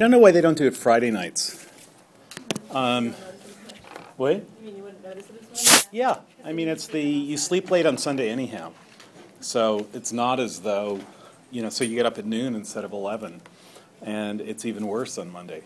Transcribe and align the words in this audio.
I 0.00 0.02
don't 0.02 0.12
know 0.12 0.18
why 0.18 0.30
they 0.30 0.40
don't 0.40 0.56
do 0.56 0.66
it 0.66 0.74
Friday 0.74 1.10
nights. 1.10 1.66
Um, 2.70 3.12
what? 4.16 4.36
You 4.36 4.46
mean 4.62 4.76
you 4.78 4.82
wouldn't 4.82 5.04
notice 5.04 5.28
it 5.28 5.42
as 5.52 5.70
much? 5.72 5.84
Yeah, 5.92 6.20
I 6.42 6.54
mean, 6.54 6.68
it's 6.68 6.86
the, 6.86 7.02
you 7.02 7.36
sleep 7.36 7.70
late 7.70 7.84
on 7.84 7.98
Sunday 7.98 8.30
anyhow. 8.30 8.72
So 9.42 9.86
it's 9.92 10.10
not 10.10 10.40
as 10.40 10.60
though, 10.60 11.00
you 11.50 11.60
know, 11.60 11.68
so 11.68 11.84
you 11.84 11.96
get 11.96 12.06
up 12.06 12.16
at 12.16 12.24
noon 12.24 12.54
instead 12.54 12.82
of 12.82 12.92
11. 12.94 13.42
And 14.00 14.40
it's 14.40 14.64
even 14.64 14.86
worse 14.86 15.18
on 15.18 15.30
Monday. 15.30 15.64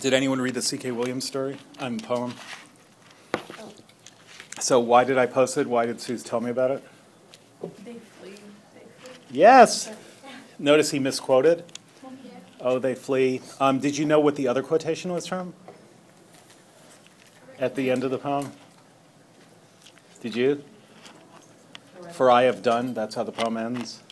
Did 0.00 0.12
anyone 0.12 0.38
read 0.38 0.52
the 0.52 0.60
C.K. 0.60 0.90
Williams 0.90 1.24
story? 1.24 1.56
I'm 1.78 1.98
poem. 1.98 2.34
So 4.58 4.78
why 4.78 5.04
did 5.04 5.16
I 5.16 5.24
post 5.24 5.56
it? 5.56 5.66
Why 5.66 5.86
did 5.86 5.98
Suze 5.98 6.22
tell 6.22 6.42
me 6.42 6.50
about 6.50 6.72
it? 6.72 6.84
They 7.62 7.68
flee. 7.68 8.00
They 8.22 8.80
flee. 8.98 9.22
Yes. 9.30 9.90
Notice 10.60 10.90
he 10.90 10.98
misquoted. 10.98 11.64
Oh, 12.60 12.78
they 12.78 12.94
flee. 12.94 13.40
Um, 13.58 13.78
did 13.78 13.96
you 13.96 14.04
know 14.04 14.20
what 14.20 14.36
the 14.36 14.46
other 14.46 14.62
quotation 14.62 15.10
was 15.10 15.26
from? 15.26 15.54
At 17.58 17.74
the 17.74 17.90
end 17.90 18.04
of 18.04 18.10
the 18.10 18.18
poem? 18.18 18.52
Did 20.20 20.36
you? 20.36 20.62
For 22.12 22.30
I 22.30 22.42
have 22.42 22.62
done, 22.62 22.92
that's 22.92 23.14
how 23.14 23.22
the 23.22 23.32
poem 23.32 23.56
ends. 23.56 24.02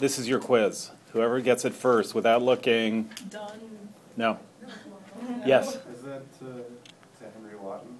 This 0.00 0.18
is 0.18 0.28
your 0.28 0.40
quiz. 0.40 0.90
Whoever 1.12 1.40
gets 1.40 1.64
it 1.64 1.74
first 1.74 2.12
without 2.12 2.42
looking, 2.42 3.10
Done. 3.30 3.60
no. 4.16 4.38
Yes. 5.46 5.76
Is 5.94 6.02
that, 6.02 6.22
uh, 6.42 6.46
is 6.46 7.20
that 7.20 7.32
Henry 7.34 7.56
Lawton? 7.62 7.98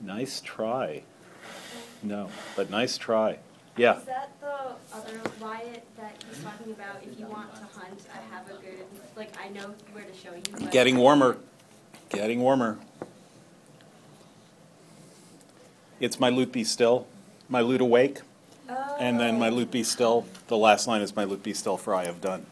Nice 0.00 0.40
try. 0.40 1.02
No, 2.02 2.28
but 2.56 2.70
nice 2.70 2.96
try. 2.98 3.38
Yeah. 3.76 3.98
Is 3.98 4.04
that 4.04 4.30
the 4.40 4.96
other 4.96 5.20
Wyatt 5.40 5.84
that 5.96 6.22
he's 6.28 6.42
talking 6.42 6.72
about? 6.72 6.96
If 7.02 7.18
you 7.18 7.26
want 7.26 7.54
to 7.54 7.60
hunt, 7.78 8.00
I 8.12 8.34
have 8.34 8.46
a 8.50 8.54
good, 8.60 8.84
like, 9.16 9.32
I 9.42 9.48
know 9.48 9.74
where 9.92 10.04
to 10.04 10.14
show 10.14 10.34
you. 10.34 10.42
but- 10.52 10.70
Getting 10.70 10.96
warmer. 10.98 11.38
Getting 12.10 12.40
warmer. 12.40 12.78
It's 16.00 16.18
my 16.18 16.28
lute 16.30 16.52
be 16.52 16.64
still, 16.64 17.06
my 17.48 17.60
lute 17.60 17.80
awake, 17.80 18.20
and 18.98 19.20
then 19.20 19.38
my 19.38 19.48
lute 19.48 19.70
be 19.70 19.84
still. 19.84 20.26
The 20.48 20.56
last 20.56 20.86
line 20.88 21.00
is 21.00 21.14
my 21.14 21.24
lute 21.24 21.42
be 21.44 21.54
still, 21.54 21.76
for 21.76 21.94
I 21.94 22.04
have 22.06 22.20
done. 22.20 22.44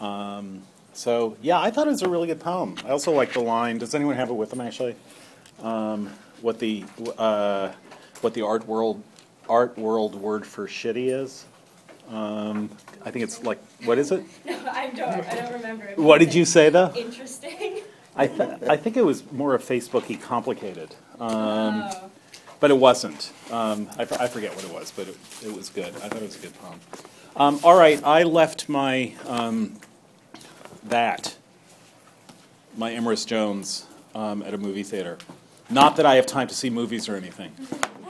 Um, 0.00 0.62
so 0.94 1.36
yeah, 1.42 1.60
I 1.60 1.70
thought 1.70 1.86
it 1.86 1.90
was 1.90 2.02
a 2.02 2.08
really 2.08 2.26
good 2.26 2.40
poem. 2.40 2.76
I 2.86 2.90
also 2.90 3.12
like 3.12 3.34
the 3.34 3.40
line. 3.40 3.76
Does 3.78 3.94
anyone 3.94 4.16
have 4.16 4.30
it 4.30 4.34
with 4.34 4.48
them 4.50 4.62
actually? 4.62 4.96
Um, 5.62 6.10
what 6.40 6.58
the 6.58 6.84
uh, 7.18 7.70
what 8.20 8.34
the 8.34 8.42
art 8.42 8.66
world 8.66 9.02
art 9.48 9.76
world 9.78 10.14
word 10.14 10.46
for 10.46 10.66
shitty 10.66 11.08
is? 11.12 11.44
Um, 12.10 12.70
I 13.04 13.10
think 13.10 13.22
it's 13.24 13.42
like 13.42 13.58
what 13.84 13.98
is 13.98 14.10
it? 14.12 14.24
No, 14.44 14.58
I 14.72 14.88
don't, 14.90 15.08
I 15.08 15.34
don't 15.34 15.52
remember. 15.52 15.92
What 15.96 16.18
did 16.18 16.34
you 16.34 16.44
say 16.44 16.68
though? 16.70 16.92
Interesting. 16.96 17.80
I, 18.16 18.26
th- 18.26 18.62
I 18.68 18.76
think 18.76 18.96
it 18.96 19.04
was 19.04 19.30
more 19.32 19.54
of 19.54 19.62
Facebooky 19.62 20.20
complicated, 20.20 20.94
um, 21.20 21.84
Oh. 21.84 22.10
but 22.58 22.70
it 22.72 22.76
wasn't. 22.76 23.32
Um, 23.52 23.88
I, 23.96 24.02
f- 24.02 24.20
I 24.20 24.26
forget 24.26 24.54
what 24.56 24.64
it 24.64 24.72
was, 24.74 24.90
but 24.94 25.06
it, 25.08 25.16
it 25.44 25.54
was 25.56 25.68
good. 25.70 25.86
I 25.86 26.08
thought 26.08 26.16
it 26.16 26.22
was 26.22 26.36
a 26.36 26.40
good 26.40 26.54
poem. 26.60 26.80
Um, 27.36 27.60
all 27.62 27.78
right, 27.78 28.02
I 28.04 28.24
left 28.24 28.68
my 28.68 29.14
um, 29.28 29.76
that 30.84 31.36
my 32.76 32.90
Emerus 32.92 33.24
Jones 33.24 33.86
um, 34.14 34.42
at 34.42 34.54
a 34.54 34.58
movie 34.58 34.82
theater. 34.82 35.16
Not 35.70 35.94
that 35.96 36.04
I 36.04 36.16
have 36.16 36.26
time 36.26 36.48
to 36.48 36.54
see 36.54 36.68
movies 36.68 37.08
or 37.08 37.14
anything. 37.14 37.52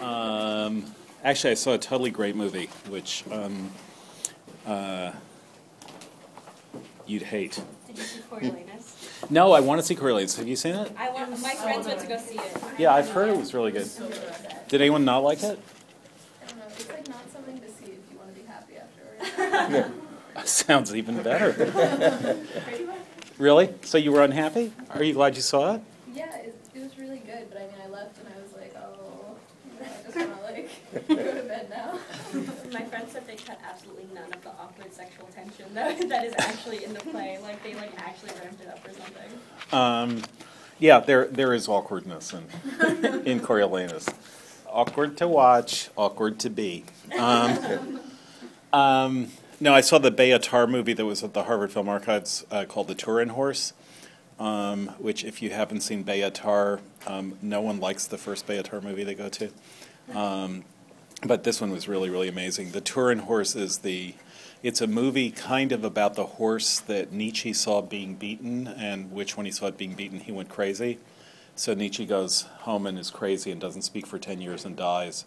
Um, 0.01 0.85
actually, 1.25 1.53
I 1.53 1.55
saw 1.55 1.75
a 1.75 1.79
totally 1.79 2.11
great 2.11 2.37
movie, 2.37 2.69
which 2.89 3.25
um, 3.31 3.71
uh, 4.67 5.13
you'd 7.07 7.23
hate. 7.23 7.63
Did 7.87 7.99
you 7.99 8.03
see 8.05 8.21
Coriolanus? 8.31 9.31
No, 9.31 9.53
I 9.53 9.61
want 9.61 9.81
to 9.81 9.87
see 9.87 9.95
Coriolanus. 9.95 10.37
Have 10.39 10.49
you 10.49 10.57
seen 10.57 10.75
it? 10.75 10.93
I 10.97 11.11
want, 11.11 11.31
my 11.43 11.55
friends 11.55 11.87
went 11.87 12.01
to 12.01 12.07
go 12.07 12.19
see 12.19 12.37
it. 12.37 12.57
Yeah, 12.79 12.95
I've 12.95 13.11
heard 13.11 13.29
it 13.29 13.37
was 13.37 13.53
really 13.55 13.73
good. 13.73 13.89
Did 14.69 14.81
anyone 14.81 15.05
not 15.05 15.19
like 15.19 15.43
it? 15.43 15.59
I 16.43 16.47
don't 16.47 16.59
know, 16.59 16.65
it's 16.69 16.89
like 16.89 17.09
not 17.09 17.31
something 17.33 17.59
to 17.61 17.69
see 17.69 17.85
if 17.87 18.11
you 18.11 18.19
want 18.19 18.35
to 18.35 18.41
be 18.41 18.47
happy 18.47 18.77
afterwards. 18.77 19.91
Sounds 20.45 20.95
even 20.95 21.23
better. 21.23 22.37
really? 23.39 23.75
So 23.83 23.99
you 23.99 24.13
were 24.13 24.23
unhappy? 24.23 24.73
Are 24.91 25.03
you 25.03 25.15
glad 25.15 25.37
you 25.37 25.43
saw 25.43 25.75
it? 25.75 25.83
Yeah, 26.15 26.35
it, 26.37 26.57
it 26.75 26.83
was 26.83 26.97
really 26.99 27.19
good, 27.19 27.49
but 27.51 27.59
I 27.59 27.63
mean, 27.63 27.75
I 27.85 27.89
left 27.89 28.19
and 28.19 28.29
I 28.29 28.43
was 28.43 28.53
like, 28.55 28.75
oh, 28.77 29.37
you 29.67 29.85
know, 29.85 29.91
I 29.91 30.03
just 30.03 30.17
want 30.17 30.37
to 30.37 30.43
like 30.43 30.71
go 30.93 31.01
to 31.01 31.43
bed 31.43 31.71
now. 31.71 31.99
My 32.73 32.85
friends 32.85 33.13
said 33.13 33.27
they 33.27 33.37
cut 33.37 33.59
absolutely 33.69 34.07
none 34.15 34.33
of 34.33 34.43
the 34.43 34.51
awkward 34.51 34.93
sexual 34.93 35.29
tension 35.35 35.67
that, 35.75 36.09
that 36.09 36.25
is 36.25 36.35
actually 36.39 36.85
in 36.85 36.93
the 36.95 37.01
play. 37.01 37.39
Like, 37.43 37.63
they 37.63 37.75
like 37.75 37.93
actually 37.99 38.33
ramped 38.43 38.63
it 38.63 38.69
up 38.69 38.87
or 38.87 38.93
something. 38.93 39.31
Um, 39.73 40.23
yeah, 40.79 41.01
there 41.01 41.27
there 41.27 41.53
is 41.53 41.69
awkwardness 41.69 42.33
in 42.33 42.45
in 43.27 43.41
Coriolanus. 43.41 44.09
Awkward 44.67 45.17
to 45.19 45.29
watch, 45.29 45.91
awkward 45.97 46.39
to 46.41 46.51
be. 46.51 46.85
Um, 47.19 48.01
um, 48.73 49.29
no, 49.59 49.75
I 49.75 49.83
saw 49.83 49.99
the 49.99 50.11
Bela 50.11 50.39
Tarr 50.39 50.67
movie 50.67 50.95
that 50.95 51.05
was 51.05 51.23
at 51.23 51.35
the 51.35 51.45
Harvard 51.45 51.73
Film 51.73 51.89
Archives 51.89 52.47
uh, 52.51 52.65
called 52.65 52.89
The 52.89 52.95
Turin 52.95 53.31
Horse, 53.31 53.75
um, 54.39 54.89
which, 54.99 55.25
if 55.25 55.43
you 55.43 55.51
haven't 55.51 55.81
seen 55.81 56.03
Bela 56.03 56.31
Tarr, 56.31 56.81
um, 57.07 57.37
no 57.43 57.61
one 57.61 57.79
likes 57.79 58.07
the 58.07 58.17
first 58.17 58.47
Bela 58.47 58.63
Tarr 58.63 58.81
movie 58.81 59.05
they 59.05 59.15
go 59.15 59.29
to. 59.29 59.51
Um, 60.15 60.65
but 61.27 61.45
this 61.45 61.61
one 61.61 61.71
was 61.71 61.89
really, 61.89 62.11
really 62.11 62.29
amazing. 62.29 62.73
The 62.73 62.81
Turin 62.81 63.21
Horse 63.21 63.55
is 63.55 63.79
the 63.79 64.15
it's 64.63 64.83
a 64.83 64.87
movie 64.87 65.31
kind 65.31 65.73
of 65.73 65.85
about 65.85 66.15
the 66.15 66.27
horse 66.27 66.81
that 66.81 67.13
Nietzsche 67.13 67.55
saw 67.55 67.81
being 67.81 68.15
beaten, 68.15 68.69
and 68.69 69.11
which 69.11 69.35
when 69.35 69.47
he 69.47 69.53
saw 69.53 69.69
it 69.69 69.79
being 69.79 69.95
beaten, 69.95 70.21
he 70.21 70.33
went 70.33 70.51
crazy. 70.51 70.99
So 71.55 71.73
Nietzsche 71.73 72.05
goes 72.05 72.43
home 72.61 72.87
and 72.87 72.99
is 72.99 73.11
crazy 73.11 73.51
and 73.51 73.61
doesn't 73.61 73.83
speak 73.83 74.07
for 74.07 74.19
10 74.19 74.41
years 74.41 74.67
and 74.67 74.77
dies. 74.77 75.25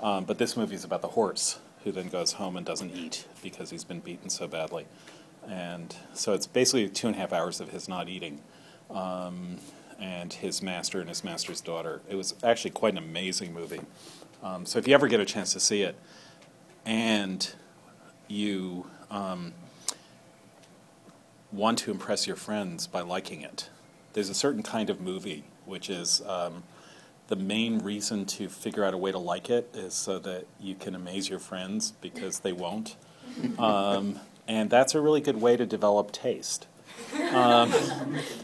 Um, 0.00 0.24
but 0.24 0.38
this 0.38 0.56
movie 0.56 0.74
is 0.74 0.84
about 0.84 1.00
the 1.00 1.08
horse 1.08 1.60
who 1.84 1.92
then 1.92 2.08
goes 2.08 2.32
home 2.32 2.56
and 2.56 2.66
doesn't 2.66 2.90
eat 2.90 3.26
because 3.42 3.70
he's 3.70 3.84
been 3.84 4.00
beaten 4.00 4.30
so 4.30 4.48
badly. 4.48 4.86
And 5.48 5.94
so 6.12 6.32
it's 6.32 6.46
basically 6.46 6.88
two 6.88 7.06
and 7.06 7.16
a 7.16 7.18
half 7.18 7.32
hours 7.32 7.60
of 7.60 7.70
his 7.70 7.88
not 7.88 8.08
eating 8.08 8.40
um, 8.90 9.58
and 10.00 10.32
his 10.32 10.60
master 10.60 11.00
and 11.00 11.08
his 11.08 11.22
master's 11.24 11.60
daughter. 11.60 12.00
It 12.08 12.16
was 12.16 12.34
actually 12.42 12.72
quite 12.72 12.92
an 12.92 12.98
amazing 12.98 13.54
movie. 13.54 13.80
Um, 14.42 14.66
so 14.66 14.78
if 14.78 14.88
you 14.88 14.94
ever 14.94 15.08
get 15.08 15.20
a 15.20 15.24
chance 15.24 15.52
to 15.52 15.60
see 15.60 15.82
it, 15.82 15.96
and 16.84 17.54
you 18.28 18.86
um, 19.10 19.52
want 21.52 21.78
to 21.78 21.90
impress 21.90 22.26
your 22.26 22.36
friends 22.36 22.86
by 22.86 23.00
liking 23.00 23.42
it. 23.42 23.68
There's 24.14 24.28
a 24.28 24.34
certain 24.34 24.62
kind 24.62 24.90
of 24.90 25.00
movie 25.00 25.44
which 25.64 25.88
is 25.88 26.22
um, 26.26 26.64
the 27.28 27.36
main 27.36 27.78
reason 27.78 28.26
to 28.26 28.48
figure 28.48 28.84
out 28.84 28.94
a 28.94 28.98
way 28.98 29.12
to 29.12 29.18
like 29.18 29.48
it 29.48 29.70
is 29.74 29.94
so 29.94 30.18
that 30.18 30.46
you 30.60 30.74
can 30.74 30.94
amaze 30.94 31.28
your 31.28 31.38
friends 31.38 31.92
because 32.00 32.40
they 32.40 32.52
won't. 32.52 32.96
Um, 33.58 34.18
and 34.46 34.68
that's 34.68 34.94
a 34.94 35.00
really 35.00 35.20
good 35.20 35.40
way 35.40 35.56
to 35.56 35.64
develop 35.64 36.12
taste. 36.12 36.66
Um, 37.32 37.72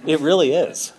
it 0.06 0.20
really 0.20 0.52
is. 0.52 0.92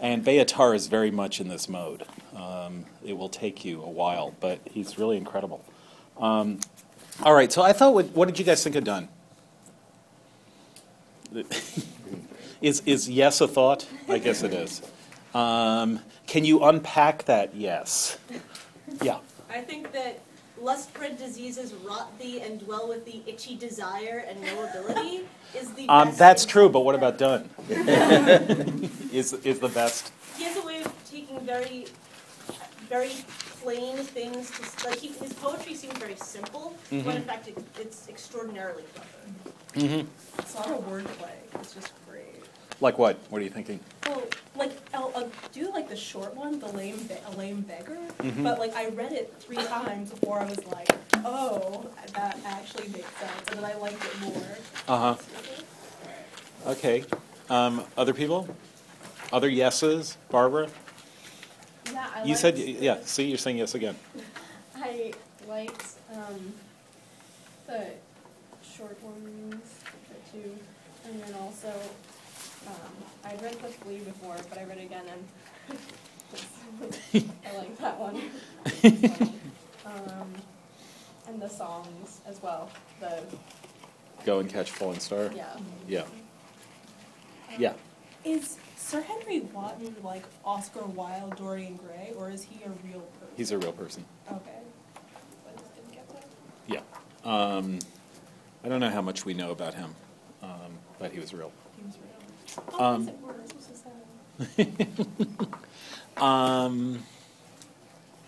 And 0.00 0.24
Bela 0.24 0.44
Tarr 0.44 0.74
is 0.74 0.86
very 0.86 1.10
much 1.10 1.40
in 1.40 1.48
this 1.48 1.68
mode. 1.68 2.04
Um, 2.38 2.84
it 3.04 3.16
will 3.16 3.28
take 3.28 3.64
you 3.64 3.82
a 3.82 3.88
while, 3.90 4.34
but 4.40 4.60
he's 4.64 4.98
really 4.98 5.16
incredible. 5.16 5.64
Um, 6.18 6.60
all 7.22 7.34
right, 7.34 7.50
so 7.52 7.62
I 7.62 7.72
thought, 7.72 7.94
what, 7.94 8.06
what 8.10 8.28
did 8.28 8.38
you 8.38 8.44
guys 8.44 8.62
think 8.62 8.76
of 8.76 8.84
Donne? 8.84 9.08
is, 12.62 12.82
is 12.86 13.08
yes 13.08 13.40
a 13.40 13.48
thought? 13.48 13.86
I 14.08 14.18
guess 14.18 14.42
it 14.42 14.54
is. 14.54 14.82
Um, 15.34 16.00
can 16.26 16.44
you 16.44 16.62
unpack 16.64 17.24
that 17.24 17.54
yes? 17.54 18.18
Yeah. 19.02 19.18
I 19.50 19.60
think 19.60 19.92
that 19.92 20.20
lust-bred 20.60 21.18
diseases 21.18 21.72
rot 21.86 22.18
thee 22.18 22.40
and 22.40 22.60
dwell 22.60 22.88
with 22.88 23.04
the 23.04 23.22
itchy 23.26 23.56
desire 23.56 24.24
and 24.28 24.40
no 24.42 24.64
ability 24.68 25.22
is 25.56 25.72
the 25.72 25.88
Um, 25.88 26.08
best 26.08 26.18
that's 26.18 26.44
true, 26.44 26.68
but 26.68 26.80
what 26.80 26.94
about 26.94 27.18
Donne? 27.18 27.48
is, 29.12 29.32
is 29.44 29.58
the 29.58 29.70
best. 29.72 30.12
He 30.36 30.44
has 30.44 30.56
a 30.56 30.66
way 30.66 30.82
of 30.82 30.92
taking 31.10 31.40
very, 31.40 31.86
very 32.88 33.10
plain 33.62 33.96
things 33.96 34.50
to 34.50 34.88
like 34.88 34.98
he, 34.98 35.08
his 35.08 35.32
poetry 35.34 35.74
seems 35.74 35.96
very 35.98 36.16
simple, 36.16 36.74
when 36.90 37.16
in 37.16 37.22
fact 37.22 37.48
it, 37.48 37.58
it's 37.78 38.08
extraordinarily 38.08 38.84
clever. 38.94 40.06
It's 40.38 40.54
not 40.54 40.66
a 40.68 40.74
wordplay. 40.74 41.30
It's 41.54 41.74
just 41.74 41.92
great. 42.08 42.24
Like 42.80 42.98
what? 42.98 43.18
What 43.28 43.40
are 43.40 43.44
you 43.44 43.50
thinking? 43.50 43.80
Well, 44.06 44.22
like 44.56 44.72
I'll, 44.94 45.12
I'll 45.14 45.30
do 45.52 45.70
like 45.72 45.88
the 45.88 45.96
short 45.96 46.34
one, 46.34 46.58
the 46.58 46.68
lame, 46.68 46.96
be- 47.04 47.14
a 47.26 47.36
lame 47.36 47.60
beggar. 47.62 47.98
Mm-hmm. 48.20 48.42
But 48.42 48.58
like 48.58 48.74
I 48.74 48.88
read 48.90 49.12
it 49.12 49.34
three 49.40 49.56
times 49.56 50.10
before 50.10 50.40
I 50.40 50.44
was 50.44 50.64
like, 50.66 50.90
oh, 51.24 51.86
that 52.14 52.38
actually 52.44 52.88
makes 52.88 53.10
sense, 53.16 53.48
and 53.50 53.58
then 53.58 53.64
I 53.64 53.74
liked 53.74 54.04
it 54.04 54.20
more. 54.20 54.58
Uh 54.86 55.14
huh. 55.14 56.70
Okay. 56.70 57.04
Um, 57.50 57.84
other 57.96 58.14
people? 58.14 58.48
Other 59.32 59.48
yeses? 59.48 60.16
Barbara? 60.30 60.68
Yeah, 61.92 62.06
I 62.14 62.24
You 62.24 62.34
said, 62.34 62.58
yeah, 62.58 62.98
see, 63.04 63.24
you're 63.24 63.38
saying 63.38 63.58
yes 63.58 63.74
again. 63.74 63.96
I 64.76 65.12
liked 65.48 65.84
um, 66.14 66.52
the 67.66 67.86
short 68.62 69.02
ones, 69.02 69.54
the 70.08 70.38
two, 70.38 70.54
and 71.04 71.22
then 71.22 71.34
also, 71.40 71.72
um, 72.66 72.92
I 73.24 73.34
read 73.42 73.54
the 73.54 73.68
flea 73.68 73.98
before, 73.98 74.36
but 74.48 74.58
I 74.58 74.64
read 74.64 74.78
it 74.78 74.84
again 74.84 75.04
and 75.08 75.78
I 77.46 77.56
like 77.56 77.78
that 77.78 77.98
one. 77.98 78.20
It's 78.66 79.16
funny. 79.18 79.32
Um, 79.86 80.34
and 81.28 81.40
the 81.40 81.48
songs 81.48 82.20
as 82.26 82.42
well, 82.42 82.70
the, 83.00 83.22
Go 84.26 84.40
and 84.40 84.50
catch 84.50 84.70
falling 84.70 84.98
star. 85.00 85.30
yeah. 85.34 85.56
Yeah. 85.86 86.04
Yeah. 87.58 87.72
Is 88.24 88.56
Sir 88.76 89.00
Henry 89.00 89.40
Wotton 89.40 89.94
like 90.02 90.24
Oscar 90.44 90.84
Wilde, 90.84 91.36
Dorian 91.36 91.76
Gray, 91.76 92.12
or 92.16 92.30
is 92.30 92.42
he 92.44 92.62
a 92.64 92.68
real 92.86 93.00
person? 93.00 93.34
He's 93.36 93.50
a 93.52 93.58
real 93.58 93.72
person. 93.72 94.04
Okay. 94.30 94.36
I 95.46 95.52
just 95.58 95.74
didn't 95.74 95.92
get 95.92 96.08
that. 96.10 96.24
Yeah. 96.66 96.80
Um, 97.24 97.78
I 98.64 98.68
don't 98.68 98.80
know 98.80 98.90
how 98.90 99.02
much 99.02 99.24
we 99.24 99.34
know 99.34 99.50
about 99.50 99.74
him, 99.74 99.94
um, 100.42 100.50
but 100.98 101.12
he 101.12 101.20
was 101.20 101.32
real. 101.32 101.52
He 101.76 101.84
was 101.86 101.96
real. 101.98 102.64
Oh, 102.78 102.84
Um, 102.84 103.04
yes, 103.06 103.14
it 103.14 104.66
was. 104.66 104.66
I'm 104.66 105.46
so. 106.18 106.24
Um, 106.24 107.02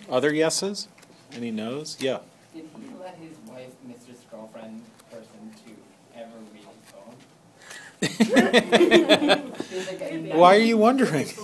other 0.09 0.33
yeses? 0.33 0.89
Any 1.33 1.51
no's? 1.51 1.97
Yeah. 2.01 2.19
Did 2.55 2.65
he 2.77 2.95
let 3.01 3.17
his 3.17 3.37
wife, 3.49 3.71
Mistress 3.87 4.19
Girlfriend 4.31 4.83
person, 5.11 5.53
to 5.65 6.19
ever 6.19 6.39
read 6.53 6.67
his 8.01 8.09
poem? 8.33 9.39
Seems 9.71 9.87
like 9.87 10.35
Why 10.35 10.57
are 10.57 10.59
you 10.59 10.77
wondering? 10.77 11.27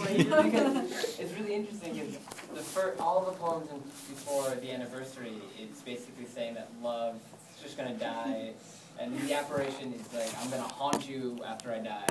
It's 1.18 1.32
really 1.38 1.54
interesting. 1.54 1.94
Because 1.94 2.18
the 2.54 2.60
fir- 2.60 2.94
all 2.98 3.24
the 3.24 3.32
poems 3.32 3.70
in, 3.70 3.78
before 3.78 4.50
the 4.56 4.72
anniversary, 4.72 5.34
it's 5.58 5.80
basically 5.82 6.26
saying 6.26 6.54
that 6.54 6.68
love 6.82 7.14
is 7.54 7.62
just 7.62 7.76
gonna 7.76 7.94
die, 7.94 8.52
and 8.98 9.16
the 9.20 9.34
apparition 9.34 9.94
is 9.94 10.12
like, 10.12 10.28
I'm 10.42 10.50
gonna 10.50 10.62
haunt 10.64 11.08
you 11.08 11.38
after 11.46 11.72
I 11.72 11.78
die. 11.78 12.06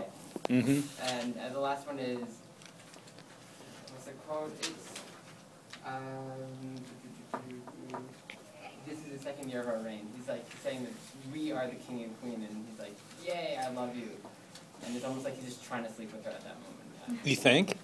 Mm-hmm. 0.49 0.81
And 1.17 1.35
uh, 1.37 1.49
the 1.51 1.59
last 1.59 1.85
one 1.85 1.99
is, 1.99 2.19
what's 3.91 4.05
the 4.05 4.11
quote? 4.27 4.53
It's, 4.61 4.93
um, 5.85 6.75
this 8.87 8.99
is 8.99 9.17
the 9.17 9.19
second 9.19 9.49
year 9.49 9.61
of 9.61 9.67
our 9.67 9.79
reign. 9.79 10.07
He's 10.17 10.29
like 10.29 10.45
saying 10.63 10.83
that 10.85 10.93
we 11.33 11.51
are 11.51 11.67
the 11.67 11.75
king 11.75 12.03
and 12.03 12.21
queen, 12.21 12.45
and 12.47 12.65
he's 12.69 12.79
like, 12.79 12.95
yay, 13.25 13.57
I 13.61 13.69
love 13.71 13.95
you. 13.97 14.09
And 14.85 14.95
it's 14.95 15.05
almost 15.05 15.25
like 15.25 15.35
he's 15.35 15.45
just 15.55 15.65
trying 15.65 15.83
to 15.83 15.91
sleep 15.91 16.11
with 16.11 16.23
her 16.25 16.31
at 16.31 16.41
that 16.43 16.55
moment. 17.09 17.25
You 17.25 17.35
think? 17.35 17.77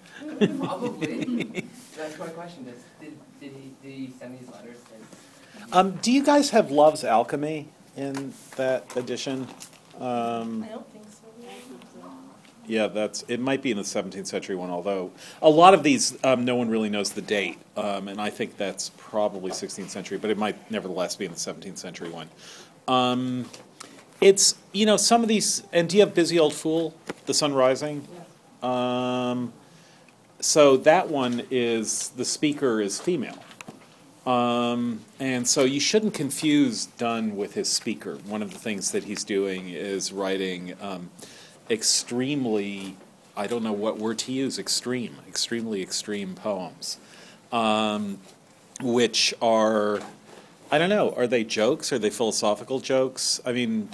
Probably. 0.58 1.64
That's 1.96 2.18
my 2.18 2.26
question. 2.28 2.64
Does, 2.64 2.82
did, 3.00 3.16
did 3.40 3.52
he 3.52 3.72
did 3.82 3.92
he 3.96 4.12
send 4.18 4.38
these 4.38 4.48
letters? 4.50 4.78
To, 4.78 5.78
Um, 5.78 5.92
do 6.02 6.10
you 6.12 6.24
guys 6.24 6.50
have 6.50 6.70
Love's 6.70 7.04
Alchemy 7.04 7.68
in 7.96 8.32
that 8.56 8.96
edition? 8.96 9.46
Um, 10.00 10.64
I 10.64 10.68
don't 10.68 10.92
think 10.92 11.04
so. 11.08 11.18
yeah, 12.66 12.86
that's 12.86 13.24
it. 13.28 13.38
Might 13.40 13.62
be 13.62 13.70
in 13.70 13.76
the 13.76 13.82
17th 13.82 14.26
century 14.26 14.56
one, 14.56 14.70
although 14.70 15.10
a 15.42 15.50
lot 15.50 15.74
of 15.74 15.82
these 15.82 16.16
um, 16.24 16.44
no 16.44 16.54
one 16.56 16.68
really 16.68 16.88
knows 16.88 17.10
the 17.12 17.22
date, 17.22 17.58
um, 17.76 18.08
and 18.08 18.20
I 18.20 18.30
think 18.30 18.56
that's 18.56 18.90
probably 18.96 19.50
16th 19.50 19.90
century, 19.90 20.18
but 20.18 20.30
it 20.30 20.38
might 20.38 20.70
nevertheless 20.70 21.14
be 21.16 21.26
in 21.26 21.30
the 21.32 21.36
17th 21.36 21.78
century 21.78 22.08
one. 22.10 22.28
Um, 22.88 23.46
it's 24.22 24.54
you 24.72 24.86
know 24.86 24.96
some 24.96 25.22
of 25.22 25.28
these, 25.28 25.64
and 25.72 25.88
do 25.88 25.96
you 25.96 26.02
have 26.04 26.14
Busy 26.14 26.38
Old 26.38 26.54
Fool, 26.54 26.94
The 27.26 27.34
Sun 27.34 27.52
Rising? 27.54 28.06
Um, 28.62 29.52
so 30.40 30.76
that 30.78 31.08
one 31.08 31.42
is 31.50 32.10
the 32.10 32.24
speaker 32.24 32.80
is 32.80 33.00
female. 33.00 33.38
Um, 34.26 35.00
and 35.18 35.48
so 35.48 35.64
you 35.64 35.80
shouldn't 35.80 36.14
confuse 36.14 36.86
Donne 36.86 37.36
with 37.36 37.54
his 37.54 37.68
speaker. 37.68 38.18
One 38.26 38.42
of 38.42 38.52
the 38.52 38.58
things 38.58 38.92
that 38.92 39.04
he's 39.04 39.24
doing 39.24 39.68
is 39.70 40.12
writing 40.12 40.74
um, 40.80 41.10
extremely, 41.68 42.96
I 43.36 43.48
don't 43.48 43.64
know 43.64 43.72
what 43.72 43.98
word 43.98 44.18
to 44.20 44.32
use, 44.32 44.58
extreme, 44.58 45.16
extremely 45.28 45.82
extreme 45.82 46.34
poems, 46.34 46.98
um, 47.50 48.18
which 48.80 49.34
are, 49.42 50.00
I 50.70 50.78
don't 50.78 50.90
know, 50.90 51.14
are 51.16 51.26
they 51.26 51.42
jokes? 51.42 51.92
Are 51.92 51.98
they 51.98 52.10
philosophical 52.10 52.78
jokes? 52.78 53.40
I 53.44 53.52
mean, 53.52 53.88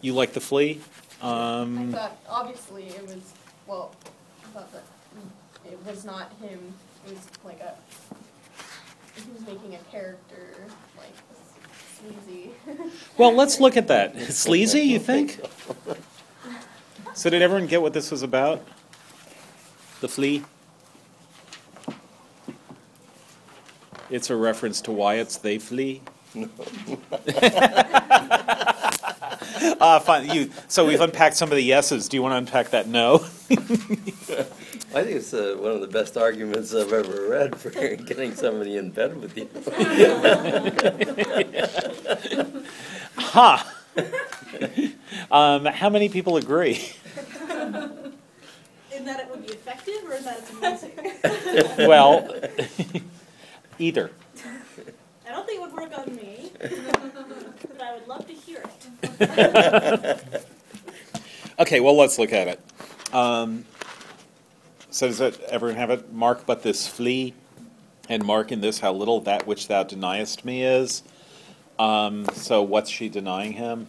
you 0.00 0.14
like 0.14 0.32
The 0.32 0.40
Flea? 0.40 0.80
I 1.22 1.60
Um, 1.60 1.92
thought, 1.92 2.16
obviously, 2.28 2.84
it 2.84 3.02
was, 3.06 3.18
well, 3.66 3.94
I 4.42 4.46
thought 4.48 4.72
that 4.72 4.82
it 5.70 5.78
was 5.86 6.04
not 6.04 6.32
him, 6.40 6.58
it 7.06 7.12
was 7.12 7.26
like 7.44 7.60
a, 7.60 7.74
he 9.20 9.30
was 9.32 9.42
making 9.46 9.74
a 9.74 9.78
character, 9.90 10.54
like, 10.96 11.12
sleazy. 12.24 12.50
Well, 13.18 13.34
let's 13.34 13.60
look 13.60 13.76
at 13.76 13.88
that. 13.88 14.18
Sleazy, 14.32 14.80
you 14.80 14.98
think? 14.98 15.40
So, 17.12 17.28
did 17.28 17.42
everyone 17.42 17.66
get 17.66 17.82
what 17.82 17.92
this 17.92 18.10
was 18.10 18.22
about? 18.22 18.66
The 20.00 20.08
flea? 20.08 20.42
It's 24.08 24.30
a 24.30 24.36
reference 24.36 24.80
to 24.82 24.92
why 24.92 25.16
it's 25.16 25.36
they 25.36 25.58
flee. 25.58 26.00
Ah, 29.80 29.98
fine. 30.04 30.30
You. 30.30 30.50
So 30.68 30.86
we've 30.86 31.00
unpacked 31.00 31.36
some 31.36 31.50
of 31.50 31.56
the 31.56 31.62
yeses. 31.62 32.08
Do 32.08 32.16
you 32.16 32.22
want 32.22 32.32
to 32.32 32.38
unpack 32.38 32.70
that 32.70 32.86
no? 32.88 33.16
I 34.92 35.04
think 35.04 35.16
it's 35.16 35.32
uh, 35.32 35.56
one 35.58 35.72
of 35.72 35.80
the 35.80 35.86
best 35.86 36.16
arguments 36.16 36.74
I've 36.74 36.92
ever 36.92 37.28
read 37.28 37.56
for 37.56 37.70
getting 37.70 38.34
somebody 38.34 38.76
in 38.76 38.90
bed 38.90 39.20
with 39.20 39.36
you. 39.36 39.48
Ha. 43.16 43.74
um, 45.30 45.64
how 45.66 45.90
many 45.90 46.08
people 46.08 46.36
agree? 46.36 46.92
In 48.92 49.04
that 49.04 49.20
it 49.20 49.30
would 49.30 49.46
be 49.46 49.52
effective 49.52 50.04
or 50.04 50.14
in 50.14 50.24
that 50.24 50.38
it's 50.40 50.50
amusing? 50.50 51.88
Well, 51.88 52.28
either. 53.78 54.10
I 55.26 55.30
don't 55.32 55.46
think 55.46 55.60
it 55.60 55.62
would 55.62 55.72
work 55.72 55.96
on 55.96 56.16
me, 56.16 56.50
but 56.60 57.80
I 57.80 57.94
would 57.94 58.08
love 58.08 58.26
to 58.26 58.32
hear 58.32 58.58
it. 58.58 58.79
Okay, 61.60 61.80
well, 61.80 61.94
let's 61.94 62.18
look 62.18 62.32
at 62.32 62.48
it. 62.48 63.14
Um, 63.14 63.66
so 64.88 65.08
does 65.08 65.20
it, 65.20 65.38
everyone 65.42 65.76
have 65.76 65.90
it? 65.90 66.10
Mark 66.10 66.46
but 66.46 66.62
this 66.62 66.88
flea, 66.88 67.34
and 68.08 68.24
mark 68.24 68.50
in 68.50 68.62
this 68.62 68.80
how 68.80 68.94
little 68.94 69.20
that 69.20 69.46
which 69.46 69.68
thou 69.68 69.82
deniest 69.82 70.42
me 70.42 70.62
is. 70.62 71.02
Um, 71.78 72.24
so 72.32 72.62
what's 72.62 72.88
she 72.88 73.10
denying 73.10 73.52
him? 73.52 73.88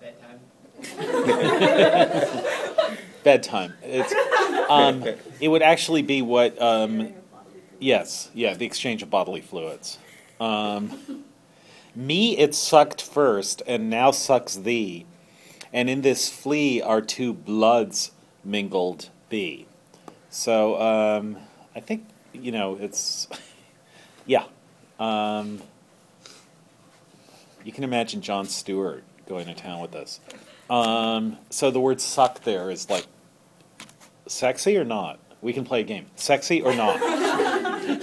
bedtime. 0.00 0.40
Bedtime. 3.22 3.74
It's, 3.82 4.14
um, 4.70 5.04
it 5.38 5.48
would 5.48 5.62
actually 5.62 6.00
be 6.00 6.22
what, 6.22 6.60
um, 6.62 7.12
yes, 7.78 8.30
yeah, 8.32 8.54
the 8.54 8.64
exchange 8.64 9.02
of 9.02 9.10
bodily 9.10 9.42
fluids. 9.42 9.98
Um, 10.40 11.25
me 11.96 12.36
it 12.36 12.54
sucked 12.54 13.02
first, 13.02 13.62
and 13.66 13.90
now 13.90 14.10
sucks 14.10 14.54
thee, 14.54 15.06
and 15.72 15.88
in 15.90 16.02
this 16.02 16.28
flea 16.28 16.82
our 16.82 17.00
two 17.00 17.32
bloods 17.32 18.12
mingled 18.44 19.08
be. 19.28 19.66
So 20.30 20.80
um, 20.80 21.38
I 21.74 21.80
think 21.80 22.06
you 22.32 22.52
know 22.52 22.76
it's 22.80 23.28
yeah. 24.26 24.44
Um, 25.00 25.62
you 27.64 27.72
can 27.72 27.84
imagine 27.84 28.20
Jon 28.20 28.46
Stewart 28.46 29.02
going 29.26 29.46
to 29.46 29.54
town 29.54 29.80
with 29.80 29.90
this. 29.90 30.20
Um, 30.70 31.38
so 31.50 31.70
the 31.70 31.80
word 31.80 32.00
"suck" 32.00 32.42
there 32.44 32.70
is 32.70 32.90
like 32.90 33.06
sexy 34.26 34.76
or 34.76 34.84
not. 34.84 35.18
We 35.40 35.52
can 35.52 35.64
play 35.64 35.80
a 35.80 35.84
game. 35.84 36.06
Sexy 36.16 36.62
or 36.62 36.74
not. 36.74 37.00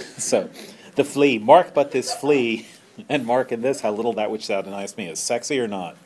so 0.18 0.48
the 0.94 1.04
flea. 1.04 1.38
Mark 1.38 1.74
but 1.74 1.90
this 1.90 2.14
flea, 2.14 2.66
and 3.08 3.26
mark 3.26 3.52
in 3.52 3.62
this 3.62 3.80
how 3.80 3.92
little 3.92 4.12
that 4.14 4.30
which 4.30 4.46
thou 4.46 4.62
deniest 4.62 4.96
me 4.96 5.08
is. 5.08 5.18
Sexy 5.18 5.58
or 5.58 5.68
not? 5.68 5.96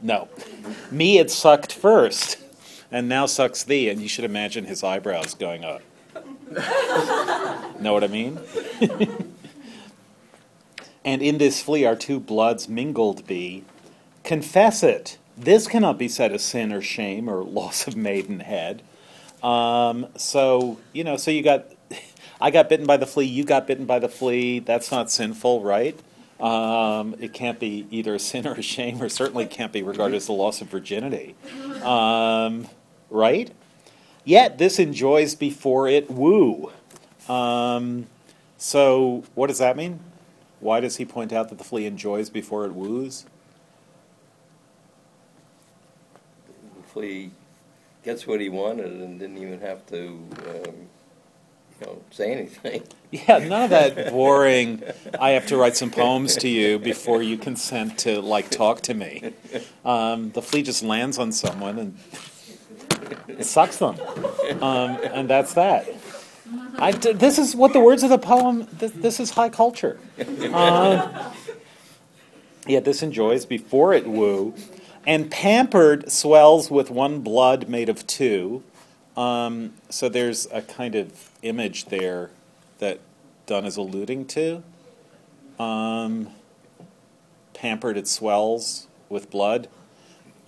No. 0.00 0.28
Me 0.90 1.18
it 1.18 1.30
sucked 1.30 1.72
first, 1.72 2.38
and 2.90 3.08
now 3.08 3.26
sucks 3.26 3.62
thee, 3.64 3.88
and 3.88 4.00
you 4.00 4.08
should 4.08 4.24
imagine 4.24 4.64
his 4.64 4.84
eyebrows 4.84 5.34
going 5.34 5.64
up. 5.64 5.82
know 7.80 7.92
what 7.92 8.04
I 8.04 8.08
mean? 8.08 8.38
and 11.04 11.22
in 11.22 11.38
this 11.38 11.62
flea 11.62 11.84
our 11.84 11.96
two 11.96 12.20
bloods 12.20 12.68
mingled 12.68 13.26
be. 13.26 13.64
Confess 14.22 14.82
it. 14.82 15.18
This 15.36 15.66
cannot 15.66 15.98
be 15.98 16.08
said 16.08 16.32
a 16.32 16.38
sin 16.38 16.72
or 16.72 16.80
shame 16.80 17.28
or 17.28 17.42
loss 17.44 17.86
of 17.86 17.96
maidenhead. 17.96 18.82
Um, 19.42 20.06
so, 20.16 20.78
you 20.92 21.04
know, 21.04 21.16
so 21.16 21.30
you 21.30 21.42
got, 21.42 21.66
I 22.44 22.50
got 22.50 22.68
bitten 22.68 22.84
by 22.84 22.98
the 22.98 23.06
flea, 23.06 23.24
you 23.24 23.42
got 23.42 23.66
bitten 23.66 23.86
by 23.86 23.98
the 23.98 24.08
flea. 24.08 24.58
That's 24.58 24.92
not 24.92 25.10
sinful, 25.10 25.62
right? 25.62 25.98
Um, 26.38 27.16
it 27.18 27.32
can't 27.32 27.58
be 27.58 27.86
either 27.90 28.16
a 28.16 28.18
sin 28.18 28.46
or 28.46 28.52
a 28.52 28.60
shame, 28.60 29.02
or 29.02 29.08
certainly 29.08 29.46
can't 29.46 29.72
be 29.72 29.82
regarded 29.82 30.16
as 30.16 30.26
the 30.26 30.32
loss 30.32 30.60
of 30.60 30.68
virginity. 30.68 31.36
Um, 31.82 32.68
right? 33.08 33.50
Yet 34.26 34.58
this 34.58 34.78
enjoys 34.78 35.34
before 35.34 35.88
it 35.88 36.10
woo. 36.10 36.70
Um, 37.30 38.08
so, 38.58 39.24
what 39.34 39.46
does 39.46 39.58
that 39.60 39.74
mean? 39.74 40.00
Why 40.60 40.80
does 40.80 40.96
he 40.96 41.06
point 41.06 41.32
out 41.32 41.48
that 41.48 41.56
the 41.56 41.64
flea 41.64 41.86
enjoys 41.86 42.28
before 42.28 42.66
it 42.66 42.74
woos? 42.74 43.24
The 46.46 46.82
flea 46.88 47.30
gets 48.02 48.26
what 48.26 48.42
he 48.42 48.50
wanted 48.50 48.92
and 48.92 49.18
didn't 49.18 49.38
even 49.38 49.60
have 49.60 49.86
to, 49.86 50.28
um, 50.46 50.74
know, 51.84 52.02
say 52.10 52.32
anything. 52.32 52.82
Yeah, 53.14 53.38
none 53.38 53.62
of 53.62 53.70
that 53.70 54.10
boring. 54.10 54.82
I 55.20 55.30
have 55.30 55.46
to 55.46 55.56
write 55.56 55.76
some 55.76 55.92
poems 55.92 56.34
to 56.38 56.48
you 56.48 56.80
before 56.80 57.22
you 57.22 57.38
consent 57.38 57.96
to 58.00 58.20
like 58.20 58.50
talk 58.50 58.80
to 58.82 58.94
me. 58.94 59.32
Um, 59.84 60.32
the 60.32 60.42
flea 60.42 60.64
just 60.64 60.82
lands 60.82 61.16
on 61.16 61.30
someone 61.30 61.78
and 61.78 61.98
it 63.28 63.44
sucks 63.44 63.76
them, 63.76 63.96
um, 64.60 64.98
and 65.04 65.30
that's 65.30 65.54
that. 65.54 65.88
I 66.76 66.90
this 66.90 67.38
is 67.38 67.54
what 67.54 67.72
the 67.72 67.78
words 67.78 68.02
of 68.02 68.10
the 68.10 68.18
poem. 68.18 68.66
This, 68.72 68.90
this 68.92 69.20
is 69.20 69.30
high 69.30 69.48
culture. 69.48 70.00
Uh, 70.18 71.32
yeah, 72.66 72.80
this 72.80 73.00
enjoys 73.02 73.46
before 73.46 73.94
it 73.94 74.08
woo, 74.08 74.54
and 75.06 75.30
pampered 75.30 76.10
swells 76.10 76.68
with 76.68 76.90
one 76.90 77.20
blood 77.20 77.68
made 77.68 77.88
of 77.88 78.06
two. 78.08 78.64
Um, 79.16 79.74
so 79.88 80.08
there's 80.08 80.46
a 80.52 80.62
kind 80.62 80.94
of 80.94 81.30
image 81.42 81.86
there 81.86 82.30
that 82.78 83.00
Donne 83.46 83.64
is 83.64 83.76
alluding 83.76 84.26
to. 84.26 84.62
Um, 85.58 86.30
pampered, 87.52 87.96
it 87.96 88.08
swells 88.08 88.88
with 89.08 89.30
blood. 89.30 89.68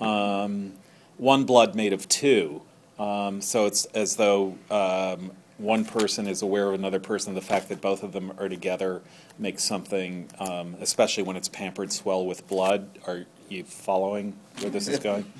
Um, 0.01 0.75
one 1.17 1.45
blood 1.45 1.75
made 1.75 1.93
of 1.93 2.09
two. 2.09 2.63
Um, 2.99 3.41
so 3.41 3.67
it's 3.67 3.85
as 3.87 4.17
though 4.17 4.57
um, 4.71 5.31
one 5.59 5.85
person 5.85 6.27
is 6.27 6.43
aware 6.43 6.69
of 6.69 6.75
another 6.75 7.01
person. 7.01 7.35
The 7.35 7.41
fact 7.41 7.69
that 7.69 7.81
both 7.81 8.03
of 8.03 8.13
them 8.13 8.33
are 8.39 8.49
together 8.49 9.03
makes 9.39 9.63
something, 9.65 10.29
um, 10.39 10.77
especially 10.81 11.23
when 11.23 11.37
it's 11.37 11.49
pampered, 11.49 11.93
swell 11.93 12.27
with 12.27 12.47
blood. 12.49 12.89
Are 13.07 13.27
you 13.49 13.65
following 13.65 14.35
where 14.61 14.71
this 14.71 14.89
is 14.89 14.99
going? 15.01 15.31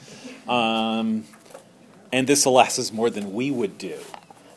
And 2.17 2.27
this, 2.27 2.47
alas, 2.47 2.79
is 2.79 2.95
more 2.95 3.11
than 3.11 3.35
we 3.35 3.51
would 3.51 3.77
do. 3.77 3.99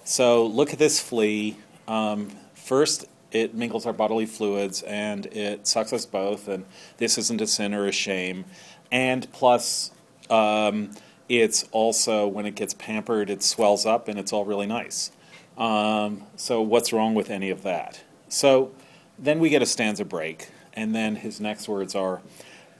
So 0.06 0.46
look 0.46 0.72
at 0.72 0.80
this 0.80 1.02
flea. 1.02 1.58
Um, 1.90 2.30
first, 2.54 3.04
it 3.34 3.54
mingles 3.54 3.86
our 3.86 3.92
bodily 3.92 4.28
fluids 4.28 4.82
and 4.84 5.26
it 5.26 5.68
sucks 5.68 5.92
us 5.92 6.06
both, 6.06 6.48
and 6.48 6.64
this 7.00 7.18
isn't 7.18 7.42
a 7.42 7.48
sin 7.48 7.74
or 7.74 7.86
a 7.86 7.92
shame. 7.92 8.46
And 8.94 9.30
plus, 9.34 9.92
um, 10.30 10.92
it's 11.28 11.68
also, 11.74 12.26
when 12.26 12.46
it 12.46 12.56
gets 12.56 12.74
pampered, 12.74 13.30
it 13.30 13.44
swells 13.44 13.86
up 13.86 14.08
and 14.08 14.18
it's 14.18 14.32
all 14.32 14.46
really 14.46 14.66
nice. 14.66 15.12
Um, 15.58 16.24
so, 16.38 16.62
what's 16.62 16.94
wrong 16.94 17.14
with 17.14 17.30
any 17.30 17.50
of 17.50 17.64
that? 17.64 18.02
So, 18.30 18.72
then 19.18 19.42
we 19.42 19.50
get 19.50 19.62
a 19.62 19.66
stanza 19.66 20.06
break, 20.06 20.48
and 20.72 20.96
then 20.96 21.18
his 21.18 21.42
next 21.42 21.68
words 21.68 21.94
are, 21.94 22.22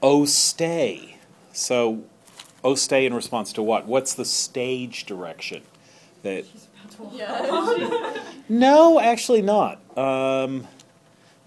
Oh, 0.00 0.24
stay. 0.24 1.18
So, 1.52 2.04
oh, 2.64 2.74
stay 2.74 3.06
in 3.06 3.14
response 3.14 3.52
to 3.54 3.62
what? 3.62 3.86
What's 3.86 4.14
the 4.14 4.24
stage 4.24 5.06
direction 5.06 5.62
that 6.22 6.44
Yeah. 7.12 8.16
no, 8.48 9.00
actually 9.00 9.42
not. 9.42 9.80
Um, 9.96 10.66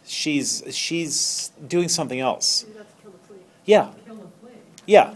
she's 0.06 0.64
she's 0.72 1.52
doing 1.68 1.90
something 1.90 2.20
else. 2.20 2.66
Maybe 2.66 2.78
that's 2.80 2.94
kill 3.02 3.12
the 3.12 3.18
flea. 3.28 3.38
Yeah. 3.66 3.92
Yeah. 4.86 5.14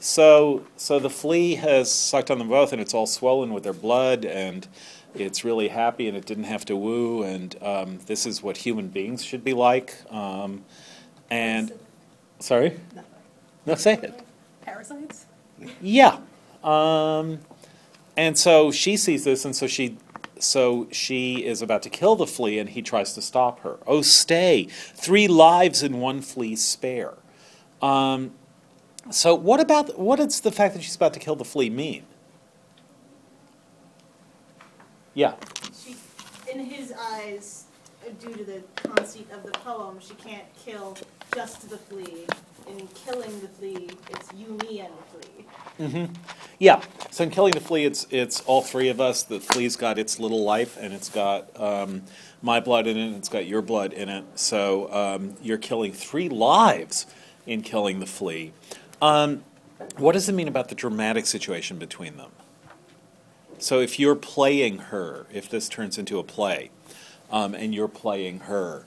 So 0.00 0.64
so 0.76 0.98
the 0.98 1.10
flea 1.10 1.54
has 1.56 1.90
sucked 1.90 2.30
on 2.30 2.38
them 2.38 2.48
both, 2.48 2.72
and 2.72 2.80
it's 2.80 2.94
all 2.94 3.06
swollen 3.06 3.52
with 3.52 3.62
their 3.64 3.72
blood, 3.72 4.24
and 4.24 4.66
it's 5.14 5.44
really 5.44 5.68
happy, 5.68 6.08
and 6.08 6.16
it 6.16 6.26
didn't 6.26 6.44
have 6.44 6.64
to 6.66 6.76
woo, 6.76 7.22
and 7.22 7.56
um, 7.62 7.98
this 8.06 8.26
is 8.26 8.42
what 8.42 8.58
human 8.58 8.88
beings 8.88 9.24
should 9.24 9.42
be 9.44 9.54
like. 9.54 9.94
Um, 10.12 10.64
and 11.30 11.72
sorry, 12.38 12.78
no, 13.64 13.74
say 13.74 13.94
it. 13.94 14.20
Parasites? 14.62 15.25
Yeah. 15.80 16.18
Um, 16.62 17.40
and 18.16 18.36
so 18.36 18.70
she 18.70 18.96
sees 18.96 19.24
this, 19.24 19.44
and 19.44 19.54
so 19.54 19.66
she, 19.66 19.98
so 20.38 20.88
she 20.90 21.44
is 21.44 21.62
about 21.62 21.82
to 21.82 21.90
kill 21.90 22.16
the 22.16 22.26
flea, 22.26 22.58
and 22.58 22.70
he 22.70 22.82
tries 22.82 23.12
to 23.14 23.22
stop 23.22 23.60
her. 23.60 23.78
Oh, 23.86 24.02
stay! 24.02 24.64
Three 24.70 25.28
lives 25.28 25.82
and 25.82 26.00
one 26.00 26.20
flea 26.20 26.56
spare. 26.56 27.14
Um, 27.80 28.32
so 29.10 29.34
what 29.34 29.60
about 29.60 29.98
what 29.98 30.16
does 30.16 30.40
the 30.40 30.50
fact 30.50 30.74
that 30.74 30.82
she's 30.82 30.96
about 30.96 31.14
to 31.14 31.20
kill 31.20 31.36
the 31.36 31.44
flea 31.44 31.70
mean? 31.70 32.04
Yeah. 35.14 35.34
She, 35.72 35.96
in 36.52 36.60
his 36.60 36.92
eyes, 36.92 37.64
uh, 38.04 38.10
due 38.20 38.34
to 38.34 38.44
the 38.44 38.62
conceit 38.76 39.28
of 39.32 39.44
the 39.44 39.52
poem, 39.52 39.98
she 40.00 40.14
can't 40.14 40.44
kill 40.64 40.96
just 41.34 41.70
the 41.70 41.78
flea. 41.78 42.26
In 42.68 42.88
killing 42.88 43.40
the 43.40 43.48
flea, 43.48 43.88
it's 44.10 44.32
you, 44.34 44.58
me, 44.68 44.80
and 44.80 44.92
the 44.92 45.02
flea. 45.12 45.46
Mm-hmm. 45.78 46.14
Yeah. 46.58 46.82
So 47.10 47.24
in 47.24 47.30
killing 47.30 47.52
the 47.52 47.60
flea, 47.60 47.84
it's 47.84 48.06
it's 48.10 48.40
all 48.42 48.62
three 48.62 48.88
of 48.88 49.00
us. 49.00 49.22
The 49.22 49.40
flea's 49.40 49.76
got 49.76 49.98
its 49.98 50.18
little 50.18 50.42
life, 50.42 50.76
and 50.80 50.92
it's 50.92 51.08
got 51.08 51.48
um, 51.60 52.02
my 52.42 52.60
blood 52.60 52.86
in 52.86 52.96
it, 52.96 53.06
and 53.06 53.16
it's 53.16 53.28
got 53.28 53.46
your 53.46 53.62
blood 53.62 53.92
in 53.92 54.08
it. 54.08 54.24
So 54.34 54.92
um, 54.92 55.34
you're 55.42 55.58
killing 55.58 55.92
three 55.92 56.28
lives 56.28 57.06
in 57.46 57.62
killing 57.62 58.00
the 58.00 58.06
flea. 58.06 58.52
Um, 59.00 59.44
what 59.96 60.12
does 60.12 60.28
it 60.28 60.32
mean 60.32 60.48
about 60.48 60.68
the 60.68 60.74
dramatic 60.74 61.26
situation 61.26 61.78
between 61.78 62.16
them? 62.16 62.30
So 63.58 63.80
if 63.80 63.98
you're 63.98 64.16
playing 64.16 64.78
her, 64.78 65.26
if 65.32 65.48
this 65.48 65.68
turns 65.68 65.98
into 65.98 66.18
a 66.18 66.24
play, 66.24 66.70
um, 67.30 67.54
and 67.54 67.74
you're 67.74 67.88
playing 67.88 68.40
her, 68.40 68.84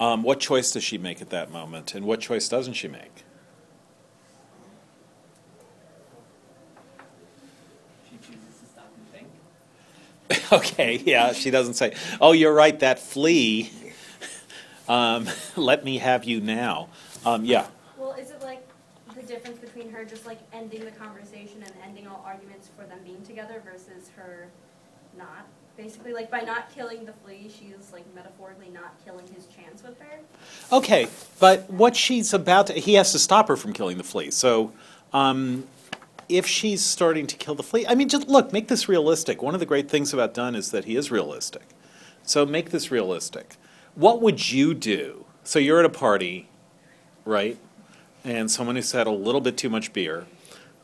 um, 0.00 0.22
what 0.22 0.40
choice 0.40 0.72
does 0.72 0.82
she 0.82 0.98
make 0.98 1.20
at 1.20 1.30
that 1.30 1.52
moment, 1.52 1.94
and 1.94 2.04
what 2.06 2.20
choice 2.20 2.48
doesn't 2.48 2.72
she 2.72 2.88
make? 2.88 3.22
She 8.10 8.16
chooses 8.16 8.60
to 8.60 8.66
stop 8.66 8.92
and 8.96 9.06
think. 9.12 10.52
Okay, 10.52 11.02
yeah, 11.04 11.32
she 11.32 11.50
doesn't 11.50 11.74
say, 11.74 11.94
"Oh, 12.20 12.32
you're 12.32 12.54
right, 12.54 12.78
that 12.80 12.98
flea. 12.98 13.70
Um, 14.88 15.28
let 15.56 15.84
me 15.84 15.98
have 15.98 16.24
you 16.24 16.40
now." 16.40 16.88
Um, 17.24 17.44
yeah, 17.44 17.66
Well, 17.98 18.12
is 18.12 18.30
it 18.30 18.40
like 18.42 18.66
the 19.14 19.22
difference 19.22 19.58
between 19.58 19.90
her 19.90 20.04
just 20.04 20.24
like 20.26 20.38
ending 20.52 20.84
the 20.84 20.90
conversation 20.92 21.62
and 21.62 21.72
ending 21.84 22.06
all 22.06 22.22
arguments 22.26 22.70
for 22.76 22.84
them 22.86 22.98
being 23.04 23.22
together 23.22 23.62
versus 23.64 24.08
her 24.16 24.48
not? 25.18 25.46
Basically, 25.80 26.12
like 26.12 26.30
by 26.30 26.40
not 26.40 26.74
killing 26.74 27.06
the 27.06 27.12
flea, 27.24 27.48
she 27.48 27.66
is 27.66 27.92
like 27.92 28.04
metaphorically 28.14 28.68
not 28.68 29.02
killing 29.02 29.26
his 29.34 29.46
chance 29.46 29.82
with 29.82 29.98
her. 30.00 30.20
okay, 30.70 31.08
but 31.38 31.70
what 31.70 31.96
she's 31.96 32.34
about 32.34 32.66
to—he 32.66 32.94
has 32.94 33.12
to 33.12 33.18
stop 33.18 33.48
her 33.48 33.56
from 33.56 33.72
killing 33.72 33.96
the 33.96 34.04
flea. 34.04 34.30
So, 34.30 34.72
um, 35.14 35.64
if 36.28 36.46
she's 36.46 36.84
starting 36.84 37.26
to 37.26 37.36
kill 37.36 37.54
the 37.54 37.62
flea, 37.62 37.86
I 37.86 37.94
mean, 37.94 38.10
just 38.10 38.28
look, 38.28 38.52
make 38.52 38.68
this 38.68 38.88
realistic. 38.88 39.42
One 39.42 39.54
of 39.54 39.60
the 39.60 39.66
great 39.66 39.88
things 39.88 40.12
about 40.12 40.34
Donne 40.34 40.54
is 40.54 40.70
that 40.70 40.84
he 40.84 40.96
is 40.96 41.10
realistic. 41.10 41.62
So 42.22 42.46
make 42.46 42.70
this 42.70 42.90
realistic. 42.90 43.56
What 43.94 44.22
would 44.22 44.50
you 44.50 44.74
do? 44.74 45.24
So 45.44 45.58
you're 45.58 45.80
at 45.80 45.84
a 45.84 45.88
party, 45.88 46.48
right? 47.24 47.58
And 48.22 48.50
someone 48.50 48.76
who's 48.76 48.92
had 48.92 49.06
a 49.06 49.12
little 49.12 49.40
bit 49.40 49.56
too 49.56 49.70
much 49.70 49.92
beer 49.92 50.26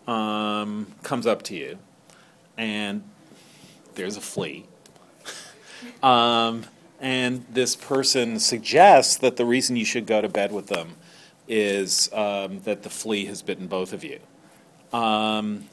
um, 0.07 0.89
comes 1.03 1.27
up 1.27 1.43
to 1.45 1.55
you, 1.55 1.79
and 2.57 3.03
there's 3.95 4.17
a 4.17 4.21
flea. 4.21 4.67
Um, 6.03 6.65
and 7.01 7.45
this 7.51 7.77
person 7.77 8.39
suggests 8.39 9.17
that 9.17 9.37
the 9.37 9.45
reason 9.45 9.77
you 9.77 9.85
should 9.85 10.07
go 10.07 10.21
to 10.21 10.29
bed 10.29 10.53
with 10.53 10.69
them 10.69 10.95
is 11.49 12.13
um, 12.13 12.61
that 12.61 12.83
the 12.83 12.91
flea 12.91 13.27
has 13.27 13.43
bitten 13.43 13.67
both 13.67 13.93
of 13.93 14.03
you. 14.03 14.19
Um, 14.93 15.69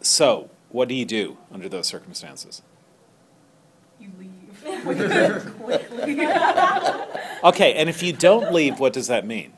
so, 0.00 0.50
what 0.70 0.88
do 0.88 0.94
you 0.94 1.04
do 1.04 1.36
under 1.50 1.68
those 1.68 1.86
circumstances? 1.86 2.62
You 3.98 4.10
leave. 4.18 4.30
Quickly. 5.62 6.26
Okay, 7.42 7.74
and 7.74 7.88
if 7.88 8.02
you 8.02 8.12
don't 8.12 8.52
leave, 8.52 8.78
what 8.78 8.92
does 8.92 9.08
that 9.08 9.26
mean? 9.26 9.52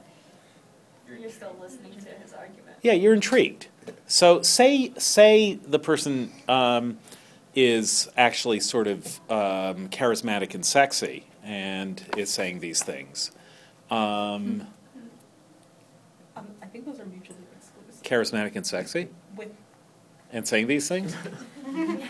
You're 1.21 1.31
still 1.31 1.55
listening 1.61 1.93
to 1.93 2.09
his 2.09 2.33
argument. 2.33 2.79
Yeah, 2.83 2.93
you're 2.93 3.15
intrigued. 3.15 3.69
So 4.07 4.43
say 4.43 4.93
say 4.99 5.55
the 5.55 5.79
person 5.79 6.33
um, 6.49 6.99
is 7.55 8.09
actually 8.17 8.61
sort 8.61 8.87
of 8.87 9.21
um, 9.31 9.89
charismatic 9.89 10.55
and 10.55 10.65
sexy 10.65 11.27
and 11.45 12.03
is 12.17 12.31
saying 12.31 12.61
these 12.61 12.83
things. 12.83 13.31
Um, 13.91 14.67
Um, 16.35 16.47
I 16.63 16.67
think 16.67 16.87
those 16.87 16.99
are 16.99 17.05
mutually 17.05 17.39
exclusive. 17.57 18.03
charismatic 18.03 18.57
and 18.57 18.67
sexy 18.67 19.09
With, 19.37 19.51
and 20.33 20.49
saying 20.49 20.67
these 20.67 20.89
things? 20.89 21.15
okay. 21.69 22.09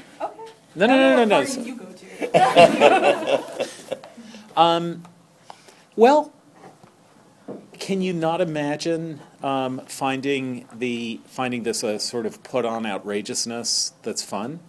No, 0.74 0.86
no, 0.86 0.96
no, 0.96 1.24
no, 1.24 1.40
no. 1.40 1.44
Do 1.44 1.60
you 1.62 1.76
go 1.76 1.86
to? 1.86 3.68
Um, 4.56 5.02
well, 5.96 6.30
can 7.78 8.02
you 8.02 8.12
not 8.12 8.42
imagine 8.42 9.20
um, 9.42 9.80
finding 9.86 10.68
the 10.74 11.20
finding 11.26 11.62
this 11.62 11.82
a 11.82 11.98
sort 11.98 12.26
of 12.26 12.42
put 12.42 12.66
on 12.66 12.84
outrageousness 12.84 13.94
that's 14.02 14.22
fun? 14.22 14.60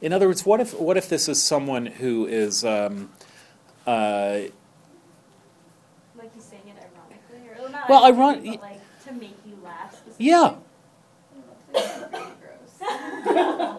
In 0.00 0.12
other 0.12 0.26
words, 0.28 0.46
what 0.46 0.60
if 0.60 0.78
what 0.78 0.96
if 0.96 1.08
this 1.08 1.28
is 1.28 1.42
someone 1.42 1.86
who 1.86 2.26
is 2.26 2.64
um, 2.64 3.10
uh, 3.86 4.38
he's 6.34 6.44
saying 6.44 6.62
it 6.66 6.76
ironically, 6.76 7.64
or 7.64 7.70
not 7.70 7.88
Well, 7.88 8.04
ironically, 8.04 8.48
iron- 8.50 8.58
but 8.60 8.70
like 8.70 9.04
to 9.06 9.12
make 9.12 9.36
you 9.46 9.58
laugh. 9.62 10.00
Yeah. 10.18 10.54
It's 11.74 11.98
pretty 12.08 12.24
gross. 13.24 13.76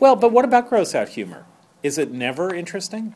Well, 0.00 0.14
but 0.16 0.30
what 0.30 0.44
about 0.44 0.68
gross 0.68 0.94
out 0.94 1.08
humor? 1.10 1.44
Is 1.82 1.98
it 1.98 2.10
never 2.12 2.54
interesting? 2.54 3.14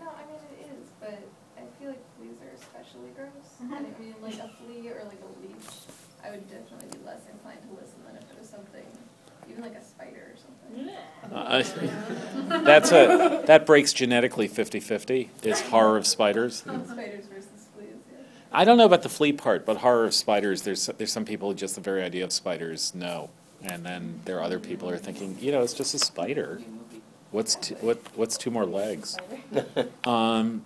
No, 0.00 0.06
I 0.08 0.24
mean 0.30 0.40
it 0.60 0.66
is, 0.72 0.88
but 1.00 1.20
I 1.58 1.62
feel 1.78 1.88
like 1.90 2.02
fleas 2.16 2.36
are 2.40 2.54
especially 2.56 3.10
gross. 3.16 3.28
And 3.60 3.74
I 3.74 3.80
mean, 4.00 4.14
like 4.22 4.38
a 4.38 4.48
flea 4.56 4.88
or 4.90 5.04
like 5.04 5.20
a 5.20 5.46
leech, 5.46 5.66
I 6.24 6.30
would 6.30 6.48
definitely 6.48 6.88
be 6.98 7.04
less 7.04 7.20
inclined 7.30 7.60
to 7.62 7.68
listen 7.74 8.00
than 8.06 8.16
if 8.16 8.22
it 8.30 8.38
was 8.38 8.48
something, 8.48 8.86
even 9.50 9.62
like 9.62 9.74
a 9.74 9.84
spider 9.84 10.34
or. 11.52 11.90
That's 12.64 12.92
a 12.92 13.42
that 13.46 13.66
breaks 13.66 13.92
genetically 13.92 14.48
50-50 14.48 15.28
is 15.42 15.60
horror 15.62 15.96
of 15.96 16.06
spiders. 16.06 16.58
Spiders 16.58 17.26
versus 17.26 17.48
fleas, 17.74 17.88
yeah. 18.10 18.18
I 18.52 18.64
don't 18.64 18.76
know 18.76 18.84
about 18.86 19.02
the 19.02 19.08
flea 19.08 19.32
part, 19.32 19.64
but 19.64 19.78
horror 19.78 20.04
of 20.04 20.14
spiders. 20.14 20.62
There's 20.62 20.86
there's 20.98 21.12
some 21.12 21.24
people 21.24 21.48
who 21.50 21.54
just 21.54 21.74
the 21.74 21.80
very 21.80 22.02
idea 22.02 22.24
of 22.24 22.32
spiders 22.32 22.94
no, 22.94 23.30
and 23.62 23.84
then 23.84 24.20
there 24.24 24.38
are 24.38 24.42
other 24.42 24.58
people 24.58 24.88
who 24.88 24.94
are 24.94 24.98
thinking, 24.98 25.36
you 25.40 25.52
know, 25.52 25.62
it's 25.62 25.74
just 25.74 25.94
a 25.94 25.98
spider. 25.98 26.60
What's 27.30 27.54
two, 27.54 27.74
what 27.76 27.98
what's 28.16 28.36
two 28.36 28.50
more 28.50 28.66
legs? 28.66 29.16
Um, 30.04 30.64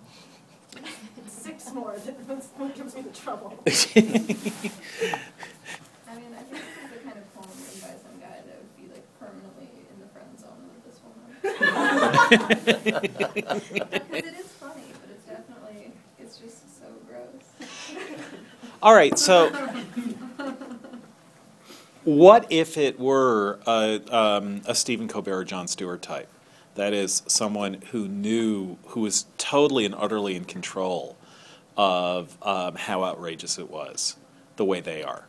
Six 1.29 1.73
more, 1.73 1.95
That 1.97 2.75
gives 2.75 2.95
me 2.95 3.03
the 3.03 3.11
trouble. 3.11 3.53
I 3.67 3.69
mean, 3.71 3.77
I 6.35 6.43
think 6.43 6.51
this 6.51 6.61
is 6.61 6.91
the 6.91 6.99
kind 7.05 7.19
of 7.19 7.35
poem 7.35 7.49
written 7.63 7.81
by 7.81 7.95
some 8.03 8.19
guy 8.19 8.41
that 8.47 8.57
would 8.59 8.77
be 8.77 8.93
like 8.93 9.07
permanently 9.21 9.69
in 9.93 10.01
the 10.01 10.09
friend 10.09 10.39
zone 10.41 10.59
with 10.75 10.83
this 10.85 10.99
woman. 11.05 11.46
Because 11.59 11.73
it 14.13 14.25
is 14.25 14.47
funny, 14.53 14.83
but 14.93 15.11
it's 15.11 15.27
definitely, 15.27 15.93
it's 16.19 16.37
just 16.39 16.79
so 16.79 16.87
gross. 17.09 17.45
all 18.83 18.95
right, 18.95 19.19
so 19.19 19.51
what 22.05 22.47
if 22.51 22.77
it 22.79 23.01
were 23.01 23.59
a, 23.67 24.01
um, 24.17 24.63
a 24.67 24.75
Stephen 24.75 25.09
Colbert 25.09 25.39
or 25.39 25.45
Jon 25.45 25.67
Stewart 25.67 26.03
type? 26.03 26.29
That 26.77 26.93
is 26.93 27.23
someone 27.27 27.83
who 27.91 28.07
knew, 28.07 28.77
who 28.89 29.01
was 29.01 29.27
totally 29.39 29.85
and 29.87 29.95
utterly 29.95 30.37
in 30.37 30.45
control 30.45 31.17
of 31.77 32.37
um, 32.43 32.77
how 32.77 33.03
outrageous 33.03 33.59
it 33.59 33.71
was, 33.71 34.17
the 34.57 34.65
way 34.65 34.81
they 34.81 35.03
are. 35.03 35.27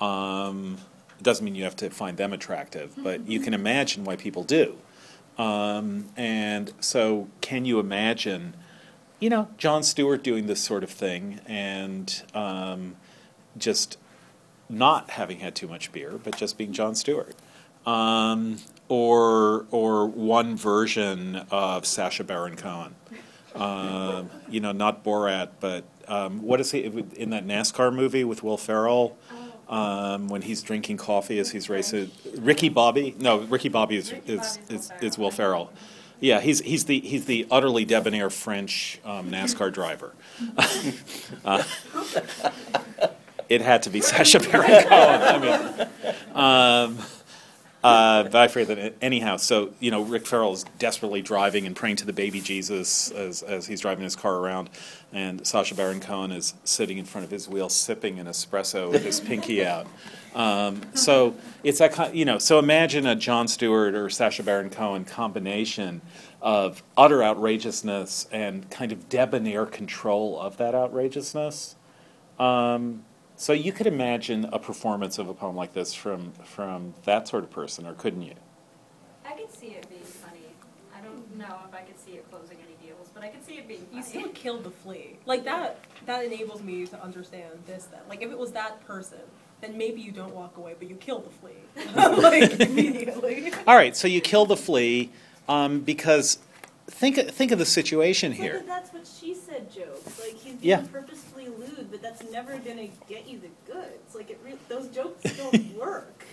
Um, 0.00 0.78
it 1.18 1.22
doesn't 1.22 1.44
mean 1.44 1.54
you 1.54 1.64
have 1.64 1.76
to 1.76 1.90
find 1.90 2.16
them 2.16 2.32
attractive, 2.32 2.94
but 2.96 3.28
you 3.28 3.40
can 3.40 3.54
imagine 3.54 4.04
why 4.04 4.16
people 4.16 4.44
do. 4.44 4.78
Um, 5.38 6.06
and 6.16 6.72
so, 6.80 7.28
can 7.40 7.64
you 7.64 7.80
imagine, 7.80 8.54
you 9.18 9.30
know, 9.30 9.48
Jon 9.58 9.82
Stewart 9.82 10.22
doing 10.22 10.46
this 10.46 10.60
sort 10.60 10.84
of 10.84 10.90
thing 10.90 11.40
and 11.46 12.22
um, 12.34 12.96
just 13.58 13.98
not 14.68 15.10
having 15.10 15.40
had 15.40 15.54
too 15.54 15.66
much 15.66 15.92
beer, 15.92 16.20
but 16.22 16.36
just 16.36 16.56
being 16.56 16.72
Jon 16.72 16.94
Stewart? 16.94 17.34
Um, 17.84 18.58
or, 18.88 19.66
or 19.70 20.06
one 20.06 20.56
version 20.56 21.46
of 21.50 21.84
Sacha 21.84 22.24
Baron 22.24 22.56
Cohen. 22.56 22.94
Um, 23.54 24.30
you 24.48 24.60
know, 24.60 24.72
not 24.72 25.04
Borat, 25.04 25.50
but 25.60 25.84
um, 26.08 26.42
what 26.42 26.60
is 26.60 26.72
he 26.72 26.84
in 26.84 27.30
that 27.30 27.46
NASCAR 27.46 27.94
movie 27.94 28.24
with 28.24 28.42
Will 28.42 28.56
Ferrell? 28.56 29.16
Um, 29.66 30.28
when 30.28 30.42
he's 30.42 30.62
drinking 30.62 30.98
coffee 30.98 31.38
as 31.38 31.50
he's 31.50 31.70
racing, 31.70 32.10
Ricky 32.36 32.68
Bobby. 32.68 33.14
No, 33.18 33.38
Ricky 33.38 33.70
Bobby 33.70 33.96
is 33.96 34.12
is, 34.26 34.58
is, 34.68 34.90
Will 34.90 34.98
is 35.00 35.18
Will 35.18 35.30
Ferrell. 35.30 35.72
Yeah, 36.20 36.40
he's 36.40 36.60
he's 36.60 36.84
the 36.84 37.00
he's 37.00 37.24
the 37.24 37.46
utterly 37.50 37.84
debonair 37.84 38.30
French 38.30 39.00
um, 39.04 39.30
NASCAR 39.30 39.72
driver. 39.72 40.12
Uh, 41.44 41.62
it 43.48 43.60
had 43.60 43.82
to 43.82 43.90
be 43.90 44.00
Sacha 44.00 44.40
Baron 44.40 44.84
Cohen. 44.84 44.88
I 45.22 45.38
mean, 45.38 46.34
um, 46.34 46.98
uh, 47.84 48.22
but 48.24 48.34
I 48.36 48.48
forget 48.48 48.76
that. 48.76 48.94
Anyhow, 49.02 49.36
so 49.36 49.72
you 49.78 49.90
know, 49.90 50.02
Rick 50.02 50.26
Farrell 50.26 50.54
is 50.54 50.64
desperately 50.78 51.20
driving 51.20 51.66
and 51.66 51.76
praying 51.76 51.96
to 51.96 52.06
the 52.06 52.14
baby 52.14 52.40
Jesus 52.40 53.10
as 53.10 53.42
as 53.42 53.66
he's 53.66 53.80
driving 53.80 54.04
his 54.04 54.16
car 54.16 54.36
around, 54.36 54.70
and 55.12 55.46
Sacha 55.46 55.74
Baron 55.74 56.00
Cohen 56.00 56.32
is 56.32 56.54
sitting 56.64 56.96
in 56.96 57.04
front 57.04 57.26
of 57.26 57.30
his 57.30 57.46
wheel 57.46 57.68
sipping 57.68 58.18
an 58.18 58.26
espresso 58.26 58.90
with 58.90 59.04
his 59.04 59.20
pinky 59.20 59.64
out. 59.66 59.86
Um, 60.34 60.80
so 60.94 61.34
it's 61.62 61.78
that 61.78 61.92
kind, 61.92 62.14
you 62.14 62.24
know. 62.24 62.38
So 62.38 62.58
imagine 62.58 63.06
a 63.06 63.14
Jon 63.14 63.48
Stewart 63.48 63.94
or 63.94 64.08
Sacha 64.08 64.42
Baron 64.42 64.70
Cohen 64.70 65.04
combination 65.04 66.00
of 66.40 66.82
utter 66.96 67.22
outrageousness 67.22 68.28
and 68.32 68.68
kind 68.70 68.92
of 68.92 69.10
debonair 69.10 69.66
control 69.66 70.40
of 70.40 70.56
that 70.56 70.74
outrageousness. 70.74 71.76
Um, 72.38 73.04
so 73.36 73.52
you 73.52 73.72
could 73.72 73.86
imagine 73.86 74.44
a 74.52 74.58
performance 74.58 75.18
of 75.18 75.28
a 75.28 75.34
poem 75.34 75.56
like 75.56 75.72
this 75.74 75.94
from 75.94 76.32
from 76.44 76.94
that 77.04 77.28
sort 77.28 77.44
of 77.44 77.50
person, 77.50 77.86
or 77.86 77.94
couldn't 77.94 78.22
you? 78.22 78.34
I 79.26 79.32
could 79.32 79.52
see 79.52 79.68
it 79.68 79.88
being 79.88 80.02
funny. 80.02 80.38
I 80.96 81.00
don't 81.00 81.36
know 81.36 81.58
if 81.68 81.74
I 81.74 81.80
could 81.82 81.98
see 81.98 82.12
it 82.12 82.30
closing 82.30 82.56
any 82.58 82.76
deals, 82.86 83.08
but 83.12 83.22
I 83.24 83.28
could 83.28 83.44
see 83.44 83.54
it 83.54 83.66
being 83.68 83.80
funny. 83.80 83.96
You 83.96 84.02
funny. 84.02 84.20
still 84.20 84.32
killed 84.32 84.64
the 84.64 84.70
flea. 84.70 85.18
Like 85.26 85.44
that. 85.44 85.80
That 86.06 86.24
enables 86.24 86.62
me 86.62 86.86
to 86.86 87.02
understand 87.02 87.50
this. 87.66 87.84
Then, 87.86 88.00
like 88.08 88.22
if 88.22 88.30
it 88.30 88.38
was 88.38 88.52
that 88.52 88.84
person, 88.86 89.18
then 89.60 89.76
maybe 89.76 90.00
you 90.00 90.12
don't 90.12 90.34
walk 90.34 90.56
away, 90.56 90.74
but 90.78 90.88
you 90.88 90.96
kill 90.96 91.20
the 91.20 91.30
flea, 91.30 91.92
like 92.22 92.60
immediately. 92.60 93.52
All 93.66 93.74
right, 93.76 93.96
so 93.96 94.06
you 94.06 94.20
kill 94.20 94.46
the 94.46 94.56
flea 94.56 95.10
um, 95.48 95.80
because 95.80 96.38
think 96.86 97.16
think 97.30 97.50
of 97.50 97.58
the 97.58 97.64
situation 97.66 98.32
So, 98.34 98.42
here. 98.42 98.54
but 98.58 98.66
that's 98.66 98.92
what 98.92 99.06
she 99.06 99.34
said 99.34 99.72
jokes. 99.72 100.20
Like 100.20 100.34
he's 100.34 100.54
being 100.54 100.58
Yeah. 100.60 100.82
purposefully 100.92 101.24
lewd, 101.33 101.33
but 101.94 102.02
that's 102.02 102.28
never 102.32 102.58
gonna 102.58 102.88
get 103.08 103.28
you 103.28 103.38
the 103.38 103.72
goods. 103.72 104.16
Like 104.16 104.28
it, 104.28 104.40
re- 104.44 104.58
those 104.68 104.88
jokes 104.88 105.22
don't 105.36 105.78
work. 105.78 106.24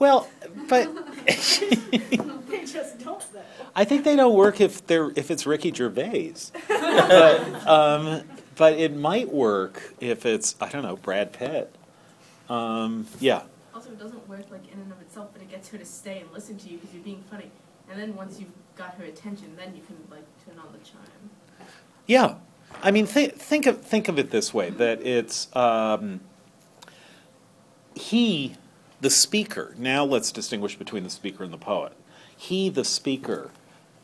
Well, 0.00 0.28
but 0.68 0.92
they 1.26 2.64
just 2.64 2.98
don't 2.98 3.24
though. 3.32 3.40
I 3.76 3.84
think 3.84 4.02
they 4.02 4.16
don't 4.16 4.34
work 4.34 4.60
if 4.60 4.84
they're 4.88 5.12
if 5.14 5.30
it's 5.30 5.46
Ricky 5.46 5.72
Gervais. 5.72 6.34
but 6.66 7.68
um, 7.68 8.22
but 8.56 8.72
it 8.72 8.96
might 8.96 9.32
work 9.32 9.94
if 10.00 10.26
it's 10.26 10.56
I 10.60 10.68
don't 10.70 10.82
know 10.82 10.96
Brad 10.96 11.32
Pitt. 11.32 11.72
Um, 12.48 13.06
yeah. 13.20 13.42
Also, 13.76 13.90
it 13.90 14.00
doesn't 14.00 14.28
work 14.28 14.50
like 14.50 14.66
in 14.72 14.80
and 14.80 14.90
of 14.90 15.00
itself, 15.00 15.28
but 15.32 15.40
it 15.40 15.48
gets 15.48 15.68
her 15.68 15.78
to 15.78 15.84
stay 15.84 16.18
and 16.18 16.32
listen 16.32 16.58
to 16.58 16.68
you 16.68 16.78
because 16.78 16.92
you're 16.92 17.04
being 17.04 17.22
funny. 17.30 17.52
And 17.88 18.00
then 18.00 18.16
once 18.16 18.40
you've 18.40 18.50
got 18.74 18.96
her 18.96 19.04
attention, 19.04 19.54
then 19.54 19.76
you 19.76 19.82
can 19.82 19.98
like 20.10 20.26
turn 20.44 20.58
on 20.58 20.72
the 20.72 20.78
chime. 20.78 21.30
Yeah, 22.06 22.36
I 22.82 22.90
mean, 22.90 23.06
th- 23.06 23.32
think 23.32 23.66
of 23.66 23.80
think 23.80 24.08
of 24.08 24.18
it 24.18 24.30
this 24.30 24.52
way: 24.52 24.70
that 24.70 25.04
it's 25.04 25.54
um, 25.56 26.20
he, 27.94 28.54
the 29.00 29.10
speaker. 29.10 29.74
Now 29.78 30.04
let's 30.04 30.30
distinguish 30.30 30.76
between 30.76 31.02
the 31.02 31.10
speaker 31.10 31.42
and 31.44 31.52
the 31.52 31.58
poet. 31.58 31.92
He, 32.36 32.68
the 32.68 32.84
speaker, 32.84 33.50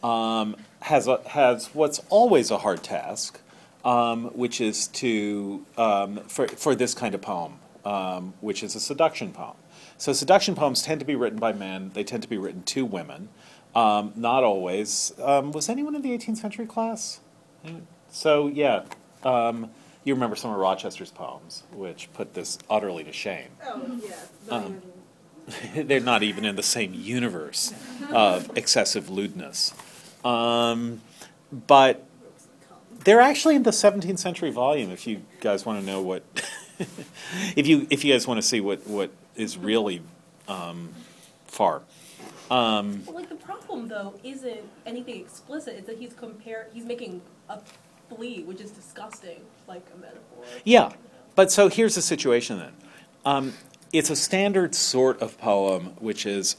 um, 0.02 0.56
has 0.80 1.06
a, 1.06 1.20
has 1.28 1.66
what's 1.74 2.00
always 2.08 2.50
a 2.50 2.58
hard 2.58 2.82
task, 2.82 3.40
um, 3.84 4.26
which 4.34 4.60
is 4.60 4.88
to 4.88 5.64
um, 5.76 6.16
for 6.26 6.48
for 6.48 6.74
this 6.74 6.94
kind 6.94 7.14
of 7.14 7.20
poem, 7.20 7.58
um, 7.84 8.34
which 8.40 8.62
is 8.62 8.74
a 8.74 8.80
seduction 8.80 9.32
poem. 9.32 9.56
So 9.98 10.12
seduction 10.12 10.54
poems 10.54 10.82
tend 10.82 10.98
to 11.00 11.06
be 11.06 11.14
written 11.14 11.38
by 11.38 11.52
men. 11.52 11.92
They 11.94 12.02
tend 12.02 12.22
to 12.22 12.28
be 12.28 12.38
written 12.38 12.62
to 12.64 12.84
women. 12.84 13.28
Um, 13.74 14.12
not 14.16 14.42
always. 14.42 15.12
Was 15.18 15.68
anyone 15.68 15.94
in 15.94 16.02
the 16.02 16.10
18th 16.10 16.38
century 16.38 16.66
class? 16.66 17.20
So 18.12 18.46
yeah, 18.46 18.84
um, 19.24 19.70
you 20.04 20.14
remember 20.14 20.36
some 20.36 20.52
of 20.52 20.58
Rochester's 20.58 21.10
poems, 21.10 21.64
which 21.72 22.08
put 22.12 22.34
this 22.34 22.58
utterly 22.70 23.02
to 23.04 23.12
shame. 23.12 23.48
Oh 23.66 24.00
yeah. 24.04 24.54
Um, 24.54 24.82
They're 25.74 25.98
not 25.98 26.22
even 26.22 26.44
in 26.44 26.54
the 26.54 26.62
same 26.62 26.94
universe 26.94 27.74
of 28.10 28.56
excessive 28.56 29.10
lewdness. 29.10 29.74
Um, 30.24 31.00
but 31.50 32.06
they're 33.04 33.20
actually 33.20 33.56
in 33.56 33.64
the 33.64 33.70
17th 33.70 34.20
century 34.20 34.50
volume. 34.50 34.90
If 34.92 35.06
you 35.06 35.22
guys 35.40 35.66
want 35.66 35.80
to 35.80 35.86
know 35.86 36.00
what, 36.00 36.22
if 37.56 37.66
you 37.66 37.88
if 37.90 38.04
you 38.04 38.12
guys 38.12 38.26
want 38.28 38.38
to 38.38 38.46
see 38.46 38.60
what 38.60 38.86
what 38.86 39.10
is 39.34 39.58
really 39.58 40.02
um, 40.46 40.90
far. 41.46 41.82
Um, 42.50 43.02
Well, 43.06 43.16
like 43.16 43.28
the 43.28 43.34
problem 43.34 43.88
though 43.88 44.14
isn't 44.22 44.60
anything 44.86 45.20
explicit. 45.20 45.74
It's 45.76 45.86
that 45.88 45.98
he's 45.98 46.12
compare. 46.12 46.68
He's 46.72 46.84
making 46.84 47.22
a 47.48 47.58
which 48.14 48.60
is 48.60 48.70
disgusting, 48.70 49.40
like 49.66 49.86
a 49.94 49.98
metaphor. 49.98 50.44
Yeah, 50.64 50.92
but 51.34 51.50
so 51.50 51.68
here's 51.68 51.94
the 51.94 52.02
situation 52.02 52.58
then. 52.58 52.72
Um, 53.24 53.52
it's 53.92 54.10
a 54.10 54.16
standard 54.16 54.74
sort 54.74 55.20
of 55.20 55.38
poem, 55.38 55.94
which 55.98 56.26
is, 56.26 56.56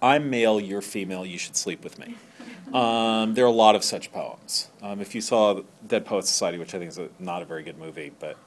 I'm 0.00 0.30
male, 0.30 0.58
you're 0.60 0.80
female, 0.82 1.26
you 1.26 1.38
should 1.38 1.56
sleep 1.56 1.82
with 1.84 1.98
me. 1.98 2.16
Um, 2.72 3.34
there 3.34 3.44
are 3.44 3.48
a 3.48 3.50
lot 3.50 3.74
of 3.74 3.84
such 3.84 4.10
poems. 4.12 4.70
Um, 4.80 5.02
if 5.02 5.14
you 5.14 5.20
saw 5.20 5.60
Dead 5.86 6.06
Poets 6.06 6.30
Society, 6.30 6.56
which 6.56 6.74
I 6.74 6.78
think 6.78 6.88
is 6.88 6.96
a, 6.96 7.10
not 7.18 7.42
a 7.42 7.44
very 7.44 7.62
good 7.62 7.76
movie, 7.76 8.12
but 8.18 8.38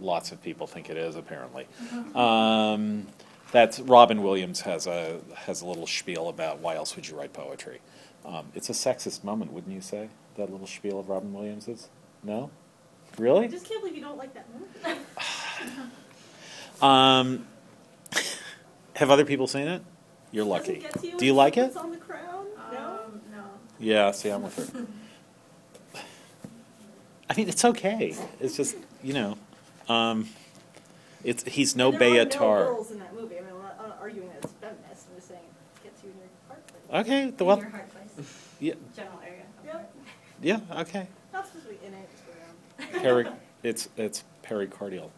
lots 0.00 0.30
of 0.30 0.40
people 0.40 0.68
think 0.68 0.88
it 0.88 0.96
is 0.96 1.16
apparently. 1.16 1.66
Um, 2.14 3.08
that's 3.50 3.80
Robin 3.80 4.22
Williams 4.22 4.60
has 4.60 4.86
a 4.86 5.20
has 5.34 5.62
a 5.62 5.66
little 5.66 5.86
spiel 5.86 6.28
about 6.28 6.60
why 6.60 6.76
else 6.76 6.94
would 6.94 7.08
you 7.08 7.16
write 7.16 7.32
poetry. 7.32 7.80
Um, 8.24 8.46
it's 8.54 8.70
a 8.70 8.72
sexist 8.72 9.24
moment, 9.24 9.52
wouldn't 9.52 9.74
you 9.74 9.80
say? 9.80 10.08
That 10.36 10.50
little 10.50 10.66
spiel 10.66 10.98
of 11.00 11.08
Robin 11.08 11.32
Williams's? 11.32 11.88
No. 12.22 12.50
Really? 13.18 13.44
I 13.44 13.48
just 13.48 13.66
can't 13.68 13.80
believe 13.80 13.96
you 13.96 14.02
don't 14.02 14.16
like 14.18 14.32
that 14.34 14.46
movie. 14.54 14.98
Um, 16.82 17.46
have 18.94 19.10
other 19.10 19.26
people 19.26 19.46
seen 19.46 19.68
it? 19.68 19.82
You're 20.32 20.46
lucky. 20.46 20.76
Doesn't 20.76 20.80
get 20.92 21.00
to 21.02 21.06
you 21.08 21.18
Do 21.18 21.26
you 21.26 21.34
like 21.34 21.58
it? 21.58 21.66
It's 21.66 21.76
on 21.76 21.90
the 21.90 21.98
crown. 21.98 22.46
No. 22.72 22.78
Um, 22.78 23.20
no. 23.30 23.42
Yeah, 23.78 24.12
see, 24.12 24.30
I'm 24.30 24.42
with 24.44 24.56
her. 24.56 24.86
I 27.28 27.34
mean, 27.36 27.50
it's 27.50 27.66
okay. 27.66 28.16
It's 28.40 28.56
just, 28.56 28.76
you 29.02 29.12
know, 29.12 29.36
um, 29.90 30.26
it's 31.22 31.44
he's 31.44 31.76
no 31.76 31.92
And 31.92 32.00
there 32.00 32.22
are 32.22 32.24
no 32.24 32.30
girls 32.64 32.90
in 32.92 32.98
that 33.00 33.14
movie. 33.14 33.36
I 33.36 33.42
mean, 33.42 33.50
I'm 33.52 33.62
not 33.62 33.76
I'm 33.78 33.92
arguing 34.00 34.28
that 34.28 34.38
it's 34.44 34.52
feminist. 34.54 35.06
I'm 35.10 35.16
just 35.16 35.28
saying 35.28 35.40
it 35.76 35.84
gets 35.84 36.02
you 36.02 36.10
in 36.10 36.16
your 36.16 36.28
heart. 36.48 36.66
place. 36.66 37.04
Okay, 37.06 37.30
the 37.30 37.44
In 37.44 37.46
well, 37.46 37.58
your 37.58 37.68
heart 37.68 37.90
place, 37.92 38.26
yeah, 38.58 38.72
general 38.96 39.20
area. 39.22 39.42
of 39.58 39.66
Yeah. 39.66 39.72
heart. 39.72 39.86
Yeah, 40.42 40.60
okay. 40.72 41.06
Not 41.32 41.46
supposed 41.46 41.66
to 41.66 41.72
be 41.72 41.86
in 41.86 41.94
it. 41.94 42.08
Around. 42.94 43.02
Peri, 43.02 43.26
it's 43.62 43.88
it's 43.96 44.24
pericardial 44.42 45.10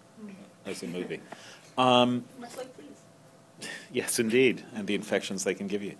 as 0.67 0.83
a 0.83 0.87
movie. 0.87 1.21
Um, 1.79 2.27
Much 2.39 2.55
like 2.59 2.77
please. 2.77 3.69
Yes, 3.93 4.19
indeed, 4.19 4.63
and 4.75 4.87
the 4.87 4.95
infections 4.95 5.43
they 5.43 5.55
can 5.55 5.69
give 5.69 5.83
you. 5.83 5.95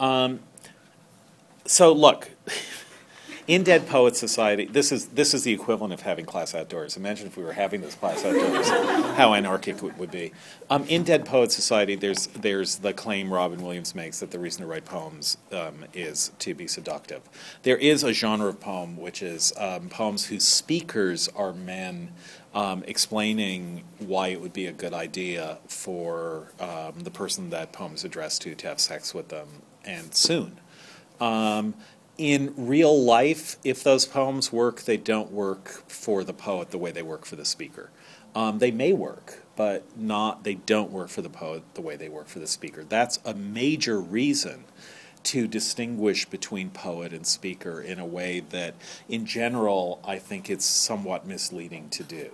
Um, 0.00 0.40
so, 1.66 1.92
look, 1.92 2.30
in 3.46 3.62
Dead 3.62 3.86
Poets 3.86 4.18
Society, 4.18 4.64
this 4.64 4.90
is 4.90 5.08
this 5.08 5.34
is 5.34 5.44
the 5.44 5.52
equivalent 5.52 5.92
of 5.92 6.00
having 6.00 6.24
class 6.24 6.54
outdoors. 6.54 6.96
Imagine 6.96 7.26
if 7.26 7.36
we 7.36 7.44
were 7.44 7.52
having 7.52 7.82
this 7.82 7.94
class 7.94 8.24
outdoors, 8.24 8.68
how 9.16 9.34
anarchic 9.34 9.82
it 9.82 9.98
would 9.98 10.10
be. 10.10 10.32
Um, 10.70 10.84
in 10.84 11.02
Dead 11.02 11.26
Poets 11.26 11.54
Society, 11.54 11.94
there's 11.94 12.28
there's 12.28 12.76
the 12.76 12.94
claim 12.94 13.32
Robin 13.32 13.62
Williams 13.62 13.94
makes 13.94 14.20
that 14.20 14.30
the 14.30 14.38
reason 14.38 14.62
to 14.62 14.66
write 14.66 14.86
poems 14.86 15.36
um, 15.52 15.84
is 15.92 16.32
to 16.38 16.54
be 16.54 16.66
seductive. 16.66 17.22
There 17.62 17.76
is 17.76 18.02
a 18.02 18.12
genre 18.14 18.48
of 18.48 18.60
poem 18.60 18.96
which 18.96 19.22
is 19.22 19.52
um, 19.58 19.90
poems 19.90 20.26
whose 20.26 20.44
speakers 20.44 21.28
are 21.36 21.52
men 21.52 22.12
um, 22.54 22.82
explaining 22.86 23.84
why 23.98 24.28
it 24.28 24.40
would 24.40 24.52
be 24.54 24.66
a 24.66 24.72
good 24.72 24.94
idea 24.94 25.58
for 25.66 26.52
um, 26.60 27.00
the 27.00 27.10
person 27.10 27.50
that 27.50 27.72
poem 27.72 27.94
is 27.94 28.04
addressed 28.04 28.40
to 28.42 28.54
to 28.54 28.68
have 28.68 28.80
sex 28.80 29.12
with 29.12 29.28
them 29.28 29.48
and 29.84 30.14
soon. 30.14 30.60
Um, 31.20 31.74
in 32.16 32.54
real 32.56 33.02
life, 33.02 33.56
if 33.64 33.82
those 33.82 34.06
poems 34.06 34.52
work, 34.52 34.82
they 34.82 34.96
don't 34.96 35.32
work 35.32 35.68
for 35.88 36.24
the 36.24 36.32
poet 36.32 36.70
the 36.70 36.78
way 36.78 36.92
they 36.92 37.02
work 37.02 37.24
for 37.24 37.36
the 37.36 37.44
speaker. 37.44 37.90
Um, 38.34 38.58
they 38.58 38.70
may 38.70 38.92
work, 38.92 39.42
but 39.56 39.84
not. 39.96 40.44
They 40.44 40.54
don't 40.54 40.90
work 40.90 41.08
for 41.08 41.22
the 41.22 41.30
poet 41.30 41.62
the 41.74 41.80
way 41.80 41.96
they 41.96 42.08
work 42.08 42.28
for 42.28 42.38
the 42.38 42.46
speaker. 42.46 42.84
That's 42.84 43.18
a 43.24 43.34
major 43.34 44.00
reason 44.00 44.64
to 45.24 45.46
distinguish 45.46 46.26
between 46.26 46.70
poet 46.70 47.12
and 47.12 47.26
speaker 47.26 47.80
in 47.80 47.98
a 47.98 48.06
way 48.06 48.40
that, 48.50 48.74
in 49.08 49.24
general, 49.24 50.00
I 50.04 50.18
think 50.18 50.50
it's 50.50 50.66
somewhat 50.66 51.26
misleading 51.26 51.88
to 51.90 52.02
do. 52.02 52.30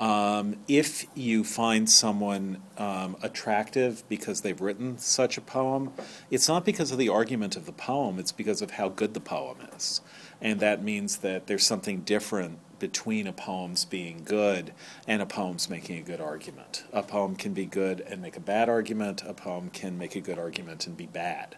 Um, 0.00 0.56
if 0.68 1.06
you 1.16 1.42
find 1.42 1.90
someone 1.90 2.62
um, 2.76 3.16
attractive 3.20 4.04
because 4.08 4.42
they've 4.42 4.60
written 4.60 4.98
such 4.98 5.36
a 5.36 5.40
poem, 5.40 5.92
it's 6.30 6.48
not 6.48 6.64
because 6.64 6.92
of 6.92 6.98
the 6.98 7.08
argument 7.08 7.56
of 7.56 7.66
the 7.66 7.72
poem, 7.72 8.18
it's 8.18 8.30
because 8.30 8.62
of 8.62 8.72
how 8.72 8.88
good 8.88 9.14
the 9.14 9.20
poem 9.20 9.58
is. 9.76 10.00
And 10.40 10.60
that 10.60 10.84
means 10.84 11.18
that 11.18 11.48
there's 11.48 11.66
something 11.66 12.02
different 12.02 12.60
between 12.78 13.26
a 13.26 13.32
poem's 13.32 13.84
being 13.84 14.22
good 14.24 14.72
and 15.06 15.20
a 15.20 15.26
poem's 15.26 15.68
making 15.68 15.98
a 15.98 16.02
good 16.02 16.20
argument. 16.20 16.84
A 16.92 17.02
poem 17.02 17.34
can 17.34 17.52
be 17.52 17.66
good 17.66 18.00
and 18.00 18.22
make 18.22 18.36
a 18.36 18.40
bad 18.40 18.68
argument, 18.68 19.22
a 19.26 19.34
poem 19.34 19.70
can 19.70 19.98
make 19.98 20.14
a 20.14 20.20
good 20.20 20.38
argument 20.38 20.86
and 20.86 20.96
be 20.96 21.06
bad. 21.06 21.56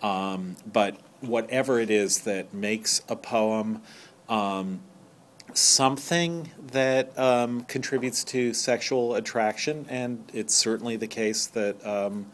Um, 0.00 0.56
but 0.72 0.96
whatever 1.20 1.80
it 1.80 1.90
is 1.90 2.20
that 2.20 2.54
makes 2.54 3.02
a 3.08 3.16
poem, 3.16 3.82
um, 4.28 4.80
something 5.54 6.50
that 6.72 7.18
um, 7.18 7.62
contributes 7.64 8.24
to 8.24 8.54
sexual 8.54 9.14
attraction, 9.14 9.86
and 9.88 10.24
it's 10.32 10.54
certainly 10.54 10.96
the 10.96 11.06
case 11.06 11.46
that 11.48 11.84
um, 11.86 12.26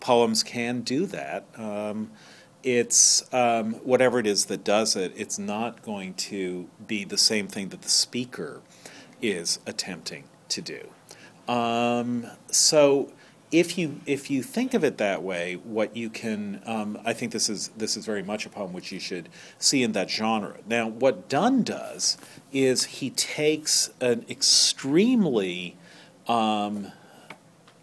poems 0.00 0.42
can 0.42 0.82
do 0.82 1.06
that. 1.06 1.46
Um, 1.56 2.10
it's 2.62 3.22
um, 3.32 3.74
whatever 3.84 4.18
it 4.18 4.26
is 4.26 4.46
that 4.46 4.64
does 4.64 4.96
it, 4.96 5.12
it's 5.16 5.38
not 5.38 5.82
going 5.82 6.14
to 6.14 6.68
be 6.86 7.04
the 7.04 7.18
same 7.18 7.46
thing 7.46 7.68
that 7.68 7.82
the 7.82 7.88
speaker 7.88 8.62
is 9.20 9.60
attempting 9.66 10.24
to 10.48 10.62
do. 10.62 10.88
Um, 11.52 12.26
so 12.50 13.12
if 13.54 13.78
you 13.78 14.00
if 14.04 14.30
you 14.30 14.42
think 14.42 14.74
of 14.74 14.82
it 14.82 14.98
that 14.98 15.22
way, 15.22 15.54
what 15.54 15.96
you 15.96 16.10
can 16.10 16.60
um, 16.66 16.98
I 17.04 17.12
think 17.12 17.30
this 17.30 17.48
is 17.48 17.68
this 17.76 17.96
is 17.96 18.04
very 18.04 18.22
much 18.22 18.46
a 18.46 18.48
poem 18.48 18.72
which 18.72 18.90
you 18.90 18.98
should 18.98 19.28
see 19.58 19.84
in 19.84 19.92
that 19.92 20.10
genre. 20.10 20.56
Now, 20.66 20.88
what 20.88 21.28
Donne 21.28 21.62
does 21.62 22.18
is 22.52 22.84
he 22.84 23.10
takes 23.10 23.90
an 24.00 24.24
extremely 24.28 25.76
um, 26.26 26.90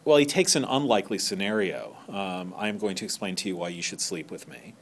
well, 0.04 0.18
he 0.18 0.26
takes 0.26 0.58
an 0.58 0.66
unlikely 0.66 1.20
scenario. 1.20 1.96
Um, 2.10 2.54
I'm 2.58 2.78
going 2.78 2.96
to 2.96 3.06
explain 3.06 3.36
to 3.36 3.48
you 3.48 3.56
why 3.56 3.70
you 3.70 3.82
should 3.82 4.02
sleep 4.02 4.30
with 4.30 4.50
me. 4.50 4.74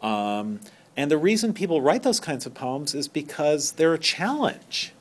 Um, 0.00 0.58
and 0.96 1.08
the 1.08 1.18
reason 1.18 1.54
people 1.54 1.80
write 1.80 2.02
those 2.02 2.18
kinds 2.18 2.46
of 2.46 2.54
poems 2.54 2.94
is 2.94 3.06
because 3.06 3.72
they're 3.72 3.94
a 3.94 3.98
challenge. 3.98 4.92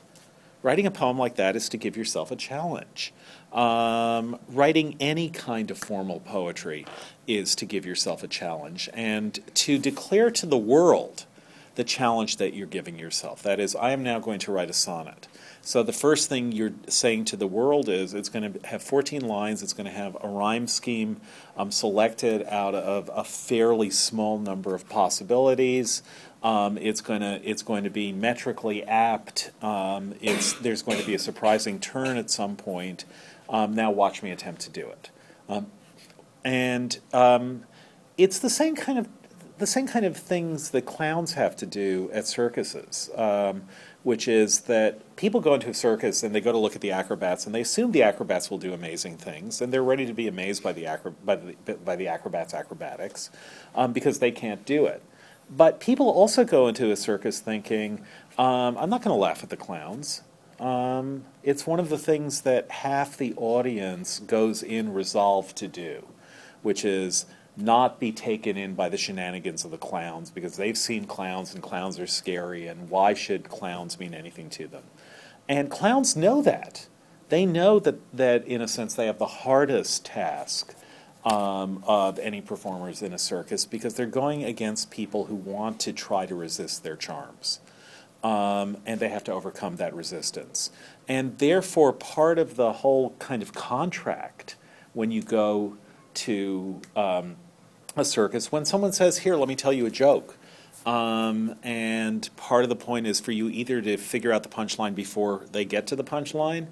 Writing 0.61 0.85
a 0.85 0.91
poem 0.91 1.17
like 1.17 1.35
that 1.35 1.55
is 1.55 1.67
to 1.69 1.77
give 1.77 1.97
yourself 1.97 2.29
a 2.29 2.35
challenge. 2.35 3.11
Um, 3.51 4.39
writing 4.47 4.95
any 4.99 5.29
kind 5.29 5.71
of 5.71 5.77
formal 5.77 6.21
poetry 6.21 6.85
is 7.27 7.53
to 7.55 7.65
give 7.65 7.85
yourself 7.85 8.23
a 8.23 8.27
challenge 8.27 8.89
and 8.93 9.39
to 9.55 9.77
declare 9.77 10.31
to 10.31 10.45
the 10.45 10.57
world 10.57 11.25
the 11.75 11.83
challenge 11.83 12.37
that 12.37 12.53
you're 12.53 12.67
giving 12.67 12.99
yourself. 12.99 13.41
That 13.43 13.59
is, 13.59 13.75
I 13.75 13.91
am 13.91 14.03
now 14.03 14.19
going 14.19 14.39
to 14.39 14.51
write 14.51 14.69
a 14.69 14.73
sonnet. 14.73 15.27
So 15.61 15.83
the 15.83 15.93
first 15.93 16.27
thing 16.27 16.51
you're 16.51 16.73
saying 16.87 17.25
to 17.25 17.37
the 17.37 17.47
world 17.47 17.87
is 17.87 18.13
it's 18.13 18.29
going 18.29 18.53
to 18.53 18.67
have 18.67 18.81
14 18.81 19.21
lines, 19.21 19.61
it's 19.63 19.73
going 19.73 19.85
to 19.85 19.91
have 19.91 20.17
a 20.21 20.27
rhyme 20.27 20.67
scheme 20.67 21.21
um, 21.55 21.71
selected 21.71 22.43
out 22.47 22.75
of 22.75 23.09
a 23.13 23.23
fairly 23.23 23.89
small 23.89 24.37
number 24.39 24.75
of 24.75 24.89
possibilities. 24.89 26.03
Um, 26.43 26.79
it's 26.79 27.01
going 27.01 27.21
to 27.21 27.39
it's 27.43 27.61
going 27.61 27.83
to 27.83 27.91
be 27.91 28.11
metrically 28.11 28.83
apt. 28.83 29.51
Um, 29.61 30.15
it's 30.21 30.53
there's 30.53 30.81
going 30.81 30.99
to 30.99 31.05
be 31.05 31.13
a 31.13 31.19
surprising 31.19 31.79
turn 31.79 32.17
at 32.17 32.31
some 32.31 32.55
point. 32.55 33.05
Um, 33.51 33.75
now 33.75 33.91
watch 33.91 34.23
me 34.23 34.31
attempt 34.31 34.61
to 34.61 34.71
do 34.71 34.87
it, 34.87 35.11
um, 35.47 35.67
and 36.43 36.97
um, 37.13 37.65
it's 38.17 38.39
the 38.39 38.49
same 38.49 38.75
kind 38.75 38.97
of 38.97 39.07
the 39.61 39.67
same 39.67 39.87
kind 39.87 40.05
of 40.05 40.17
things 40.17 40.71
that 40.71 40.87
clowns 40.87 41.33
have 41.33 41.55
to 41.55 41.67
do 41.67 42.09
at 42.11 42.25
circuses, 42.25 43.11
um, 43.15 43.61
which 44.01 44.27
is 44.27 44.61
that 44.61 45.15
people 45.15 45.39
go 45.39 45.53
into 45.53 45.69
a 45.69 45.73
circus 45.73 46.23
and 46.23 46.33
they 46.33 46.41
go 46.41 46.51
to 46.51 46.57
look 46.57 46.75
at 46.75 46.81
the 46.81 46.91
acrobats 46.91 47.45
and 47.45 47.53
they 47.53 47.61
assume 47.61 47.91
the 47.91 48.01
acrobats 48.01 48.49
will 48.49 48.57
do 48.57 48.73
amazing 48.73 49.17
things 49.17 49.61
and 49.61 49.71
they're 49.71 49.83
ready 49.83 50.05
to 50.07 50.13
be 50.13 50.27
amazed 50.27 50.63
by 50.63 50.73
the 50.73 50.87
acro- 50.87 51.15
by 51.23 51.35
the, 51.35 51.75
by 51.85 51.95
the 51.95 52.07
acrobats' 52.07 52.55
acrobatics 52.55 53.29
um, 53.75 53.93
because 53.93 54.17
they 54.17 54.31
can't 54.31 54.65
do 54.65 54.87
it. 54.87 55.03
But 55.49 55.79
people 55.79 56.09
also 56.09 56.43
go 56.43 56.67
into 56.67 56.91
a 56.91 56.95
circus 56.95 57.39
thinking, 57.39 58.03
um, 58.39 58.77
I'm 58.77 58.89
not 58.89 59.03
going 59.03 59.13
to 59.13 59.19
laugh 59.19 59.43
at 59.43 59.49
the 59.49 59.57
clowns. 59.57 60.23
Um, 60.61 61.25
it's 61.41 61.65
one 61.65 61.79
of 61.79 61.89
the 61.89 61.97
things 61.97 62.41
that 62.41 62.69
half 62.69 63.17
the 63.17 63.33
audience 63.35 64.19
goes 64.19 64.61
in 64.61 64.93
resolved 64.93 65.57
to 65.57 65.67
do, 65.67 66.05
which 66.61 66.85
is 66.85 67.25
not 67.57 67.99
be 67.99 68.11
taken 68.11 68.55
in 68.55 68.75
by 68.75 68.87
the 68.87 68.97
shenanigans 68.97 69.65
of 69.65 69.71
the 69.71 69.77
clowns 69.77 70.29
because 70.29 70.57
they've 70.57 70.77
seen 70.77 71.05
clowns 71.05 71.53
and 71.53 71.63
clowns 71.63 71.99
are 71.99 72.07
scary 72.07 72.67
and 72.67 72.89
why 72.89 73.13
should 73.13 73.49
clowns 73.49 73.99
mean 73.99 74.13
anything 74.13 74.49
to 74.51 74.67
them? 74.67 74.83
And 75.49 75.69
clowns 75.69 76.15
know 76.15 76.41
that. 76.43 76.87
They 77.29 77.45
know 77.45 77.79
that, 77.79 77.95
that 78.15 78.45
in 78.45 78.61
a 78.61 78.67
sense, 78.67 78.93
they 78.93 79.07
have 79.07 79.17
the 79.17 79.25
hardest 79.25 80.05
task 80.05 80.75
um, 81.25 81.83
of 81.87 82.19
any 82.19 82.41
performers 82.41 83.01
in 83.01 83.13
a 83.13 83.17
circus 83.17 83.65
because 83.65 83.95
they're 83.95 84.05
going 84.05 84.43
against 84.43 84.91
people 84.91 85.25
who 85.25 85.35
want 85.35 85.79
to 85.81 85.93
try 85.93 86.25
to 86.25 86.35
resist 86.35 86.83
their 86.83 86.95
charms. 86.95 87.59
Um, 88.23 88.77
and 88.85 88.99
they 88.99 89.09
have 89.09 89.23
to 89.25 89.33
overcome 89.33 89.77
that 89.77 89.95
resistance. 89.95 90.69
And 91.07 91.37
therefore, 91.39 91.91
part 91.91 92.37
of 92.37 92.55
the 92.55 92.71
whole 92.71 93.15
kind 93.17 93.41
of 93.41 93.53
contract 93.53 94.55
when 94.93 95.09
you 95.09 95.23
go 95.23 95.77
to 96.13 96.81
um, 96.95 97.37
a 97.95 98.05
circus, 98.05 98.51
when 98.51 98.65
someone 98.65 98.93
says, 98.93 99.19
Here, 99.19 99.35
let 99.35 99.47
me 99.47 99.55
tell 99.55 99.73
you 99.73 99.85
a 99.85 99.89
joke. 99.89 100.37
Um, 100.85 101.55
and 101.63 102.27
part 102.37 102.63
of 102.63 102.69
the 102.69 102.75
point 102.75 103.05
is 103.05 103.19
for 103.19 103.31
you 103.31 103.49
either 103.49 103.81
to 103.81 103.97
figure 103.97 104.31
out 104.31 104.43
the 104.43 104.49
punchline 104.49 104.95
before 104.95 105.45
they 105.51 105.63
get 105.63 105.85
to 105.87 105.95
the 105.95 106.03
punchline 106.03 106.67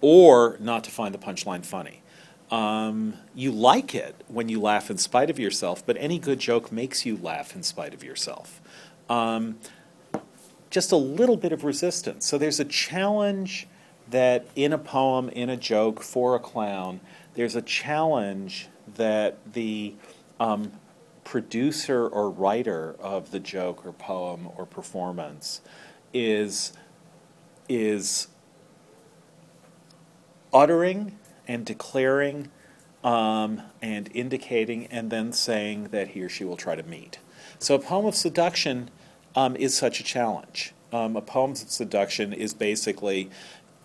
or 0.00 0.56
not 0.60 0.84
to 0.84 0.90
find 0.90 1.14
the 1.14 1.18
punchline 1.18 1.64
funny. 1.64 2.02
Um, 2.50 3.14
you 3.34 3.52
like 3.52 3.94
it 3.94 4.24
when 4.26 4.48
you 4.48 4.60
laugh 4.60 4.90
in 4.90 4.98
spite 4.98 5.30
of 5.30 5.38
yourself, 5.38 5.84
but 5.84 5.96
any 6.00 6.18
good 6.18 6.40
joke 6.40 6.72
makes 6.72 7.06
you 7.06 7.16
laugh 7.16 7.54
in 7.54 7.62
spite 7.62 7.94
of 7.94 8.02
yourself. 8.02 8.60
Um, 9.08 9.58
just 10.70 10.92
a 10.92 10.96
little 10.96 11.36
bit 11.36 11.52
of 11.52 11.64
resistance. 11.64 12.26
So 12.26 12.38
there's 12.38 12.60
a 12.60 12.64
challenge 12.64 13.66
that 14.08 14.46
in 14.56 14.72
a 14.72 14.78
poem, 14.78 15.28
in 15.28 15.50
a 15.50 15.56
joke, 15.56 16.02
for 16.02 16.34
a 16.34 16.38
clown, 16.38 17.00
there's 17.34 17.56
a 17.56 17.62
challenge 17.62 18.68
that 18.96 19.38
the 19.52 19.94
um, 20.38 20.72
producer 21.24 22.08
or 22.08 22.30
writer 22.30 22.96
of 23.00 23.30
the 23.30 23.38
joke 23.38 23.84
or 23.86 23.92
poem 23.92 24.48
or 24.56 24.66
performance 24.66 25.60
is 26.12 26.72
is 27.68 28.26
uttering 30.52 31.16
and 31.46 31.64
declaring 31.64 32.50
um, 33.04 33.62
and 33.80 34.10
indicating 34.12 34.86
and 34.86 35.10
then 35.10 35.32
saying 35.32 35.84
that 35.92 36.08
he 36.08 36.22
or 36.22 36.28
she 36.28 36.44
will 36.44 36.56
try 36.56 36.74
to 36.74 36.82
meet. 36.82 37.20
So 37.60 37.76
a 37.76 37.78
poem 37.78 38.06
of 38.06 38.16
seduction 38.16 38.90
um, 39.34 39.56
is 39.56 39.76
such 39.76 40.00
a 40.00 40.04
challenge. 40.04 40.72
Um, 40.92 41.16
a 41.16 41.22
poem 41.22 41.52
of 41.52 41.58
seduction 41.58 42.32
is 42.32 42.52
basically 42.52 43.30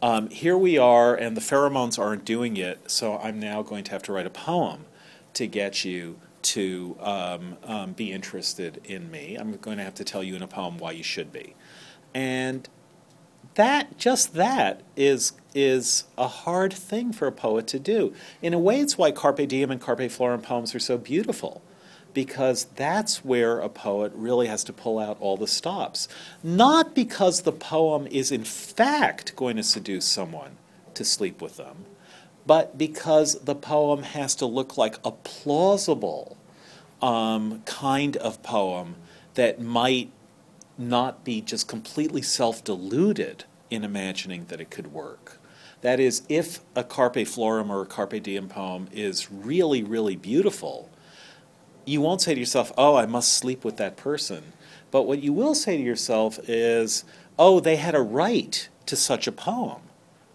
um, 0.01 0.29
here 0.29 0.57
we 0.57 0.77
are 0.77 1.15
and 1.15 1.35
the 1.35 1.41
pheromones 1.41 1.97
aren't 1.97 2.25
doing 2.25 2.57
it, 2.57 2.91
so 2.91 3.17
I'm 3.17 3.39
now 3.39 3.61
going 3.61 3.83
to 3.85 3.91
have 3.91 4.03
to 4.03 4.13
write 4.13 4.25
a 4.25 4.31
poem 4.31 4.85
to 5.33 5.47
get 5.47 5.85
you 5.85 6.19
to 6.41 6.95
um, 6.99 7.57
um, 7.63 7.93
be 7.93 8.11
interested 8.11 8.79
in 8.83 9.09
me. 9.09 9.35
I'm 9.35 9.55
going 9.57 9.77
to 9.77 9.83
have 9.83 9.95
to 9.95 10.03
tell 10.03 10.23
you 10.23 10.35
in 10.35 10.43
a 10.43 10.47
poem 10.47 10.77
why 10.77 10.91
you 10.91 11.03
should 11.03 11.31
be. 11.31 11.55
And 12.13 12.69
that 13.55 13.97
just 13.97 14.33
that 14.33 14.81
is 14.95 15.33
is 15.53 16.03
a 16.17 16.27
hard 16.27 16.73
thing 16.73 17.13
for 17.13 17.27
a 17.27 17.31
poet 17.31 17.67
to 17.67 17.79
do. 17.79 18.13
In 18.41 18.53
a 18.53 18.59
way, 18.59 18.79
it's 18.79 18.97
why 18.97 19.11
Carpe 19.11 19.47
Diem 19.47 19.71
and 19.71 19.81
Carpe 19.81 20.09
Florem 20.09 20.43
poems 20.43 20.75
are 20.75 20.79
so 20.79 20.97
beautiful, 20.97 21.61
because 22.15 22.63
that's 22.75 23.23
where 23.23 23.59
a 23.59 23.69
poet 23.69 24.11
really 24.15 24.47
has 24.47 24.63
to 24.63 24.73
pull 24.73 24.97
out 24.97 25.17
all 25.19 25.37
the 25.37 25.45
stops. 25.45 26.07
Not 26.41 26.95
because 26.95 27.41
the 27.41 27.51
poem 27.51 28.07
is 28.07 28.31
in 28.31 28.45
fact 28.45 29.35
going 29.35 29.57
to 29.57 29.63
seduce 29.63 30.05
someone 30.05 30.57
to 30.95 31.05
sleep 31.05 31.41
with 31.41 31.57
them, 31.57 31.85
but 32.47 32.77
because 32.77 33.41
the 33.41 33.53
poem 33.53 34.03
has 34.03 34.33
to 34.35 34.45
look 34.47 34.77
like 34.77 34.95
a 35.03 35.11
plausible 35.11 36.37
um, 37.01 37.61
kind 37.65 38.15
of 38.17 38.41
poem 38.41 38.95
that 39.33 39.61
might 39.61 40.09
not 40.77 41.25
be 41.25 41.41
just 41.41 41.67
completely 41.67 42.21
self 42.21 42.63
deluded 42.63 43.43
in 43.69 43.83
imagining 43.83 44.45
that 44.45 44.61
it 44.61 44.69
could 44.69 44.93
work. 44.93 45.37
That 45.81 45.99
is, 45.99 46.23
if 46.29 46.61
a 46.75 46.83
Carpe 46.83 47.27
Florem 47.27 47.69
or 47.69 47.81
a 47.81 47.85
Carpe 47.85 48.23
Diem 48.23 48.47
poem 48.47 48.87
is 48.93 49.29
really, 49.29 49.83
really 49.83 50.15
beautiful, 50.15 50.89
you 51.85 52.01
won't 52.01 52.21
say 52.21 52.33
to 52.33 52.39
yourself, 52.39 52.71
oh, 52.77 52.95
I 52.95 53.05
must 53.05 53.33
sleep 53.33 53.63
with 53.63 53.77
that 53.77 53.97
person. 53.97 54.53
But 54.91 55.03
what 55.03 55.21
you 55.21 55.33
will 55.33 55.55
say 55.55 55.77
to 55.77 55.83
yourself 55.83 56.39
is, 56.47 57.03
oh, 57.37 57.59
they 57.59 57.75
had 57.75 57.95
a 57.95 58.01
right 58.01 58.67
to 58.85 58.95
such 58.95 59.27
a 59.27 59.31
poem, 59.31 59.81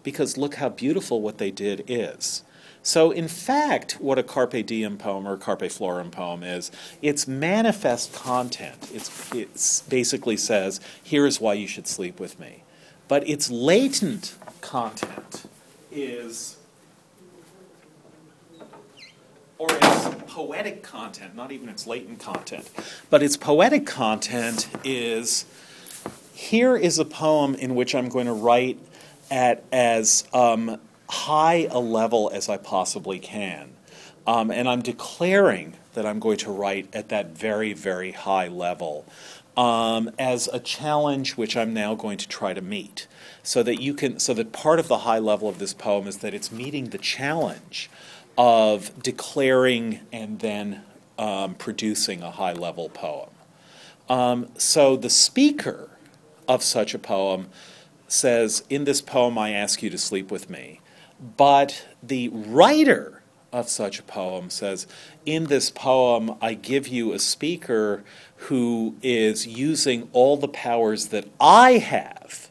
because 0.03 0.37
look 0.37 0.55
how 0.55 0.69
beautiful 0.69 1.21
what 1.21 1.37
they 1.37 1.51
did 1.51 1.83
is. 1.87 2.43
So, 2.83 3.11
in 3.11 3.27
fact, 3.27 3.93
what 4.01 4.17
a 4.17 4.23
Carpe 4.23 4.65
Diem 4.65 4.97
poem 4.97 5.27
or 5.27 5.37
Carpe 5.37 5.69
Florem 5.69 6.11
poem 6.11 6.41
is, 6.41 6.71
it's 7.01 7.27
manifest 7.27 8.11
content. 8.13 8.89
It's, 8.91 9.31
it's 9.33 9.81
basically 9.83 10.35
says, 10.37 10.79
here's 11.03 11.39
why 11.39 11.53
you 11.53 11.67
should 11.67 11.87
sleep 11.87 12.19
with 12.19 12.39
me. 12.39 12.63
But 13.07 13.27
its 13.29 13.51
latent 13.51 14.35
content 14.61 15.43
is, 15.91 16.57
or 19.61 19.67
its 19.69 20.09
poetic 20.25 20.81
content, 20.81 21.35
not 21.35 21.51
even 21.51 21.69
its 21.69 21.85
latent 21.85 22.19
content, 22.19 22.67
but 23.11 23.21
its 23.21 23.37
poetic 23.37 23.85
content 23.85 24.67
is 24.83 25.45
here 26.33 26.75
is 26.75 26.97
a 26.97 27.05
poem 27.05 27.53
in 27.53 27.75
which 27.75 27.93
I'm 27.93 28.09
going 28.09 28.25
to 28.25 28.33
write 28.33 28.79
at 29.29 29.63
as 29.71 30.27
um, 30.33 30.79
high 31.07 31.67
a 31.69 31.77
level 31.77 32.31
as 32.33 32.49
I 32.49 32.57
possibly 32.57 33.19
can. 33.19 33.73
Um, 34.25 34.49
and 34.49 34.67
I'm 34.67 34.81
declaring 34.81 35.75
that 35.93 36.07
I'm 36.07 36.19
going 36.19 36.37
to 36.37 36.51
write 36.51 36.87
at 36.91 37.09
that 37.09 37.37
very, 37.37 37.73
very 37.73 38.13
high 38.13 38.47
level 38.47 39.05
um, 39.55 40.09
as 40.17 40.49
a 40.51 40.59
challenge 40.59 41.37
which 41.37 41.55
I'm 41.55 41.71
now 41.71 41.93
going 41.93 42.17
to 42.17 42.27
try 42.27 42.55
to 42.55 42.61
meet. 42.61 43.05
So 43.43 43.61
that 43.61 43.79
you 43.79 43.93
can, 43.93 44.19
so 44.19 44.33
that 44.33 44.51
part 44.53 44.79
of 44.79 44.87
the 44.87 44.99
high 44.99 45.19
level 45.19 45.47
of 45.47 45.59
this 45.59 45.73
poem 45.73 46.07
is 46.07 46.17
that 46.17 46.33
it's 46.33 46.51
meeting 46.51 46.89
the 46.89 46.97
challenge 46.97 47.91
of 48.41 49.03
declaring 49.03 49.99
and 50.11 50.39
then 50.39 50.81
um, 51.19 51.53
producing 51.53 52.23
a 52.23 52.31
high 52.31 52.53
level 52.53 52.89
poem. 52.89 53.29
Um, 54.09 54.47
so 54.57 54.95
the 54.95 55.11
speaker 55.11 55.91
of 56.47 56.63
such 56.63 56.95
a 56.95 56.99
poem 56.99 57.49
says, 58.07 58.63
In 58.67 58.85
this 58.85 58.99
poem, 58.99 59.37
I 59.37 59.51
ask 59.51 59.83
you 59.83 59.91
to 59.91 59.97
sleep 59.99 60.31
with 60.31 60.49
me. 60.49 60.81
But 61.37 61.85
the 62.01 62.29
writer 62.29 63.21
of 63.53 63.69
such 63.69 63.99
a 63.99 64.03
poem 64.03 64.49
says, 64.49 64.87
In 65.23 65.45
this 65.45 65.69
poem, 65.69 66.35
I 66.41 66.55
give 66.55 66.87
you 66.87 67.13
a 67.13 67.19
speaker 67.19 68.03
who 68.47 68.95
is 69.03 69.45
using 69.45 70.09
all 70.13 70.35
the 70.35 70.47
powers 70.47 71.09
that 71.09 71.27
I 71.39 71.73
have 71.73 72.49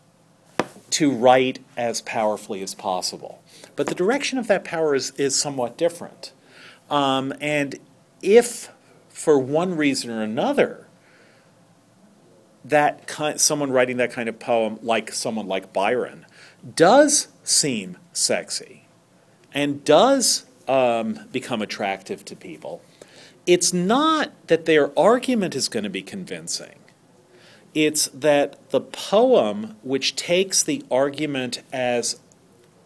to 0.90 1.10
write 1.10 1.58
as 1.76 2.00
powerfully 2.00 2.62
as 2.62 2.76
possible. 2.76 3.39
But 3.80 3.86
the 3.86 3.94
direction 3.94 4.36
of 4.36 4.46
that 4.48 4.62
power 4.62 4.94
is, 4.94 5.12
is 5.12 5.34
somewhat 5.34 5.78
different. 5.78 6.34
Um, 6.90 7.32
and 7.40 7.76
if, 8.20 8.68
for 9.08 9.38
one 9.38 9.74
reason 9.74 10.10
or 10.10 10.20
another, 10.20 10.86
that 12.62 13.06
kind, 13.06 13.40
someone 13.40 13.72
writing 13.72 13.96
that 13.96 14.12
kind 14.12 14.28
of 14.28 14.38
poem, 14.38 14.78
like 14.82 15.12
someone 15.12 15.48
like 15.48 15.72
Byron, 15.72 16.26
does 16.76 17.28
seem 17.42 17.96
sexy 18.12 18.84
and 19.54 19.82
does 19.82 20.44
um, 20.68 21.18
become 21.32 21.62
attractive 21.62 22.22
to 22.26 22.36
people, 22.36 22.82
it's 23.46 23.72
not 23.72 24.30
that 24.48 24.66
their 24.66 24.92
argument 24.98 25.56
is 25.56 25.70
going 25.70 25.84
to 25.84 25.88
be 25.88 26.02
convincing. 26.02 26.80
It's 27.74 28.08
that 28.08 28.68
the 28.68 28.82
poem, 28.82 29.76
which 29.82 30.16
takes 30.16 30.62
the 30.62 30.84
argument 30.90 31.62
as 31.72 32.20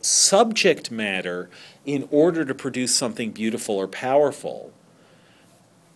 subject 0.04 0.90
matter 0.90 1.48
in 1.84 2.08
order 2.10 2.44
to 2.44 2.54
produce 2.54 2.94
something 2.94 3.30
beautiful 3.30 3.76
or 3.76 3.88
powerful, 3.88 4.72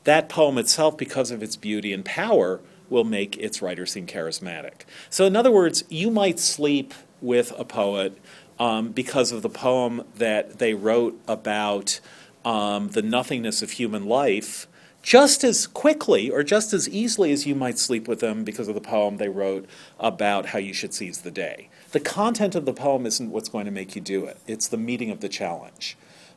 that 0.04 0.28
poem 0.28 0.58
itself, 0.58 0.96
because 0.96 1.30
of 1.30 1.42
its 1.42 1.56
beauty 1.56 1.92
and 1.92 2.04
power, 2.04 2.60
will 2.88 3.04
make 3.04 3.36
its 3.36 3.60
writer 3.60 3.84
seem 3.84 4.06
charismatic. 4.06 4.82
So, 5.10 5.26
in 5.26 5.36
other 5.36 5.50
words, 5.50 5.84
you 5.88 6.10
might 6.10 6.38
sleep 6.38 6.94
with 7.20 7.52
a 7.58 7.64
poet 7.64 8.16
um, 8.58 8.90
because 8.90 9.32
of 9.32 9.42
the 9.42 9.48
poem 9.50 10.04
that 10.16 10.58
they 10.58 10.74
wrote 10.74 11.20
about 11.28 12.00
um, 12.44 12.88
the 12.88 13.02
nothingness 13.02 13.62
of 13.62 13.72
human 13.72 14.06
life 14.06 14.66
just 15.02 15.44
as 15.44 15.66
quickly 15.66 16.30
or 16.30 16.42
just 16.42 16.72
as 16.72 16.88
easily 16.88 17.32
as 17.32 17.46
you 17.46 17.54
might 17.54 17.78
sleep 17.78 18.08
with 18.08 18.20
them 18.20 18.44
because 18.44 18.68
of 18.68 18.74
the 18.74 18.80
poem 18.80 19.16
they 19.16 19.28
wrote 19.28 19.66
about 19.98 20.46
how 20.46 20.58
you 20.58 20.74
should 20.74 20.92
seize 20.92 21.18
the 21.18 21.30
day. 21.30 21.67
The 21.90 22.00
content 22.00 22.54
of 22.54 22.66
the 22.66 22.72
poem 22.72 23.06
isn't 23.06 23.30
what's 23.30 23.48
going 23.48 23.64
to 23.64 23.70
make 23.70 23.94
you 23.94 24.00
do 24.00 24.24
it, 24.26 24.38
it's 24.46 24.68
the 24.68 24.76
meeting 24.76 25.10
of 25.10 25.20
the 25.20 25.28
challenge. 25.28 25.96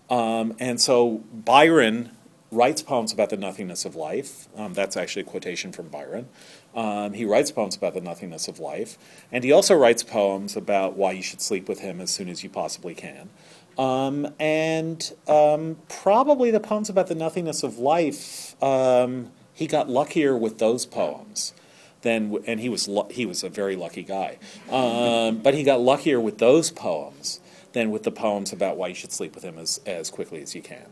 Um, 0.10 0.56
and 0.60 0.80
so 0.80 1.24
Byron 1.34 2.12
writes 2.52 2.82
poems 2.82 3.14
about 3.14 3.30
the 3.30 3.38
nothingness 3.38 3.86
of 3.86 3.96
life. 3.96 4.50
Um, 4.58 4.74
that's 4.74 4.98
actually 4.98 5.22
a 5.22 5.26
quotation 5.26 5.72
from 5.72 5.88
Byron. 5.88 6.28
Um, 6.76 7.14
he 7.14 7.24
writes 7.24 7.50
poems 7.50 7.78
about 7.78 7.94
the 7.94 8.02
nothingness 8.02 8.50
of 8.50 8.60
life. 8.60 8.98
And 9.32 9.44
he 9.44 9.54
also 9.54 9.76
writes 9.76 10.04
poems 10.04 10.58
about 10.58 10.98
why 10.98 11.14
you 11.14 11.24
should 11.24 11.42
sleep 11.42 11.70
with 11.70 11.80
him 11.80 12.02
as 12.02 12.12
soon 12.12 12.28
as 12.28 12.44
you 12.44 12.50
possibly 12.50 12.94
can. 12.94 13.30
Um, 13.78 14.34
and 14.38 15.14
um, 15.30 15.78
probably 15.88 16.52
the 16.52 16.60
poems 16.60 16.90
about 16.90 17.08
the 17.08 17.16
nothingness 17.16 17.64
of 17.64 17.78
life, 17.78 18.62
um, 18.62 19.32
he 19.54 19.66
got 19.66 19.90
luckier 19.90 20.36
with 20.36 20.60
those 20.60 20.86
poems. 20.86 21.54
Than, 22.02 22.44
and 22.48 22.60
he 22.60 22.68
was 22.68 22.90
he 23.12 23.28
was 23.28 23.44
a 23.44 23.50
very 23.50 23.76
lucky 23.76 24.02
guy, 24.02 24.40
um, 24.72 25.38
but 25.38 25.54
he 25.54 25.64
got 25.64 25.82
luckier 25.82 26.20
with 26.20 26.40
those 26.40 26.72
poems 26.72 27.40
than 27.74 27.92
with 27.92 28.04
the 28.04 28.12
poems 28.12 28.52
about 28.52 28.76
why 28.76 28.88
you 28.88 28.96
should 28.96 29.12
sleep 29.12 29.36
with 29.36 29.44
him 29.44 29.58
as, 29.58 29.80
as 29.86 30.10
quickly 30.10 30.42
as 30.42 30.56
you 30.56 30.64
can, 30.64 30.88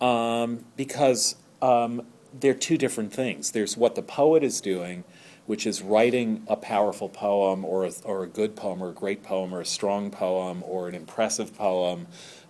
um, 0.00 0.64
because 0.76 1.36
um, 1.60 2.06
they're 2.38 2.54
two 2.54 2.78
different 2.78 3.12
things. 3.12 3.50
There's 3.50 3.76
what 3.76 3.94
the 3.94 4.02
poet 4.02 4.42
is 4.42 4.60
doing, 4.60 5.04
which 5.46 5.66
is 5.66 5.82
writing 5.82 6.44
a 6.46 6.56
powerful 6.56 7.08
poem 7.08 7.64
or 7.64 7.84
a, 7.84 7.92
or 8.04 8.22
a 8.22 8.26
good 8.26 8.56
poem 8.56 8.82
or 8.82 8.90
a 8.90 8.94
great 8.94 9.22
poem 9.22 9.54
or 9.54 9.60
a 9.60 9.66
strong 9.66 10.10
poem 10.10 10.62
or 10.66 10.88
an 10.88 10.94
impressive 10.94 11.56
poem, 11.56 12.06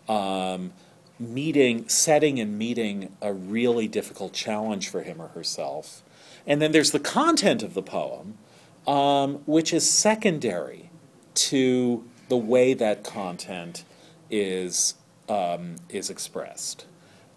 um, 0.08 0.72
meeting, 1.18 1.88
setting 1.88 2.38
and 2.38 2.58
meeting 2.58 3.16
a 3.20 3.32
really 3.32 3.88
difficult 3.88 4.32
challenge 4.32 4.88
for 4.88 5.02
him 5.02 5.20
or 5.20 5.28
herself. 5.28 6.02
And 6.46 6.60
then 6.60 6.72
there's 6.72 6.90
the 6.90 7.00
content 7.00 7.62
of 7.62 7.74
the 7.74 7.82
poem, 7.82 8.38
um, 8.86 9.36
which 9.46 9.72
is 9.72 9.88
secondary 9.88 10.90
to 11.34 12.04
the 12.28 12.36
way 12.36 12.74
that 12.74 13.02
content 13.04 13.84
is, 14.30 14.94
um, 15.28 15.76
is 15.88 16.10
expressed. 16.10 16.86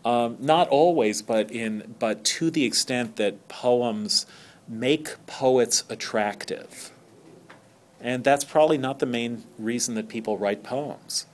Um, 0.05 0.37
not 0.39 0.69
always, 0.69 1.21
but 1.21 1.51
in 1.51 1.95
but 1.99 2.23
to 2.23 2.49
the 2.49 2.63
extent 2.63 3.17
that 3.17 3.47
poems 3.49 4.25
make 4.67 5.25
poets 5.25 5.83
attractive. 5.89 6.91
And 7.99 8.23
that's 8.23 8.45
probably 8.45 8.77
not 8.77 8.99
the 8.99 9.05
main 9.05 9.43
reason 9.57 9.95
that 9.95 10.07
people 10.07 10.37
write 10.37 10.63
poems. 10.63 11.25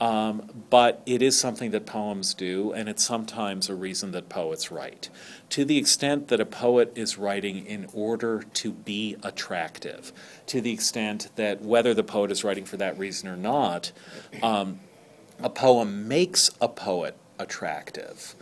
Um, 0.00 0.64
but 0.70 1.02
it 1.04 1.20
is 1.20 1.38
something 1.38 1.72
that 1.72 1.84
poems 1.84 2.32
do, 2.32 2.72
and 2.72 2.88
it's 2.88 3.04
sometimes 3.04 3.68
a 3.68 3.74
reason 3.74 4.12
that 4.12 4.30
poets 4.30 4.70
write. 4.70 5.10
To 5.50 5.64
the 5.64 5.76
extent 5.76 6.28
that 6.28 6.40
a 6.40 6.46
poet 6.46 6.92
is 6.94 7.18
writing 7.18 7.66
in 7.66 7.86
order 7.92 8.42
to 8.54 8.72
be 8.72 9.16
attractive, 9.22 10.12
to 10.46 10.62
the 10.62 10.72
extent 10.72 11.28
that 11.36 11.60
whether 11.60 11.92
the 11.92 12.02
poet 12.02 12.32
is 12.32 12.42
writing 12.42 12.64
for 12.64 12.78
that 12.78 12.98
reason 12.98 13.28
or 13.28 13.36
not, 13.36 13.92
um, 14.42 14.80
a 15.42 15.50
poem 15.50 16.08
makes 16.08 16.50
a 16.62 16.68
poet 16.68 17.16
attractive. 17.38 18.34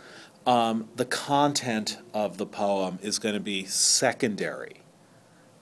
Um, 0.47 0.87
the 0.95 1.05
content 1.05 1.97
of 2.13 2.37
the 2.37 2.45
poem 2.45 2.99
is 3.01 3.19
going 3.19 3.35
to 3.35 3.41
be 3.41 3.65
secondary 3.65 4.81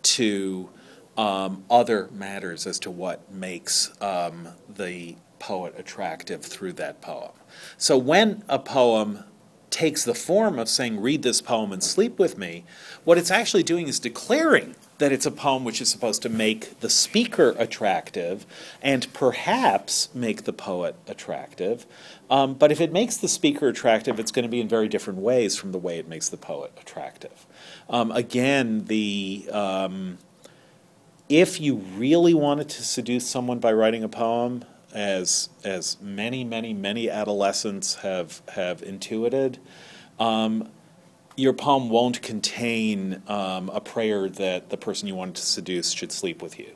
to 0.04 0.70
um, 1.18 1.66
other 1.70 2.08
matters 2.12 2.68
as 2.68 2.80
to 2.80 2.92
what 2.92 3.32
makes 3.32 3.92
um, 4.02 4.50
the 4.70 5.16
poet 5.40 5.74
attractive 5.78 6.44
through 6.44 6.74
that 6.74 7.02
poem. 7.02 7.32
So 7.78 7.98
when 7.98 8.44
a 8.48 8.60
poem 8.60 9.24
takes 9.70 10.04
the 10.04 10.16
form 10.16 10.58
of 10.58 10.70
saying, 10.70 11.00
read 11.00 11.24
this 11.24 11.42
poem 11.42 11.72
and 11.72 11.84
sleep 11.84 12.18
with 12.18 12.38
me, 12.38 12.64
what 13.04 13.18
it's 13.18 13.30
actually 13.30 13.64
doing 13.64 13.88
is 13.88 14.00
declaring 14.00 14.76
that 14.98 15.12
it's 15.12 15.26
a 15.26 15.32
poem 15.32 15.64
which 15.64 15.80
is 15.80 15.90
supposed 15.90 16.22
to 16.24 16.30
make 16.30 16.80
the 16.80 16.90
speaker 16.90 17.56
attractive 17.60 18.46
and 18.82 19.12
perhaps 19.14 20.10
make 20.14 20.46
the 20.46 20.54
poet 20.54 20.96
attractive. 21.08 21.86
Um, 22.30 22.56
but 22.56 22.72
if 22.72 22.82
it 22.82 22.92
makes 22.92 23.18
the 23.18 23.28
speaker 23.28 23.68
attractive, 23.68 24.20
it's 24.20 24.32
going 24.32 24.44
to 24.44 24.50
be 24.50 24.60
in 24.60 24.68
very 24.68 24.88
different 24.88 25.20
ways 25.20 25.56
from 25.56 25.72
the 25.72 25.78
way 25.78 26.00
it 26.00 26.08
makes 26.08 26.30
the 26.30 26.38
poet 26.38 26.72
attractive. 26.82 27.46
Um, 27.90 28.12
again, 28.12 28.86
the. 28.86 29.48
Um, 29.52 30.18
if 31.30 31.60
you 31.60 31.76
really 31.76 32.34
wanted 32.34 32.70
to 32.70 32.84
seduce 32.84 33.28
someone 33.28 33.60
by 33.60 33.74
writing 33.74 34.02
a 34.02 34.08
poem, 34.08 34.64
as 34.98 35.50
as 35.64 36.02
many, 36.02 36.44
many, 36.44 36.74
many 36.74 37.10
adolescents 37.10 37.96
have 37.96 38.42
have 38.50 38.82
intuited, 38.82 39.60
um, 40.20 40.70
your 41.36 41.54
poem 41.54 41.90
won't 41.90 42.24
contain 42.24 43.22
um, 43.28 43.70
a 43.70 43.80
prayer 43.80 44.28
that 44.28 44.72
the 44.72 44.78
person 44.78 45.08
you 45.08 45.14
wanted 45.14 45.36
to 45.36 45.44
seduce 45.44 45.92
should 45.92 46.12
sleep 46.12 46.42
with 46.42 46.58
you. 46.58 46.72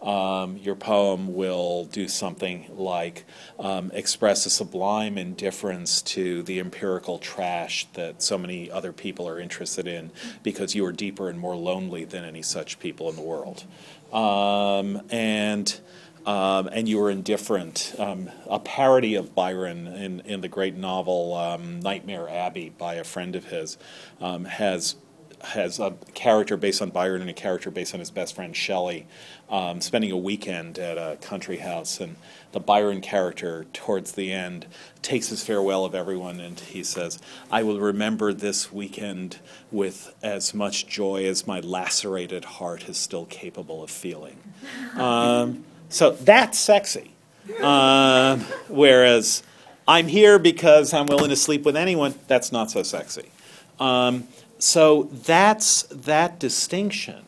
Um, 0.00 0.58
your 0.58 0.76
poem 0.76 1.34
will 1.34 1.86
do 1.86 2.06
something 2.06 2.70
like 2.76 3.24
um, 3.58 3.90
express 3.92 4.46
a 4.46 4.50
sublime 4.50 5.18
indifference 5.18 6.02
to 6.02 6.44
the 6.44 6.60
empirical 6.60 7.18
trash 7.18 7.88
that 7.94 8.22
so 8.22 8.38
many 8.38 8.70
other 8.70 8.92
people 8.92 9.26
are 9.28 9.40
interested 9.40 9.88
in 9.88 10.12
because 10.44 10.76
you 10.76 10.86
are 10.86 10.92
deeper 10.92 11.28
and 11.28 11.40
more 11.40 11.56
lonely 11.56 12.04
than 12.04 12.24
any 12.24 12.42
such 12.42 12.78
people 12.78 13.08
in 13.08 13.16
the 13.16 13.22
world. 13.22 13.64
Um, 14.12 15.02
and 15.10 15.80
um, 16.26 16.68
and 16.72 16.88
you 16.88 17.00
are 17.02 17.10
indifferent. 17.10 17.94
Um, 17.98 18.30
a 18.50 18.58
parody 18.58 19.14
of 19.14 19.34
Byron 19.34 19.86
in, 19.86 20.20
in 20.20 20.40
the 20.40 20.48
great 20.48 20.74
novel 20.74 21.34
um, 21.34 21.80
Nightmare 21.80 22.28
Abbey 22.28 22.70
by 22.70 22.94
a 22.94 23.04
friend 23.04 23.36
of 23.36 23.46
his 23.46 23.78
um, 24.20 24.44
has 24.44 24.96
has 25.42 25.78
a 25.78 25.92
character 26.14 26.56
based 26.56 26.80
on 26.80 26.90
Byron 26.90 27.20
and 27.20 27.30
a 27.30 27.34
character 27.34 27.70
based 27.70 27.92
on 27.92 28.00
his 28.00 28.10
best 28.10 28.34
friend 28.34 28.56
Shelley, 28.56 29.06
um, 29.50 29.82
spending 29.82 30.10
a 30.10 30.16
weekend 30.16 30.78
at 30.78 30.96
a 30.96 31.18
country 31.20 31.58
house, 31.58 32.00
and 32.00 32.16
the 32.52 32.58
Byron 32.58 33.02
character 33.02 33.66
towards 33.72 34.12
the 34.12 34.32
end 34.32 34.66
takes 35.02 35.28
his 35.28 35.44
farewell 35.44 35.84
of 35.84 35.94
everyone, 35.94 36.40
and 36.40 36.58
he 36.58 36.82
says, 36.82 37.18
"I 37.50 37.62
will 37.62 37.78
remember 37.78 38.32
this 38.32 38.72
weekend 38.72 39.38
with 39.70 40.14
as 40.22 40.54
much 40.54 40.86
joy 40.86 41.26
as 41.26 41.46
my 41.46 41.60
lacerated 41.60 42.44
heart 42.44 42.88
is 42.88 42.96
still 42.96 43.26
capable 43.26 43.82
of 43.82 43.90
feeling." 43.90 44.38
Um, 44.96 45.64
so 45.88 46.10
that's 46.10 46.58
sexy. 46.58 47.12
Um, 47.60 48.40
whereas 48.68 49.42
I'm 49.86 50.08
here 50.08 50.38
because 50.38 50.92
I'm 50.92 51.06
willing 51.06 51.30
to 51.30 51.36
sleep 51.36 51.64
with 51.64 51.76
anyone, 51.76 52.14
that's 52.26 52.50
not 52.50 52.70
so 52.70 52.82
sexy. 52.82 53.30
Um, 53.78 54.26
so 54.58 55.04
that's 55.04 55.82
that 55.84 56.38
distinction 56.40 57.24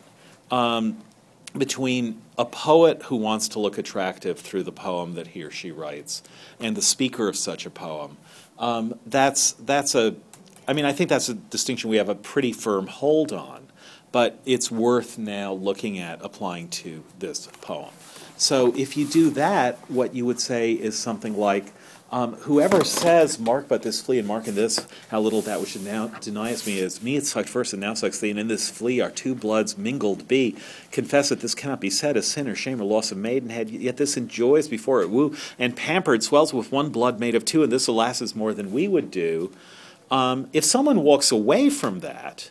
um, 0.51 0.99
between 1.57 2.21
a 2.37 2.45
poet 2.45 3.03
who 3.05 3.17
wants 3.17 3.49
to 3.49 3.59
look 3.59 3.79
attractive 3.79 4.39
through 4.39 4.63
the 4.63 4.73
poem 4.73 5.15
that 5.15 5.29
he 5.29 5.43
or 5.43 5.51
she 5.51 5.71
writes 5.71 6.23
and 6.61 6.77
the 6.77 6.83
speaker 6.83 7.29
of 7.29 7.37
such 7.37 7.67
a 7.67 7.71
poem. 7.71 8.17
Um, 8.59 8.99
that's 9.07 9.53
that's 9.53 9.95
a, 9.95 10.17
I 10.67 10.73
mean, 10.73 10.85
I 10.85 10.93
think 10.93 11.11
that's 11.11 11.29
a 11.29 11.35
distinction 11.35 11.91
we 11.91 11.97
have 11.97 12.09
a 12.09 12.15
pretty 12.15 12.53
firm 12.53 12.87
hold 12.87 13.33
on, 13.33 13.69
but 14.11 14.41
it's 14.45 14.71
worth 14.71 15.19
now 15.19 15.53
looking 15.53 15.99
at 15.99 16.21
applying 16.23 16.69
to 16.71 17.05
this 17.19 17.49
poem. 17.61 17.91
So 18.39 18.73
if 18.77 18.97
you 18.97 19.05
do 19.05 19.31
that, 19.31 19.79
what 19.91 20.15
you 20.15 20.25
would 20.25 20.41
say 20.41 20.73
is 20.73 20.97
something 20.97 21.37
like, 21.37 21.73
um, 22.13 22.35
whoever 22.35 22.85
says, 22.85 23.39
Mark 23.39 23.67
but 23.67 23.83
this 23.83 24.01
flea, 24.01 24.21
and 24.21 24.29
Mark 24.29 24.47
in 24.47 24.55
this, 24.55 24.87
how 25.09 25.21
little 25.21 25.43
that 25.43 25.61
which 25.61 25.77
now 25.77 26.07
denies 26.07 26.65
me 26.65 26.79
is 26.79 27.03
me 27.03 27.17
it 27.17 27.27
sucked 27.27 27.49
first 27.49 27.73
and 27.73 27.83
now 27.83 27.95
sucks 27.95 28.21
thee, 28.21 28.31
and 28.31 28.39
in 28.39 28.47
this 28.47 28.71
flea 28.71 29.01
our 29.01 29.11
two 29.11 29.35
bloods 29.35 29.77
mingled 29.77 30.29
be. 30.29 30.57
Confess 30.93 31.29
that 31.31 31.41
this 31.41 31.55
cannot 31.55 31.81
be 31.81 31.91
said 31.91 32.17
as 32.17 32.29
sin 32.29 32.49
or 32.49 32.55
shame 32.55 32.81
or 32.81 32.85
loss 32.85 33.11
of 33.11 33.19
maidenhead, 33.19 33.69
yet 33.69 33.97
this 33.97 34.17
enjoys 34.17 34.69
before 34.69 35.03
it 35.03 35.11
woo, 35.11 35.35
and 35.59 35.77
pampered 35.77 36.23
swells 36.23 36.55
with 36.55 36.73
one 36.73 36.91
blood 36.91 37.19
made 37.19 37.35
of 37.35 37.45
two, 37.45 37.65
and 37.65 37.73
this 37.73 37.89
alas 37.89 38.23
is 38.23 38.37
more 38.37 38.55
than 38.55 38.73
we 38.73 38.87
would 38.87 39.11
do. 39.11 39.53
Um, 40.13 40.49
if 40.53 40.65
someone 40.65 41.03
walks 41.03 41.31
away 41.31 41.69
from 41.69 42.01
that, 42.01 42.51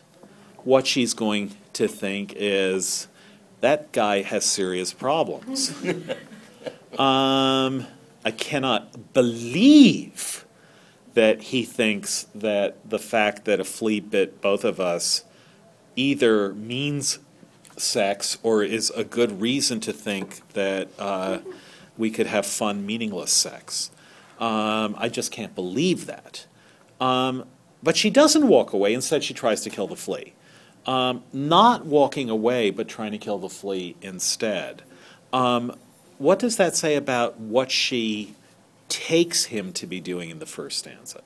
what 0.64 0.86
she's 0.86 1.14
going 1.14 1.56
to 1.72 1.88
think 1.88 2.34
is, 2.36 3.07
that 3.60 3.92
guy 3.92 4.22
has 4.22 4.44
serious 4.44 4.92
problems. 4.92 5.72
um, 6.98 7.86
I 8.24 8.30
cannot 8.36 9.12
believe 9.12 10.44
that 11.14 11.42
he 11.42 11.64
thinks 11.64 12.26
that 12.34 12.76
the 12.88 12.98
fact 12.98 13.44
that 13.44 13.58
a 13.60 13.64
flea 13.64 14.00
bit 14.00 14.40
both 14.40 14.64
of 14.64 14.78
us 14.78 15.24
either 15.96 16.54
means 16.54 17.18
sex 17.76 18.38
or 18.42 18.62
is 18.62 18.90
a 18.90 19.04
good 19.04 19.40
reason 19.40 19.80
to 19.80 19.92
think 19.92 20.46
that 20.52 20.88
uh, 20.98 21.38
we 21.96 22.10
could 22.10 22.26
have 22.26 22.46
fun, 22.46 22.86
meaningless 22.86 23.32
sex. 23.32 23.90
Um, 24.38 24.94
I 24.98 25.08
just 25.08 25.32
can't 25.32 25.54
believe 25.54 26.06
that. 26.06 26.46
Um, 27.00 27.44
but 27.82 27.96
she 27.96 28.10
doesn't 28.10 28.46
walk 28.46 28.72
away. 28.72 28.94
Instead, 28.94 29.24
she 29.24 29.34
tries 29.34 29.62
to 29.62 29.70
kill 29.70 29.86
the 29.86 29.96
flea. 29.96 30.34
Um, 30.88 31.22
not 31.34 31.84
walking 31.84 32.30
away, 32.30 32.70
but 32.70 32.88
trying 32.88 33.12
to 33.12 33.18
kill 33.18 33.36
the 33.36 33.50
flea 33.50 33.94
instead. 34.00 34.82
Um, 35.34 35.76
what 36.16 36.38
does 36.38 36.56
that 36.56 36.74
say 36.76 36.96
about 36.96 37.38
what 37.38 37.70
she 37.70 38.34
takes 38.88 39.44
him 39.44 39.74
to 39.74 39.86
be 39.86 40.00
doing 40.00 40.30
in 40.30 40.38
the 40.38 40.46
first 40.46 40.78
stanza? 40.78 41.20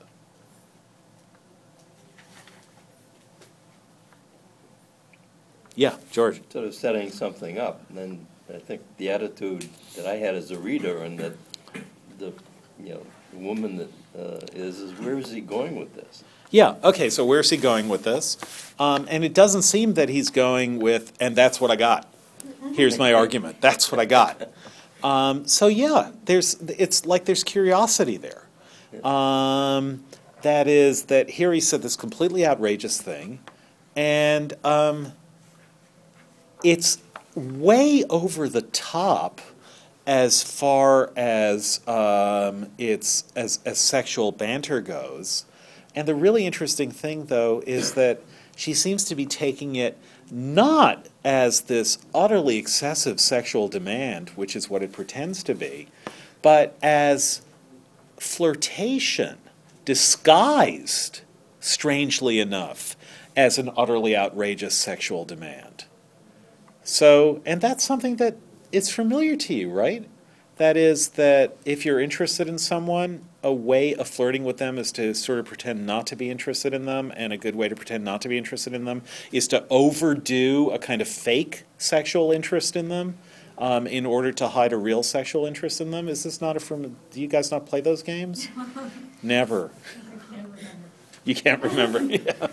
Yeah, 5.75 5.95
George. 6.11 6.41
Sort 6.51 6.65
of 6.65 6.75
setting 6.75 7.09
something 7.09 7.57
up, 7.57 7.81
and 7.87 7.97
then 7.97 8.27
I 8.53 8.59
think 8.59 8.81
the 8.97 9.11
attitude 9.11 9.69
that 9.95 10.05
I 10.05 10.15
had 10.15 10.35
as 10.35 10.51
a 10.51 10.59
reader, 10.59 11.03
and 11.03 11.17
that 11.19 11.37
the 12.19 12.33
you 12.83 12.95
know 12.95 13.05
woman 13.31 13.77
that 13.77 13.91
uh, 14.19 14.45
is, 14.51 14.81
is 14.81 14.99
where 14.99 15.17
is 15.17 15.31
he 15.31 15.39
going 15.39 15.77
with 15.77 15.95
this? 15.95 16.25
Yeah, 16.53 16.75
okay, 16.83 17.09
so 17.09 17.25
where's 17.25 17.49
he 17.49 17.57
going 17.57 17.89
with 17.89 18.03
this? 18.03 18.37
Um, 18.77 19.07
and 19.09 19.23
it 19.23 19.33
doesn't 19.33 19.63
seem 19.63 19.95
that 19.95 20.07
he's 20.07 20.29
going 20.29 20.77
with, 20.77 21.11
and 21.19 21.35
that's 21.35 21.59
what 21.59 21.71
I 21.71 21.75
got. 21.75 22.07
Here's 22.75 22.99
my 22.99 23.11
argument. 23.11 23.59
That's 23.59 23.91
what 23.91 23.99
I 23.99 24.05
got. 24.05 24.53
Um, 25.03 25.47
so 25.47 25.65
yeah, 25.65 26.11
there's 26.25 26.53
it's 26.61 27.07
like 27.07 27.25
there's 27.25 27.43
curiosity 27.43 28.17
there. 28.17 28.47
Um, 29.03 30.03
that 30.43 30.67
is 30.67 31.05
that 31.05 31.31
here 31.31 31.51
he 31.51 31.59
said 31.59 31.81
this 31.81 31.95
completely 31.95 32.45
outrageous 32.45 33.01
thing, 33.01 33.39
and 33.95 34.53
um, 34.63 35.13
it's 36.63 36.99
way 37.33 38.03
over 38.11 38.47
the 38.47 38.61
top 38.61 39.41
as 40.05 40.43
far 40.43 41.11
as 41.15 41.81
um, 41.87 42.67
its 42.77 43.23
as 43.35 43.59
as 43.65 43.79
sexual 43.79 44.31
banter 44.31 44.81
goes. 44.81 45.45
And 45.95 46.07
the 46.07 46.15
really 46.15 46.45
interesting 46.45 46.91
thing, 46.91 47.25
though, 47.25 47.61
is 47.65 47.93
that 47.93 48.21
she 48.55 48.73
seems 48.73 49.03
to 49.05 49.15
be 49.15 49.25
taking 49.25 49.75
it 49.75 49.97
not 50.31 51.07
as 51.23 51.61
this 51.61 51.97
utterly 52.13 52.57
excessive 52.57 53.19
sexual 53.19 53.67
demand, 53.67 54.29
which 54.31 54.55
is 54.55 54.69
what 54.69 54.83
it 54.83 54.91
pretends 54.91 55.43
to 55.43 55.53
be, 55.53 55.87
but 56.41 56.77
as 56.81 57.41
flirtation 58.17 59.37
disguised, 59.85 61.21
strangely 61.59 62.39
enough, 62.39 62.95
as 63.35 63.57
an 63.57 63.69
utterly 63.75 64.15
outrageous 64.15 64.75
sexual 64.75 65.25
demand. 65.25 65.85
So, 66.83 67.41
and 67.45 67.61
that's 67.61 67.83
something 67.83 68.17
that 68.17 68.37
is 68.71 68.91
familiar 68.91 69.35
to 69.37 69.53
you, 69.53 69.69
right? 69.69 70.07
That 70.57 70.77
is, 70.77 71.09
that 71.09 71.57
if 71.65 71.85
you're 71.85 71.99
interested 71.99 72.47
in 72.47 72.57
someone, 72.57 73.25
a 73.43 73.53
way 73.53 73.93
of 73.93 74.07
flirting 74.07 74.43
with 74.43 74.57
them 74.57 74.77
is 74.77 74.91
to 74.93 75.13
sort 75.13 75.39
of 75.39 75.45
pretend 75.45 75.85
not 75.85 76.07
to 76.07 76.15
be 76.15 76.29
interested 76.29 76.73
in 76.73 76.85
them, 76.85 77.11
and 77.15 77.33
a 77.33 77.37
good 77.37 77.55
way 77.55 77.67
to 77.69 77.75
pretend 77.75 78.03
not 78.03 78.21
to 78.21 78.29
be 78.29 78.37
interested 78.37 78.73
in 78.73 78.85
them 78.85 79.01
is 79.31 79.47
to 79.49 79.65
overdo 79.69 80.69
a 80.71 80.79
kind 80.79 81.01
of 81.01 81.07
fake 81.07 81.63
sexual 81.77 82.31
interest 82.31 82.75
in 82.75 82.89
them. 82.89 83.17
um, 83.57 83.85
in 83.87 84.05
order 84.05 84.31
to 84.31 84.47
hide 84.49 84.73
a 84.73 84.77
real 84.77 85.03
sexual 85.03 85.45
interest 85.45 85.79
in 85.79 85.91
them? 85.91 86.07
Is 86.07 86.23
this 86.23 86.41
not 86.41 86.57
a 86.57 86.59
from? 86.59 86.95
Do 87.11 87.21
you 87.21 87.27
guys 87.27 87.51
not 87.51 87.65
play 87.65 87.81
those 87.81 88.03
games? 88.03 88.47
Never. 89.23 89.71
You 91.23 91.35
can't 91.35 91.61
remember. 91.61 92.01
yeah. 92.03 92.47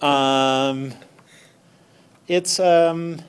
Um, 0.00 0.94
it's 2.28 2.58
um, 2.60 3.20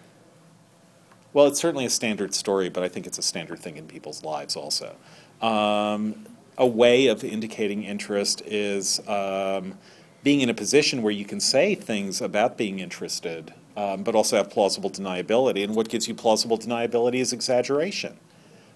well, 1.33 1.47
it's 1.47 1.59
certainly 1.59 1.85
a 1.85 1.89
standard 1.89 2.33
story, 2.33 2.69
but 2.69 2.83
I 2.83 2.89
think 2.89 3.07
it's 3.07 3.17
a 3.17 3.23
standard 3.23 3.59
thing 3.59 3.77
in 3.77 3.87
people's 3.87 4.23
lives 4.23 4.55
also. 4.55 4.95
Um, 5.41 6.25
a 6.57 6.67
way 6.67 7.07
of 7.07 7.23
indicating 7.23 7.83
interest 7.83 8.41
is 8.45 9.05
um, 9.07 9.77
being 10.23 10.41
in 10.41 10.49
a 10.49 10.53
position 10.53 11.01
where 11.01 11.11
you 11.11 11.25
can 11.25 11.39
say 11.39 11.75
things 11.75 12.21
about 12.21 12.57
being 12.57 12.79
interested, 12.79 13.53
um, 13.75 14.03
but 14.03 14.15
also 14.15 14.37
have 14.37 14.49
plausible 14.49 14.89
deniability. 14.89 15.63
And 15.63 15.75
what 15.75 15.89
gives 15.89 16.07
you 16.07 16.13
plausible 16.15 16.57
deniability 16.57 17.15
is 17.15 17.33
exaggeration. 17.33 18.17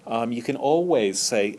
Um, 0.06 0.32
you 0.32 0.42
can 0.42 0.56
always 0.56 1.18
say, 1.18 1.58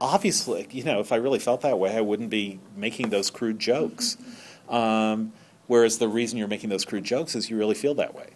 obviously, 0.00 0.66
you 0.70 0.84
know, 0.84 1.00
if 1.00 1.12
I 1.12 1.16
really 1.16 1.38
felt 1.38 1.60
that 1.62 1.78
way, 1.78 1.96
I 1.96 2.00
wouldn't 2.00 2.30
be 2.30 2.60
making 2.76 3.10
those 3.10 3.30
crude 3.30 3.58
jokes. 3.58 4.16
Um, 4.68 5.32
whereas 5.66 5.98
the 5.98 6.08
reason 6.08 6.38
you're 6.38 6.48
making 6.48 6.70
those 6.70 6.84
crude 6.84 7.04
jokes 7.04 7.34
is 7.34 7.50
you 7.50 7.56
really 7.56 7.74
feel 7.74 7.94
that 7.94 8.14
way. 8.14 8.28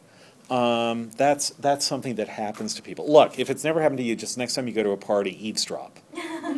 Um, 0.53 1.11
that's 1.17 1.49
that's 1.51 1.87
something 1.87 2.17
that 2.17 2.29
happens 2.29 2.75
to 2.75 2.83
people. 2.83 3.11
Look, 3.11 3.39
if 3.39 3.49
it's 3.49 3.65
never 3.65 3.81
happened 3.81 3.99
to 3.99 4.05
you, 4.05 4.15
just 4.15 4.37
next 4.37 4.55
time 4.55 4.69
you 4.69 4.75
go 4.75 4.83
to 4.83 4.91
a 4.91 4.99
party, 4.99 5.49
eavesdrop, 5.49 5.99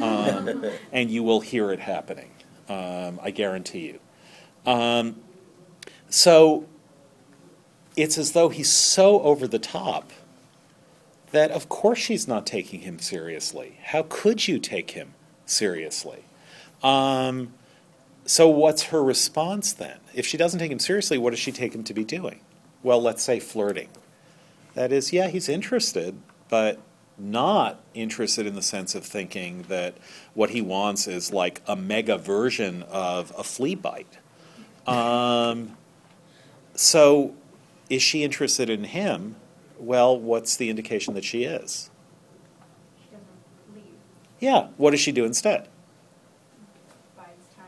um, 0.03 0.65
and 0.93 1.13
you 1.13 1.23
will 1.23 1.39
hear 1.39 1.71
it 1.71 1.79
happening. 1.79 2.31
Um, 2.69 3.21
I 3.23 3.31
guarantee 3.31 3.87
you. 3.87 4.01
Um, 4.67 5.23
so 6.09 6.67
it's 7.97 8.19
as 8.19 8.33
though 8.33 8.49
he's 8.49 8.69
so 8.69 9.21
over 9.21 9.47
the 9.47 9.61
top 9.61 10.11
that 11.31 11.53
of 11.53 11.69
course 11.69 11.99
she's 12.01 12.27
not 12.27 12.47
taking 12.47 12.81
him 12.81 12.99
seriously. 12.99 13.79
How 13.85 14.07
could 14.09 14.49
you 14.49 14.59
take 14.59 14.93
him 14.93 15.15
seriously? 15.47 16.25
Um, 16.83 17.55
so 18.25 18.49
what's 18.49 18.85
her 18.85 19.05
response 19.05 19.73
then? 19.73 19.99
If 20.15 20.27
she 20.27 20.37
doesn't 20.37 20.59
take 20.59 20.73
him 20.73 20.81
seriously, 20.81 21.17
what 21.17 21.31
does 21.31 21.39
she 21.39 21.53
take 21.53 21.77
him 21.77 21.85
to 21.85 21.95
be 21.95 22.03
doing? 22.03 22.41
Well, 22.85 23.03
let's 23.03 23.23
say 23.23 23.41
flirting. 23.41 23.89
That 24.75 24.93
is, 24.93 25.13
yeah, 25.13 25.29
he's 25.29 25.49
interested, 25.49 26.21
but 26.49 26.79
not 27.17 27.81
interested 27.95 28.47
in 28.47 28.55
the 28.55 28.63
sense 28.63 28.95
of 28.95 29.05
thinking 29.05 29.63
that 29.69 29.97
what 30.35 30.51
he 30.51 30.61
wants 30.61 31.07
is 31.09 31.33
like 31.33 31.63
a 31.67 31.75
mega 31.75 32.19
version 32.19 32.83
of 32.85 33.33
a 33.39 33.43
flea 33.43 33.75
bite. 33.75 34.19
Um, 34.87 35.77
so, 36.75 37.35
is 37.89 38.03
she 38.03 38.23
interested 38.23 38.69
in 38.69 38.85
him? 38.85 39.37
Well, 39.79 40.19
what's 40.19 40.57
the 40.57 40.69
indication 40.69 41.15
that 41.15 41.25
she 41.25 41.45
is? 41.45 41.91
She 42.99 43.11
doesn't 43.11 43.75
leave. 43.75 43.85
Yeah, 44.41 44.69
what 44.77 44.91
does 44.91 45.01
she 45.01 45.13
do 45.13 45.25
instead? 45.25 45.69
Buys 47.17 47.29
time 47.57 47.65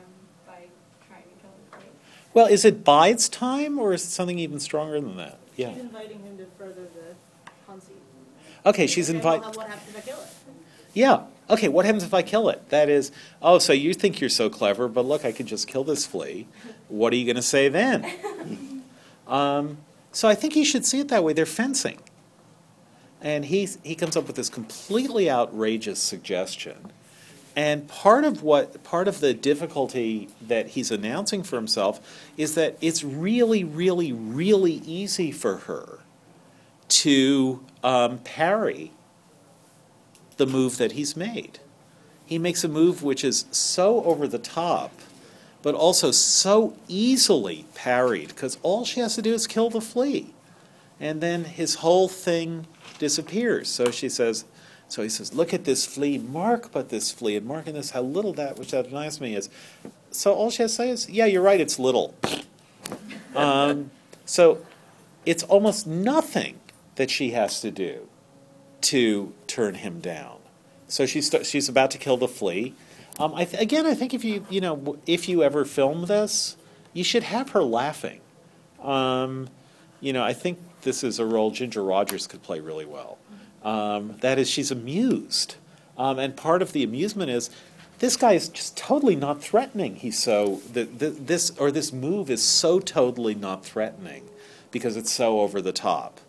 by 0.46 0.66
trying 1.08 1.22
to 1.22 1.28
kill 1.40 1.50
the 1.70 1.76
flea. 1.78 1.88
Well, 2.36 2.48
is 2.48 2.66
it 2.66 2.84
bides 2.84 3.30
time 3.30 3.78
or 3.78 3.94
is 3.94 4.04
it 4.04 4.10
something 4.10 4.38
even 4.38 4.60
stronger 4.60 5.00
than 5.00 5.16
that? 5.16 5.38
Yeah. 5.56 5.72
She's 5.72 5.80
inviting 5.80 6.22
him 6.22 6.36
to 6.36 6.44
further 6.58 6.82
the 6.82 7.50
conceit. 7.66 7.96
Okay, 8.66 8.86
she's 8.86 9.08
inviting. 9.08 9.48
What 9.52 9.68
happens 9.68 9.88
if 9.88 9.96
I 9.96 10.00
kill 10.02 10.20
it? 10.20 10.28
Yeah. 10.92 11.22
Okay, 11.48 11.68
what 11.68 11.86
happens 11.86 12.04
if 12.04 12.12
I 12.12 12.20
kill 12.20 12.50
it? 12.50 12.68
That 12.68 12.90
is, 12.90 13.10
oh, 13.40 13.58
so 13.58 13.72
you 13.72 13.94
think 13.94 14.20
you're 14.20 14.28
so 14.28 14.50
clever, 14.50 14.86
but 14.86 15.06
look, 15.06 15.24
I 15.24 15.32
could 15.32 15.46
just 15.46 15.66
kill 15.66 15.82
this 15.82 16.04
flea. 16.04 16.46
What 16.88 17.10
are 17.14 17.16
you 17.16 17.24
going 17.24 17.36
to 17.36 17.42
say 17.42 17.70
then? 17.70 18.82
um, 19.26 19.78
so 20.12 20.28
I 20.28 20.34
think 20.34 20.56
you 20.56 20.64
should 20.66 20.84
see 20.84 21.00
it 21.00 21.08
that 21.08 21.24
way. 21.24 21.32
They're 21.32 21.46
fencing. 21.46 22.00
And 23.22 23.46
he's, 23.46 23.78
he 23.82 23.94
comes 23.94 24.14
up 24.14 24.26
with 24.26 24.36
this 24.36 24.50
completely 24.50 25.30
outrageous 25.30 26.02
suggestion. 26.02 26.92
And 27.56 27.88
part 27.88 28.24
of 28.24 28.42
what 28.42 28.84
part 28.84 29.08
of 29.08 29.20
the 29.20 29.32
difficulty 29.32 30.28
that 30.42 30.68
he's 30.68 30.90
announcing 30.90 31.42
for 31.42 31.56
himself 31.56 32.28
is 32.36 32.54
that 32.54 32.76
it's 32.82 33.02
really, 33.02 33.64
really, 33.64 34.12
really 34.12 34.82
easy 34.84 35.32
for 35.32 35.56
her 35.56 36.00
to 36.88 37.64
um, 37.82 38.18
parry 38.18 38.92
the 40.36 40.46
move 40.46 40.76
that 40.76 40.92
he's 40.92 41.16
made. 41.16 41.58
He 42.26 42.38
makes 42.38 42.62
a 42.62 42.68
move 42.68 43.02
which 43.02 43.24
is 43.24 43.46
so 43.50 44.04
over 44.04 44.28
the 44.28 44.38
top, 44.38 44.92
but 45.62 45.74
also 45.74 46.10
so 46.10 46.76
easily 46.88 47.64
parried, 47.74 48.28
because 48.28 48.58
all 48.62 48.84
she 48.84 49.00
has 49.00 49.14
to 49.14 49.22
do 49.22 49.32
is 49.32 49.46
kill 49.46 49.70
the 49.70 49.80
flea. 49.80 50.34
And 51.00 51.20
then 51.20 51.44
his 51.44 51.76
whole 51.76 52.08
thing 52.08 52.66
disappears. 52.98 53.68
So 53.68 53.90
she 53.90 54.08
says, 54.08 54.44
so 54.88 55.02
he 55.02 55.08
says, 55.08 55.34
Look 55.34 55.52
at 55.52 55.64
this 55.64 55.84
flea, 55.84 56.18
mark 56.18 56.70
but 56.72 56.88
this 56.88 57.10
flea, 57.10 57.36
and 57.36 57.46
mark 57.46 57.66
in 57.66 57.74
this 57.74 57.90
how 57.90 58.02
little 58.02 58.32
that 58.34 58.58
which 58.58 58.70
that 58.70 58.88
denies 58.88 59.20
me 59.20 59.34
is. 59.34 59.48
So 60.10 60.32
all 60.32 60.50
she 60.50 60.62
has 60.62 60.72
to 60.72 60.76
say 60.76 60.90
is, 60.90 61.08
Yeah, 61.10 61.26
you're 61.26 61.42
right, 61.42 61.60
it's 61.60 61.78
little. 61.78 62.14
um, 63.36 63.90
so 64.24 64.64
it's 65.24 65.42
almost 65.44 65.86
nothing 65.86 66.60
that 66.94 67.10
she 67.10 67.30
has 67.30 67.60
to 67.60 67.70
do 67.70 68.08
to 68.82 69.32
turn 69.46 69.74
him 69.74 70.00
down. 70.00 70.38
So 70.88 71.06
she's 71.06 71.34
she's 71.42 71.68
about 71.68 71.90
to 71.92 71.98
kill 71.98 72.16
the 72.16 72.28
flea. 72.28 72.74
Um, 73.18 73.34
I 73.34 73.44
th- 73.44 73.60
again, 73.60 73.86
I 73.86 73.94
think 73.94 74.14
if 74.14 74.24
you 74.24 74.46
you 74.48 74.60
know 74.60 74.96
if 75.06 75.28
you 75.28 75.42
ever 75.42 75.64
film 75.64 76.06
this, 76.06 76.56
you 76.92 77.02
should 77.02 77.24
have 77.24 77.50
her 77.50 77.62
laughing. 77.62 78.20
Um, 78.80 79.48
you 80.00 80.12
know, 80.12 80.22
I 80.22 80.32
think 80.32 80.58
this 80.82 81.02
is 81.02 81.18
a 81.18 81.26
role 81.26 81.50
Ginger 81.50 81.82
Rogers 81.82 82.26
could 82.26 82.42
play 82.42 82.60
really 82.60 82.84
well. 82.84 83.18
Um, 83.62 84.16
that 84.20 84.38
is, 84.38 84.48
she's 84.48 84.70
amused, 84.70 85.56
um, 85.98 86.18
and 86.18 86.36
part 86.36 86.62
of 86.62 86.72
the 86.72 86.84
amusement 86.84 87.30
is 87.30 87.50
this 87.98 88.16
guy 88.16 88.32
is 88.32 88.48
just 88.48 88.76
totally 88.76 89.16
not 89.16 89.42
threatening. 89.42 89.96
He's 89.96 90.18
so 90.18 90.60
the, 90.72 90.84
the, 90.84 91.10
this 91.10 91.50
or 91.58 91.70
this 91.70 91.92
move 91.92 92.30
is 92.30 92.42
so 92.42 92.78
totally 92.78 93.34
not 93.34 93.64
threatening 93.64 94.28
because 94.70 94.96
it's 94.96 95.10
so 95.10 95.40
over 95.40 95.62
the 95.62 95.72
top 95.72 96.20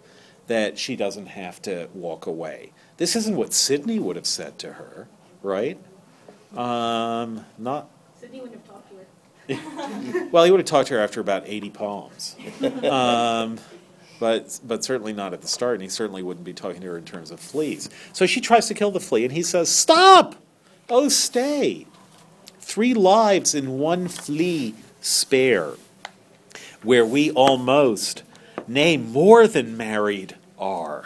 that 0.48 0.78
she 0.78 0.96
doesn't 0.96 1.28
have 1.28 1.62
to 1.64 1.90
walk 1.94 2.26
away. 2.26 2.72
This 2.96 3.16
isn't 3.16 3.36
what 3.36 3.54
Sidney 3.54 4.00
would 4.00 4.16
have 4.16 4.26
said 4.26 4.58
to 4.60 4.74
her, 4.74 5.08
right? 5.44 5.78
Um, 6.56 7.46
not 7.58 7.90
Sidney 8.20 8.42
wouldn't 8.42 8.62
have 8.62 8.68
talked 8.68 8.90
to 8.90 8.96
her. 9.56 10.30
well, 10.32 10.46
he 10.46 10.52
would 10.52 10.62
have 10.62 10.68
talked 10.68 10.88
to 10.88 10.96
her 10.96 11.00
after 11.02 11.20
about 11.20 11.44
80 11.46 11.70
poems. 11.72 12.36
Um, 12.84 13.60
but, 14.20 14.60
but 14.66 14.84
certainly 14.84 15.14
not 15.14 15.34
at 15.34 15.42
the 15.42 15.48
start, 15.48 15.76
and 15.76 15.84
he 15.84 15.90
certainly 15.90 16.24
wouldn't 16.24 16.46
be 16.46 16.54
talking 16.54 16.82
to 16.82 16.88
her 16.88 16.98
in 16.98 17.06
terms 17.06 17.32
of 17.32 17.40
fleas. 17.40 17.90
So 18.14 18.26
she 18.26 18.42
tries 18.42 18.68
to 18.68 18.74
kill 18.74 18.92
the 18.92 19.00
flea, 19.00 19.26
and 19.26 19.34
he 19.34 19.44
says, 19.44 19.70
Stop! 19.70 20.36
Oh, 20.90 21.10
stay! 21.10 21.86
Three 22.60 22.94
lives 22.94 23.56
in 23.56 23.78
one 23.80 24.08
flea 24.08 24.76
spare, 25.02 25.74
where 26.84 27.06
we 27.06 27.32
almost, 27.32 28.24
nay, 28.68 28.98
more 28.98 29.48
than 29.48 29.78
married 29.78 30.36
are. 30.60 31.06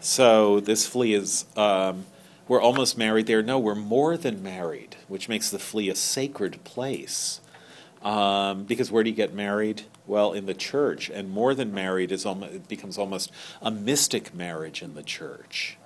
So 0.00 0.60
this 0.60 0.86
flea 0.86 1.14
is, 1.14 1.46
um, 1.56 2.04
we're 2.46 2.60
almost 2.60 2.98
married 2.98 3.26
there. 3.26 3.42
No, 3.42 3.58
we're 3.58 3.74
more 3.74 4.16
than 4.16 4.42
married, 4.42 4.96
which 5.08 5.28
makes 5.28 5.50
the 5.50 5.58
flea 5.58 5.88
a 5.88 5.94
sacred 5.94 6.62
place. 6.64 7.40
Um, 8.02 8.64
because 8.64 8.92
where 8.92 9.02
do 9.02 9.08
you 9.08 9.16
get 9.16 9.32
married? 9.32 9.82
Well, 10.06 10.32
in 10.32 10.46
the 10.46 10.54
church, 10.54 11.08
and 11.08 11.30
more 11.30 11.54
than 11.54 11.72
married 11.72 12.12
is 12.12 12.26
almost, 12.26 12.52
it 12.52 12.68
becomes 12.68 12.98
almost 12.98 13.30
a 13.62 13.70
mystic 13.70 14.34
marriage 14.34 14.82
in 14.82 14.94
the 14.94 15.02
church. 15.02 15.78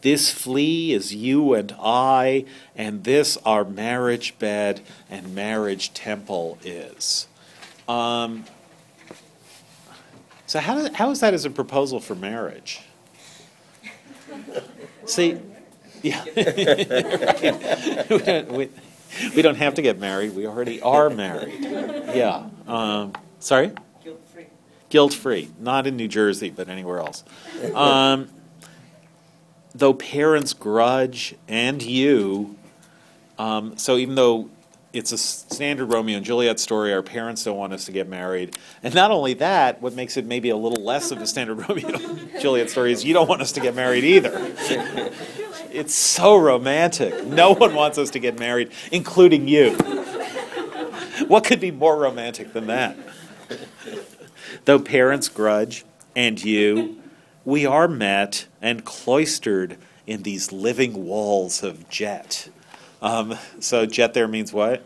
This 0.00 0.30
flea 0.30 0.92
is 0.92 1.14
you 1.14 1.54
and 1.54 1.74
I, 1.80 2.44
and 2.76 3.04
this 3.04 3.38
our 3.46 3.64
marriage 3.64 4.38
bed 4.38 4.82
and 5.08 5.34
marriage 5.34 5.94
temple 5.94 6.58
is. 6.62 7.26
Um, 7.88 8.44
so 10.46 10.60
how, 10.60 10.92
how 10.92 11.10
is 11.10 11.20
that 11.20 11.32
as 11.32 11.44
a 11.44 11.50
proposal 11.50 12.00
for 12.00 12.14
marriage? 12.14 12.82
See, 15.06 15.38
yeah. 16.02 16.22
we, 18.10 18.18
don't, 18.18 18.52
we, 18.52 18.68
we 19.34 19.42
don't 19.42 19.56
have 19.56 19.74
to 19.74 19.82
get 19.82 19.98
married. 19.98 20.34
We 20.34 20.46
already 20.46 20.82
are 20.82 21.08
married. 21.08 21.60
Yeah. 21.62 22.48
Um, 22.66 23.14
sorry? 23.44 23.72
Guilt-free. 24.02 24.46
Guilt 24.88 25.14
free. 25.14 25.50
Not 25.60 25.86
in 25.86 25.96
New 25.96 26.08
Jersey, 26.08 26.50
but 26.50 26.68
anywhere 26.68 26.98
else. 26.98 27.24
Um, 27.74 28.28
though 29.74 29.94
parents 29.94 30.52
grudge 30.52 31.34
and 31.48 31.82
you, 31.82 32.56
um, 33.38 33.76
so 33.76 33.96
even 33.96 34.14
though 34.14 34.48
it's 34.92 35.10
a 35.10 35.18
standard 35.18 35.86
Romeo 35.86 36.16
and 36.16 36.24
Juliet 36.24 36.60
story, 36.60 36.92
our 36.92 37.02
parents 37.02 37.42
don't 37.42 37.56
want 37.56 37.72
us 37.72 37.86
to 37.86 37.92
get 37.92 38.08
married. 38.08 38.56
And 38.82 38.94
not 38.94 39.10
only 39.10 39.34
that, 39.34 39.82
what 39.82 39.94
makes 39.94 40.16
it 40.16 40.24
maybe 40.24 40.50
a 40.50 40.56
little 40.56 40.84
less 40.84 41.10
of 41.10 41.20
a 41.20 41.26
standard 41.26 41.58
Romeo 41.68 41.88
and 41.88 42.30
Juliet 42.40 42.70
story 42.70 42.92
is 42.92 43.04
you 43.04 43.12
don't 43.12 43.28
want 43.28 43.42
us 43.42 43.52
to 43.52 43.60
get 43.60 43.74
married 43.74 44.04
either. 44.04 44.32
It's 45.72 45.94
so 45.94 46.36
romantic. 46.36 47.26
No 47.26 47.52
one 47.52 47.74
wants 47.74 47.98
us 47.98 48.10
to 48.10 48.20
get 48.20 48.38
married, 48.38 48.70
including 48.92 49.48
you. 49.48 49.76
What 51.26 51.44
could 51.44 51.58
be 51.58 51.72
more 51.72 51.96
romantic 51.96 52.52
than 52.52 52.68
that? 52.68 52.96
Though 54.64 54.78
parents 54.78 55.28
grudge 55.28 55.84
and 56.16 56.42
you, 56.42 57.00
we 57.44 57.66
are 57.66 57.88
met 57.88 58.46
and 58.62 58.84
cloistered 58.84 59.78
in 60.06 60.22
these 60.22 60.52
living 60.52 61.06
walls 61.06 61.62
of 61.62 61.88
jet. 61.88 62.48
Um, 63.02 63.36
so 63.60 63.86
jet 63.86 64.14
there 64.14 64.28
means 64.28 64.52
what? 64.52 64.82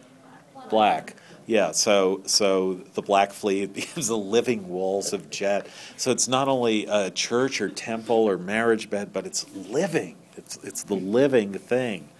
Black. 0.70 1.14
Yeah, 1.46 1.70
so 1.70 2.20
so 2.26 2.74
the 2.94 3.00
black 3.00 3.32
Fleet 3.32 3.72
becomes 3.74 4.08
the 4.08 4.18
living 4.18 4.68
walls 4.68 5.12
of 5.12 5.30
jet. 5.30 5.66
So 5.96 6.10
it's 6.10 6.28
not 6.28 6.46
only 6.46 6.86
a 6.86 7.10
church 7.10 7.60
or 7.60 7.68
temple 7.68 8.16
or 8.16 8.36
marriage 8.36 8.90
bed, 8.90 9.12
but 9.12 9.26
it's 9.26 9.46
living. 9.54 10.16
It's 10.36 10.58
it's 10.62 10.82
the 10.82 10.94
living 10.94 11.54
thing. 11.54 12.10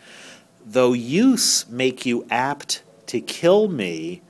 Though 0.64 0.92
use 0.92 1.68
make 1.68 2.06
you 2.06 2.26
apt 2.30 2.82
to 3.08 3.20
kill 3.20 3.68
me, 3.68 4.22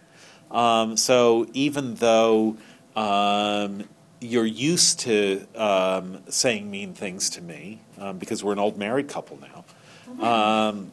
um, 0.50 0.96
so 0.96 1.46
even 1.52 1.94
though 1.96 2.56
um, 2.96 3.84
you're 4.20 4.46
used 4.46 5.00
to 5.00 5.46
um, 5.54 6.18
saying 6.28 6.70
mean 6.70 6.94
things 6.94 7.30
to 7.30 7.42
me, 7.42 7.80
um, 7.98 8.18
because 8.18 8.42
we're 8.42 8.52
an 8.52 8.58
old 8.58 8.78
married 8.78 9.08
couple 9.08 9.38
now, 9.40 9.64
um, 10.26 10.90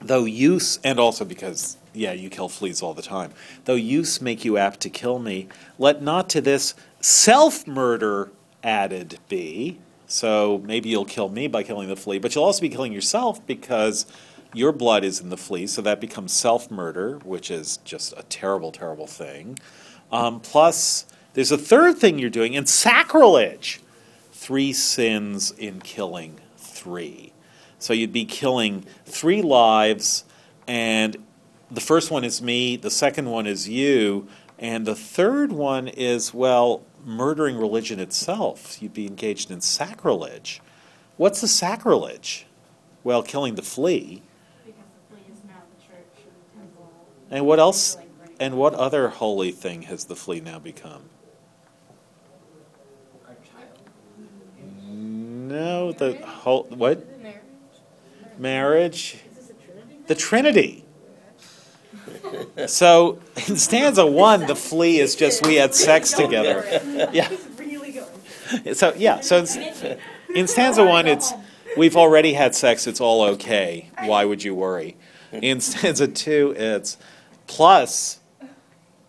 though 0.00 0.24
use, 0.24 0.78
and 0.84 0.98
also 0.98 1.24
because, 1.24 1.76
yeah, 1.92 2.12
you 2.12 2.28
kill 2.30 2.48
fleas 2.48 2.82
all 2.82 2.94
the 2.94 3.02
time, 3.02 3.32
though 3.64 3.74
use 3.74 4.20
make 4.20 4.44
you 4.44 4.58
apt 4.58 4.80
to 4.80 4.90
kill 4.90 5.18
me, 5.18 5.48
let 5.78 6.02
not 6.02 6.28
to 6.30 6.40
this 6.40 6.74
self 7.00 7.66
murder 7.66 8.30
added 8.62 9.18
be. 9.28 9.78
So 10.06 10.60
maybe 10.64 10.90
you'll 10.90 11.06
kill 11.06 11.30
me 11.30 11.48
by 11.48 11.62
killing 11.62 11.88
the 11.88 11.96
flea, 11.96 12.18
but 12.18 12.34
you'll 12.34 12.44
also 12.44 12.60
be 12.60 12.68
killing 12.68 12.92
yourself 12.92 13.44
because 13.46 14.06
your 14.52 14.72
blood 14.72 15.04
is 15.04 15.20
in 15.20 15.30
the 15.30 15.36
flea, 15.36 15.66
so 15.66 15.82
that 15.82 16.00
becomes 16.00 16.32
self 16.32 16.70
murder, 16.70 17.18
which 17.24 17.50
is 17.50 17.78
just 17.78 18.12
a 18.16 18.22
terrible, 18.24 18.72
terrible 18.72 19.06
thing. 19.06 19.58
Um, 20.10 20.40
plus, 20.40 21.06
there's 21.34 21.52
a 21.52 21.58
third 21.58 21.98
thing 21.98 22.18
you're 22.18 22.30
doing, 22.30 22.56
and 22.56 22.68
sacrilege. 22.68 23.80
Three 24.32 24.72
sins 24.72 25.52
in 25.52 25.80
killing 25.80 26.40
three. 26.56 27.32
So 27.78 27.92
you'd 27.92 28.12
be 28.12 28.24
killing 28.24 28.84
three 29.06 29.40
lives, 29.40 30.24
and 30.66 31.16
the 31.70 31.80
first 31.80 32.10
one 32.10 32.24
is 32.24 32.42
me, 32.42 32.76
the 32.76 32.90
second 32.90 33.30
one 33.30 33.46
is 33.46 33.68
you, 33.68 34.28
and 34.58 34.86
the 34.86 34.94
third 34.94 35.52
one 35.52 35.88
is, 35.88 36.34
well, 36.34 36.82
murdering 37.04 37.56
religion 37.56 37.98
itself. 37.98 38.80
You'd 38.80 38.94
be 38.94 39.06
engaged 39.06 39.50
in 39.50 39.60
sacrilege. 39.60 40.60
What's 41.16 41.40
the 41.40 41.48
sacrilege? 41.48 42.46
Well, 43.04 43.22
killing 43.22 43.56
the 43.56 43.62
flea. 43.62 44.22
Because 44.64 44.82
the 44.84 45.14
flea 45.16 45.32
is 45.32 45.42
now 45.44 45.62
the 45.76 45.82
church 45.82 46.06
or 46.18 46.30
the 46.30 46.60
temple. 46.60 46.92
And 47.32 47.46
what 47.46 47.58
else? 47.58 47.96
And 48.38 48.56
what 48.56 48.74
other 48.74 49.08
holy 49.08 49.50
thing 49.50 49.82
has 49.82 50.04
the 50.04 50.14
flea 50.14 50.40
now 50.40 50.58
become? 50.58 51.08
No, 54.86 55.92
the 55.92 56.18
whole 56.24 56.64
what? 56.64 57.06
Marriage? 58.38 59.18
The 60.06 60.14
Trinity. 60.14 60.84
So 62.66 63.18
in 63.48 63.56
stanza 63.56 64.06
one, 64.06 64.46
the 64.46 64.56
flea 64.56 64.98
is 64.98 65.14
just 65.16 65.46
we 65.46 65.54
had 65.54 65.74
sex 65.74 66.12
together. 66.12 66.64
Yeah. 67.12 67.30
So 68.74 68.92
yeah, 68.94 69.20
so 69.20 69.46
in 70.34 70.46
stanza 70.46 70.84
one, 70.84 71.06
it's 71.06 71.32
we've 71.76 71.96
already 71.96 72.34
had 72.34 72.54
sex. 72.54 72.86
It's 72.86 73.00
all 73.00 73.22
okay. 73.22 73.90
Why 74.04 74.26
would 74.26 74.44
you 74.44 74.54
worry? 74.54 74.96
In 75.32 75.60
stanza 75.60 76.08
two, 76.08 76.54
it's 76.56 76.98
plus 77.46 78.20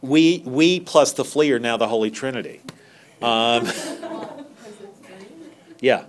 we 0.01 0.43
we 0.45 0.79
plus 0.79 1.13
the 1.13 1.25
flea 1.25 1.51
are 1.53 1.59
now 1.59 1.77
the 1.77 1.87
Holy 1.87 2.11
Trinity. 2.11 2.61
Um, 3.21 3.67
yeah, 5.79 6.05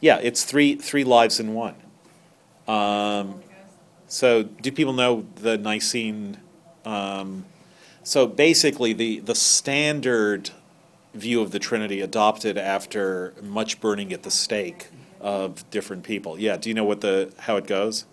yeah, 0.00 0.18
it's 0.18 0.44
three 0.44 0.74
three 0.74 1.04
lives 1.04 1.38
in 1.38 1.54
one. 1.54 1.76
Um, 2.66 3.42
so, 4.12 4.42
do 4.42 4.70
people 4.70 4.92
know 4.92 5.26
the 5.36 5.56
Nicene? 5.56 6.36
Um, 6.84 7.46
so, 8.02 8.26
basically, 8.26 8.92
the, 8.92 9.20
the 9.20 9.34
standard 9.34 10.50
view 11.14 11.40
of 11.40 11.50
the 11.50 11.58
Trinity 11.58 12.00
adopted 12.00 12.58
after 12.58 13.32
much 13.42 13.80
burning 13.80 14.12
at 14.12 14.22
the 14.22 14.30
stake 14.30 14.88
of 15.20 15.68
different 15.70 16.02
people. 16.02 16.38
Yeah, 16.38 16.56
do 16.56 16.68
you 16.68 16.74
know 16.74 16.84
what 16.84 17.00
the 17.00 17.32
how 17.38 17.56
it 17.56 17.66
goes? 17.66 18.04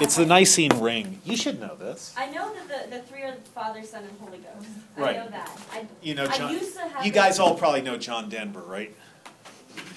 It's 0.00 0.16
the 0.16 0.26
Nicene 0.26 0.78
ring. 0.80 1.20
You 1.24 1.36
should 1.36 1.60
know 1.60 1.74
this. 1.76 2.12
I 2.16 2.26
know 2.30 2.52
that 2.54 2.90
the, 2.90 2.96
the 2.96 3.02
three 3.02 3.22
are 3.22 3.32
the 3.34 3.40
Father, 3.50 3.82
Son, 3.82 4.04
and 4.04 4.18
Holy 4.20 4.38
Ghost. 4.38 4.68
Right. 4.96 5.16
I 5.16 5.24
know 5.24 5.30
that. 5.30 5.60
I, 5.72 5.86
You 6.02 6.14
know, 6.14 6.24
I 6.24 6.36
John. 6.36 6.52
used 6.52 6.74
to 6.74 6.80
have 6.80 7.04
You 7.06 7.12
the- 7.12 7.14
guys 7.14 7.38
all 7.38 7.54
probably 7.54 7.82
know 7.82 7.96
John 7.96 8.28
Denver, 8.28 8.60
right? 8.60 8.94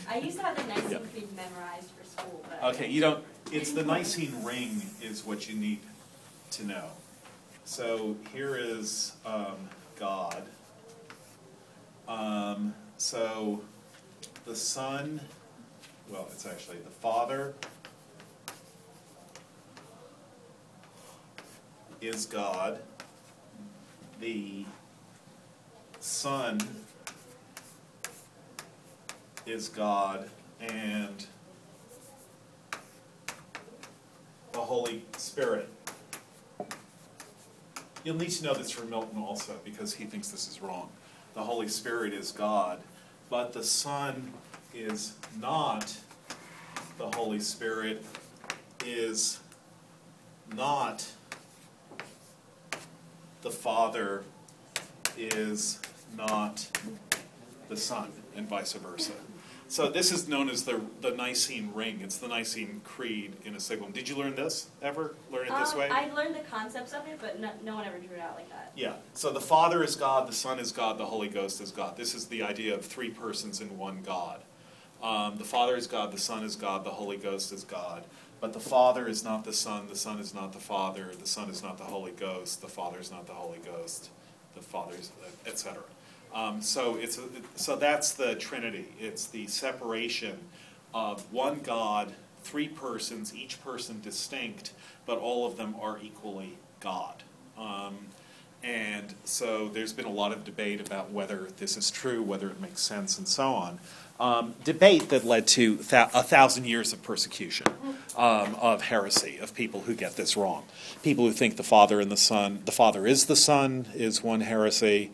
I 0.10 0.18
used 0.20 0.38
to 0.38 0.43
have 0.43 0.56
the 0.56 0.64
Nicene 0.64 0.91
Yeah. 0.91 0.97
Creed 1.12 1.28
memorized 1.36 1.89
for 1.91 2.06
school, 2.06 2.43
but. 2.50 2.74
Okay, 2.76 2.89
you 2.89 3.02
don't, 3.02 3.24
it's 3.52 3.72
the 3.72 3.84
Nicene 3.84 4.43
ring 4.43 4.82
is 5.02 5.26
what 5.26 5.50
you 5.50 5.56
need 5.56 5.80
to 6.52 6.66
know. 6.66 6.89
So 7.66 8.16
here 8.34 8.56
is 8.56 9.14
um, 9.26 9.70
God. 10.00 10.43
Um, 12.08 12.74
so 12.97 13.62
the 14.45 14.56
Son, 14.56 15.22
well, 16.10 16.28
it's 16.32 16.45
actually 16.47 16.78
the 16.80 16.89
Father 16.89 17.54
is 22.02 22.26
God. 22.26 22.80
The 24.20 24.66
Son 26.00 26.60
is 29.45 29.70
God, 29.70 30.30
and 30.60 31.26
the 34.52 34.60
Holy 34.60 35.04
Spirit. 35.18 35.70
You'll 38.04 38.16
need 38.16 38.32
to 38.32 38.43
know 38.43 38.54
this 38.54 38.72
from 38.72 38.89
Milton 38.89 39.22
also, 39.22 39.60
because 39.66 39.93
he 39.93 40.06
thinks 40.06 40.30
this 40.30 40.47
is 40.47 40.62
wrong. 40.62 40.89
The 41.34 41.43
Holy 41.43 41.68
Spirit 41.68 42.14
is 42.14 42.32
God, 42.32 42.82
but 43.30 43.54
the 43.54 43.64
Son 43.64 44.34
is 44.74 45.14
not 45.39 45.97
the 46.97 47.10
Holy 47.12 47.39
Spirit, 47.39 48.04
is 48.86 49.39
not 50.56 51.06
the 53.41 53.51
Father, 53.51 54.23
is 55.17 55.79
not 56.15 56.69
the 57.67 57.77
Son, 57.77 58.11
and 58.35 58.47
vice 58.47 58.73
versa. 58.73 59.13
So 59.67 59.87
this 59.87 60.11
is 60.11 60.27
known 60.27 60.49
as 60.49 60.63
the, 60.63 60.81
the 61.01 61.11
Nicene 61.11 61.71
Ring. 61.75 61.99
It's 62.01 62.17
the 62.17 62.27
Nicene 62.27 62.81
Creed 62.83 63.33
in 63.45 63.53
a 63.53 63.57
sigillum. 63.57 63.93
Did 63.93 64.09
you 64.09 64.15
learn 64.15 64.33
this 64.33 64.67
ever? 64.81 65.15
Learn 65.31 65.45
it 65.45 65.55
this 65.59 65.73
Um, 65.73 65.79
way? 65.79 65.89
I 65.89 66.11
learned 66.11 66.33
the 66.33 66.39
concepts 66.39 66.91
of 66.93 67.05
it, 67.07 67.19
but 67.21 67.39
no, 67.39 67.51
no 67.63 67.75
one 67.75 67.85
ever 67.85 67.99
drew 67.99 68.15
it 68.15 68.19
out 68.19 68.35
like 68.35 68.49
that. 68.49 68.71
Yeah. 68.75 68.93
So 69.13 69.31
the 69.31 69.39
Father 69.39 69.83
is 69.83 69.95
God, 69.95 70.27
the 70.27 70.33
Son 70.33 70.57
is 70.57 70.71
God, 70.71 70.97
the 70.97 71.05
Holy 71.05 71.27
Ghost 71.29 71.61
is 71.61 71.69
God. 71.69 71.97
This 71.97 72.15
is 72.15 72.25
the 72.25 72.41
idea 72.41 72.73
of 72.73 72.83
three 72.83 73.11
persons 73.11 73.61
in 73.61 73.77
one 73.77 74.01
God. 74.01 74.41
Um, 75.03 75.37
the 75.37 75.43
Father 75.45 75.75
is 75.75 75.85
God, 75.85 76.11
the 76.11 76.17
Son 76.17 76.43
is 76.43 76.55
God, 76.55 76.83
the 76.83 76.89
Holy 76.89 77.17
Ghost 77.17 77.53
is 77.53 77.63
God. 77.63 78.03
But 78.39 78.53
the 78.53 78.59
Father 78.59 79.07
is 79.07 79.23
not 79.23 79.43
the 79.43 79.53
Son, 79.53 79.87
the 79.89 79.95
Son 79.95 80.19
is 80.19 80.33
not 80.33 80.53
the 80.53 80.59
Father, 80.59 81.11
the 81.19 81.27
Son 81.27 81.49
is 81.49 81.61
not 81.61 81.77
the 81.77 81.83
Holy 81.83 82.11
Ghost, 82.11 82.61
the 82.61 82.67
Father 82.67 82.99
is 82.99 83.11
not 83.11 83.27
the 83.27 83.33
Holy 83.33 83.59
Ghost, 83.59 84.09
the 84.55 84.61
Father 84.61 84.95
is, 84.95 85.11
etc. 85.45 85.81
Um, 86.33 86.61
so 86.61 86.95
it's 86.95 87.17
a, 87.17 87.23
so 87.55 87.75
that's 87.75 88.13
the 88.13 88.35
Trinity. 88.35 88.89
It's 88.99 89.27
the 89.27 89.47
separation 89.47 90.37
of 90.93 91.31
one 91.33 91.59
God, 91.59 92.13
three 92.43 92.67
persons, 92.67 93.35
each 93.35 93.61
person 93.63 93.99
distinct, 94.01 94.73
but 95.05 95.17
all 95.17 95.45
of 95.45 95.57
them 95.57 95.75
are 95.81 95.99
equally 96.01 96.57
God. 96.79 97.23
Um, 97.57 97.97
and 98.63 99.15
so 99.23 99.69
there's 99.69 99.93
been 99.93 100.05
a 100.05 100.11
lot 100.11 100.31
of 100.31 100.43
debate 100.43 100.81
about 100.85 101.11
whether 101.11 101.47
this 101.57 101.77
is 101.77 101.89
true, 101.89 102.21
whether 102.21 102.49
it 102.49 102.59
makes 102.59 102.81
sense, 102.81 103.17
and 103.17 103.27
so 103.27 103.53
on. 103.53 103.79
Um, 104.20 104.55
debate 104.65 105.09
that 105.09 105.24
led 105.24 105.47
to 105.47 105.78
thou- 105.78 106.09
a 106.13 106.24
thousand 106.24 106.65
years 106.65 106.91
of 106.91 107.01
persecution 107.01 107.67
um, 108.17 108.55
of 108.55 108.82
heresy, 108.82 109.38
of 109.38 109.53
people 109.53 109.82
who 109.82 109.95
get 109.95 110.17
this 110.17 110.36
wrong. 110.36 110.65
People 111.01 111.26
who 111.26 111.32
think 111.32 111.55
the 111.55 111.63
Father 111.63 112.01
and 112.01 112.11
the 112.11 112.17
Son, 112.17 112.61
the 112.65 112.74
Father 112.74 113.07
is 113.07 113.28
the 113.28 113.38
Son, 113.38 113.88
is 113.93 114.22
one 114.22 114.41
heresy. 114.41 115.11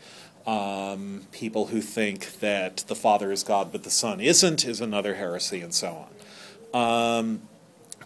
Um, 0.47 1.27
people 1.31 1.67
who 1.67 1.81
think 1.81 2.39
that 2.39 2.77
the 2.87 2.95
Father 2.95 3.31
is 3.31 3.43
God 3.43 3.71
but 3.71 3.83
the 3.83 3.91
Son 3.91 4.19
isn't, 4.19 4.65
is 4.65 4.81
another 4.81 5.15
heresy, 5.15 5.61
and 5.61 5.73
so 5.73 6.07
on. 6.73 7.19
Um, 7.19 7.41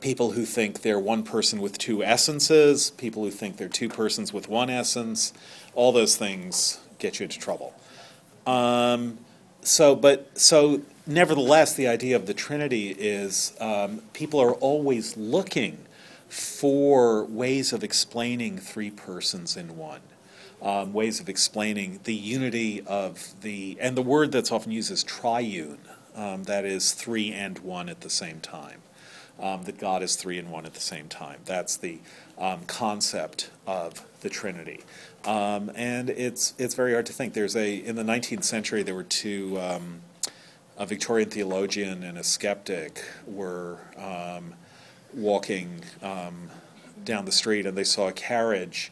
people 0.02 0.32
who 0.32 0.46
think 0.46 0.82
they're 0.82 1.00
one 1.00 1.24
person 1.24 1.62
with 1.62 1.78
two 1.78 2.04
essences, 2.04 2.92
people 2.92 3.24
who 3.24 3.32
think 3.32 3.58
they're 3.58 3.68
two 3.70 3.90
persons 3.90 4.34
with 4.34 4.48
one 4.48 4.70
essence, 4.70 5.34
all 5.74 5.92
those 5.92 6.16
things 6.16 6.80
get 6.98 7.20
you 7.20 7.26
into 7.26 7.40
trouble. 7.40 7.74
Um, 8.46 9.20
so, 9.64 9.96
but 9.96 10.38
so 10.40 10.82
nevertheless, 11.08 11.74
the 11.76 11.88
idea 11.88 12.16
of 12.16 12.26
the 12.28 12.34
Trinity 12.36 12.92
is 12.92 13.54
um, 13.62 14.02
people 14.14 14.40
are 14.42 14.54
always 14.54 15.18
looking 15.18 15.80
for 16.30 17.26
ways 17.26 17.74
of 17.74 17.84
explaining 17.84 18.58
three 18.60 18.92
persons 18.92 19.58
in 19.58 19.78
one. 19.78 20.02
um, 20.62 20.94
ways 20.94 21.20
of 21.20 21.30
explaining 21.30 22.00
the 22.04 22.14
unity 22.16 22.82
of 22.86 23.34
the, 23.42 23.78
and 23.80 23.96
the 23.98 24.02
word 24.02 24.32
that's 24.32 24.52
often 24.52 24.72
used 24.72 24.92
is 24.92 25.04
triune, 25.04 25.80
um, 26.16 26.44
that 26.46 26.66
is 26.66 26.94
three 26.94 27.32
and 27.32 27.60
one 27.60 27.90
at 27.90 28.02
the 28.02 28.10
same 28.10 28.40
time. 28.42 28.82
Um, 29.40 29.64
that 29.64 29.78
God 29.80 30.04
is 30.04 30.18
three 30.18 30.38
and 30.38 30.52
one 30.52 30.66
at 30.66 30.74
the 30.74 30.82
same 30.82 31.08
time. 31.08 31.40
That's 31.46 31.78
the 31.78 32.00
um, 32.38 32.66
concept 32.68 33.52
of 33.68 34.06
the 34.22 34.30
Trinity. 34.30 34.82
Um, 35.26 35.72
and 35.76 36.10
it's, 36.10 36.54
it's 36.58 36.76
very 36.76 36.94
hard 36.94 37.06
to 37.08 37.14
think. 37.14 37.34
There's 37.34 37.56
a, 37.56 37.76
in 37.76 37.96
the 37.96 38.04
19th 38.04 38.44
century, 38.44 38.84
there 38.84 38.96
were 38.96 39.04
two, 39.04 39.60
um, 39.60 40.02
a 40.78 40.86
Victorian 40.86 41.30
theologian 41.30 42.04
and 42.04 42.18
a 42.18 42.24
skeptic 42.24 43.04
were 43.28 43.78
um, 43.98 44.56
walking 45.14 45.82
um, 46.02 46.50
down 47.04 47.26
the 47.26 47.32
street 47.32 47.66
and 47.66 47.78
they 47.78 47.84
saw 47.84 48.08
a 48.08 48.14
carriage 48.14 48.92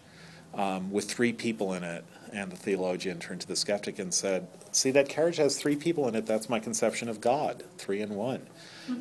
um, 0.53 0.91
with 0.91 1.09
three 1.09 1.31
people 1.31 1.73
in 1.73 1.83
it. 1.83 2.03
And 2.33 2.51
the 2.51 2.57
theologian 2.57 3.19
turned 3.19 3.41
to 3.41 3.47
the 3.47 3.55
skeptic 3.55 3.99
and 3.99 4.13
said, 4.13 4.47
See, 4.71 4.91
that 4.91 5.09
carriage 5.09 5.37
has 5.37 5.57
three 5.57 5.75
people 5.75 6.07
in 6.07 6.15
it. 6.15 6.25
That's 6.25 6.49
my 6.49 6.59
conception 6.59 7.09
of 7.09 7.21
God, 7.21 7.63
three 7.77 8.01
in 8.01 8.15
one. 8.15 8.47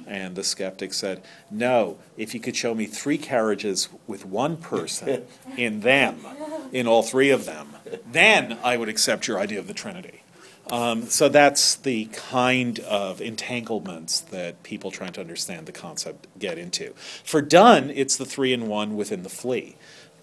And 0.06 0.34
the 0.34 0.42
skeptic 0.42 0.92
said, 0.94 1.22
No, 1.50 1.98
if 2.16 2.34
you 2.34 2.40
could 2.40 2.56
show 2.56 2.74
me 2.74 2.86
three 2.86 3.18
carriages 3.18 3.88
with 4.06 4.24
one 4.24 4.56
person 4.56 5.24
in 5.56 5.80
them, 5.80 6.26
in 6.72 6.86
all 6.86 7.02
three 7.02 7.30
of 7.30 7.44
them, 7.44 7.68
then 8.10 8.58
I 8.64 8.76
would 8.76 8.88
accept 8.88 9.28
your 9.28 9.38
idea 9.38 9.58
of 9.58 9.66
the 9.66 9.74
Trinity. 9.74 10.22
Um, 10.68 11.06
so 11.06 11.28
that's 11.28 11.76
the 11.76 12.06
kind 12.06 12.80
of 12.80 13.20
entanglements 13.20 14.20
that 14.20 14.64
people 14.64 14.90
trying 14.90 15.12
to 15.12 15.20
understand 15.20 15.66
the 15.66 15.72
concept 15.72 16.26
get 16.38 16.58
into. 16.58 16.92
For 17.22 17.40
Donne, 17.40 17.90
it's 17.90 18.16
the 18.16 18.24
three 18.24 18.52
in 18.52 18.66
one 18.66 18.96
within 18.96 19.22
the 19.22 19.28
flea. 19.28 19.76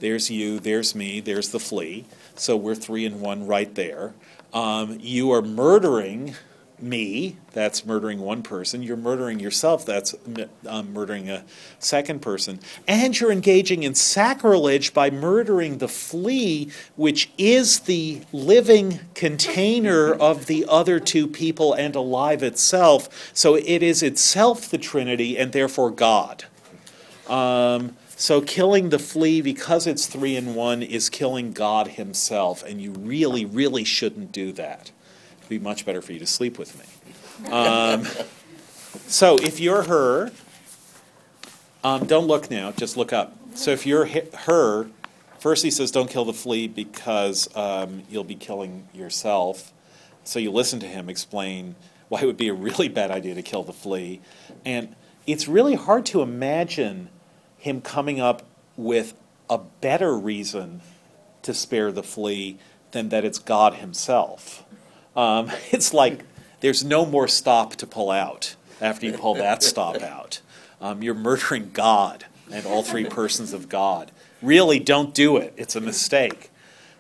There's 0.04 0.30
you, 0.30 0.60
there's 0.60 0.94
me, 0.96 1.22
there's 1.22 1.48
the 1.52 1.62
flea. 1.62 2.04
So 2.36 2.58
we're 2.58 2.76
three 2.76 3.06
in 3.06 3.22
one 3.22 3.48
right 3.48 3.74
there. 3.74 4.14
Um, 4.54 4.98
you 5.00 5.32
are 5.32 5.42
murdering 5.42 6.36
me, 6.78 7.38
that's 7.54 7.86
murdering 7.86 8.20
one 8.20 8.44
person. 8.44 8.84
You're 8.84 8.98
murdering 8.98 9.40
yourself, 9.40 9.86
that's 9.86 10.14
um, 10.68 10.92
murdering 10.92 11.30
a 11.30 11.46
second 11.80 12.22
person. 12.22 12.60
And 12.86 13.18
you're 13.18 13.32
engaging 13.32 13.84
in 13.84 13.96
sacrilege 13.96 14.94
by 14.94 15.10
murdering 15.10 15.78
the 15.78 15.88
flea, 15.88 16.70
which 16.98 17.32
is 17.38 17.80
the 17.80 18.24
living 18.34 19.00
container 19.16 20.14
of 20.14 20.48
the 20.48 20.66
other 20.68 21.00
two 21.00 21.28
people 21.28 21.72
and 21.72 21.96
alive 21.96 22.44
itself. 22.44 23.32
So 23.34 23.56
it 23.56 23.82
is 23.82 24.04
itself 24.04 24.70
the 24.70 24.78
Trinity 24.78 25.38
and 25.38 25.54
therefore 25.54 25.92
God. 25.92 26.44
Um, 27.30 27.96
so 28.16 28.42
killing 28.42 28.90
the 28.90 29.00
flea 29.00 29.42
because 29.42 29.88
it's 29.88 30.06
three 30.06 30.36
in 30.36 30.56
one 30.56 30.84
is 30.84 31.10
killing 31.10 31.52
God 31.52 31.90
Himself, 31.90 32.64
and 32.64 32.82
you 32.82 32.92
really, 32.92 33.46
really 33.46 33.84
shouldn't 33.84 34.32
do 34.32 34.52
that. 34.54 34.92
It'd 35.40 35.50
be 35.50 35.60
much 35.60 35.86
better 35.86 36.02
for 36.02 36.14
you 36.14 36.20
to 36.20 36.28
sleep 36.28 36.58
with 36.58 36.78
me. 36.78 37.52
Um, 37.52 38.06
so 39.08 39.38
if 39.40 39.60
you're 39.60 39.84
her, 39.84 40.32
um, 41.84 42.06
don't 42.06 42.28
look 42.28 42.50
now, 42.50 42.72
just 42.72 42.96
look 42.96 43.12
up. 43.12 43.36
So 43.56 43.72
if 43.72 43.86
you're 43.86 44.06
her, 44.06 44.90
first 45.40 45.64
he 45.64 45.72
says, 45.72 45.92
don't 45.92 46.10
kill 46.10 46.26
the 46.26 46.34
flea 46.34 46.68
because 46.68 47.54
um, 47.56 48.04
you'll 48.10 48.24
be 48.24 48.36
killing 48.36 48.88
yourself. 48.94 49.74
So 50.24 50.40
you 50.40 50.52
listen 50.52 50.80
to 50.80 50.88
him 50.88 51.10
explain 51.10 51.76
why 52.08 52.22
it 52.22 52.26
would 52.26 52.38
be 52.38 52.48
a 52.48 52.54
really 52.54 52.88
bad 52.88 53.12
idea 53.12 53.36
to 53.36 53.42
kill 53.42 53.64
the 53.64 53.74
flea. 53.74 54.22
And 54.66 54.96
it's 55.28 55.48
really 55.48 55.76
hard 55.76 56.06
to 56.08 56.22
imagine 56.22 57.10
him 57.64 57.80
coming 57.80 58.20
up 58.20 58.44
with 58.76 59.14
a 59.50 59.58
better 59.58 60.18
reason 60.18 60.82
to 61.44 61.54
spare 61.54 61.94
the 61.94 62.04
flea 62.04 62.58
than 62.92 63.08
that 63.08 63.24
it's 63.24 63.40
God 63.40 63.76
Himself. 63.76 64.66
Um, 65.16 65.50
it's 65.72 65.94
like 65.94 66.26
there's 66.60 66.84
no 66.84 67.06
more 67.06 67.26
stop 67.26 67.78
to 67.78 67.88
pull 67.88 68.12
out 68.12 68.56
after 68.82 69.06
you 69.06 69.14
pull 69.14 69.36
that 69.36 69.64
stop 69.64 70.02
out. 70.02 70.42
Um, 70.82 71.02
you're 71.02 71.14
murdering 71.14 71.70
God 71.72 72.26
and 72.52 72.66
all 72.66 72.84
three 72.84 73.06
persons 73.06 73.54
of 73.54 73.70
God. 73.70 74.12
Really, 74.42 74.78
don't 74.78 75.14
do 75.14 75.38
it. 75.38 75.54
It's 75.56 75.78
a 75.78 75.82
mistake. 75.82 76.52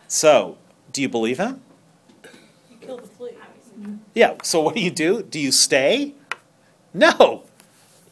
So, 0.07 0.57
do 0.93 1.01
you 1.01 1.09
believe 1.09 1.39
him? 1.39 1.61
You 2.71 2.77
kill 2.79 2.97
the 2.99 3.07
flea. 3.07 3.31
Yeah. 4.13 4.35
So, 4.43 4.61
what 4.61 4.75
do 4.75 4.81
you 4.81 4.91
do? 4.91 5.23
Do 5.23 5.41
you 5.41 5.51
stay? 5.51 6.13
No. 6.93 7.43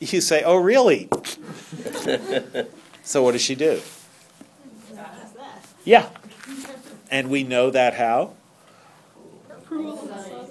You 0.02 0.20
say, 0.20 0.44
oh, 0.44 0.56
really? 0.58 1.08
So, 3.04 3.24
what 3.24 3.34
does 3.34 3.42
she 3.42 3.56
do? 3.56 3.82
Yeah. 5.84 6.10
And 7.10 7.30
we 7.30 7.44
know 7.44 7.70
that 7.72 7.96
how? 7.96 8.34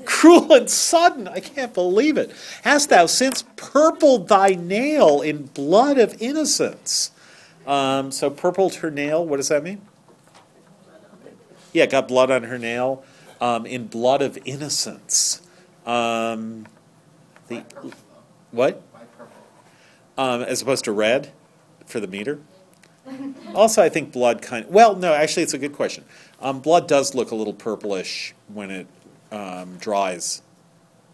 Cruel 0.05 0.53
and 0.53 0.69
sudden. 0.69 1.29
I 1.29 1.41
can't 1.41 1.73
believe 1.73 2.17
it. 2.17 2.33
Hast 2.63 2.91
thou 2.91 3.07
since 3.07 3.45
purpled 3.57 4.29
thy 4.29 4.51
nail 4.51 5.21
in 5.21 5.47
blood 5.47 5.99
of 5.99 6.21
innocence? 6.21 7.13
Um, 7.67 8.11
so, 8.11 8.31
purpled 8.31 8.77
her 8.77 8.91
nail, 8.91 9.25
what 9.25 9.37
does 9.37 9.49
that 9.49 9.63
mean? 9.63 9.81
Yeah, 11.73 11.87
got 11.87 12.09
blood 12.09 12.31
on 12.31 12.45
her 12.45 12.59
nail 12.59 13.05
um, 13.41 13.65
in 13.65 13.87
blood 13.87 14.23
of 14.23 14.39
innocence. 14.45 15.41
Um, 15.87 16.67
the, 17.49 17.65
what? 18.51 18.83
Um, 20.19 20.43
as 20.43 20.61
opposed 20.61 20.85
to 20.85 20.93
red 20.93 21.33
for 21.91 22.01
the 22.01 22.07
meter. 22.07 22.41
Also, 23.55 23.83
I 23.83 23.89
think 23.89 24.13
blood 24.13 24.41
kind. 24.43 24.67
Well, 24.69 24.95
no, 24.95 25.13
actually, 25.13 25.43
it's 25.43 25.55
a 25.55 25.59
good 25.59 25.73
question. 25.73 26.05
Um, 26.41 26.61
blood 26.61 26.87
does 26.87 27.15
look 27.15 27.31
a 27.33 27.35
little 27.35 27.53
purplish 27.53 28.35
when 28.49 28.71
it 28.71 28.87
um, 29.33 29.77
dries 29.79 30.43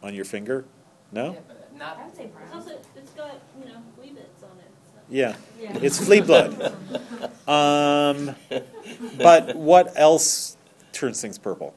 on 0.02 0.14
your 0.14 0.24
finger. 0.26 0.64
No. 1.12 1.32
Yeah, 1.32 1.78
not. 1.78 1.96
I 1.98 2.04
would 2.06 2.16
say 2.16 2.24
It's 2.24 2.34
brown. 2.34 2.52
also, 2.52 2.78
it's 2.96 3.10
got, 3.12 3.40
you 3.58 3.66
know, 3.66 3.78
flea 3.96 4.10
bits 4.12 4.42
on 4.42 4.50
it. 4.58 4.70
so- 4.92 5.00
Yeah, 5.08 5.36
Yeah. 5.60 5.78
it's 5.82 6.04
flea 6.04 6.20
blood. 6.20 6.74
Um, 7.48 8.34
but 9.18 9.54
what 9.54 9.92
else 9.94 10.56
turns 10.92 11.20
things 11.22 11.38
purple? 11.38 11.76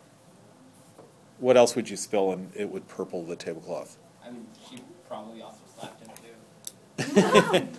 What 1.37 1.57
else 1.57 1.75
would 1.75 1.87
you 1.91 1.95
spill 1.95 2.31
and 2.31 2.51
it 2.55 2.67
would 2.71 2.87
purple 2.87 3.23
the 3.23 3.35
tablecloth? 3.35 3.99
I 4.25 4.31
mean, 4.31 4.47
she 4.67 4.81
probably 5.07 5.43
also 5.43 5.59
slapped 5.77 6.01
him 6.01 7.61
too. 7.61 7.67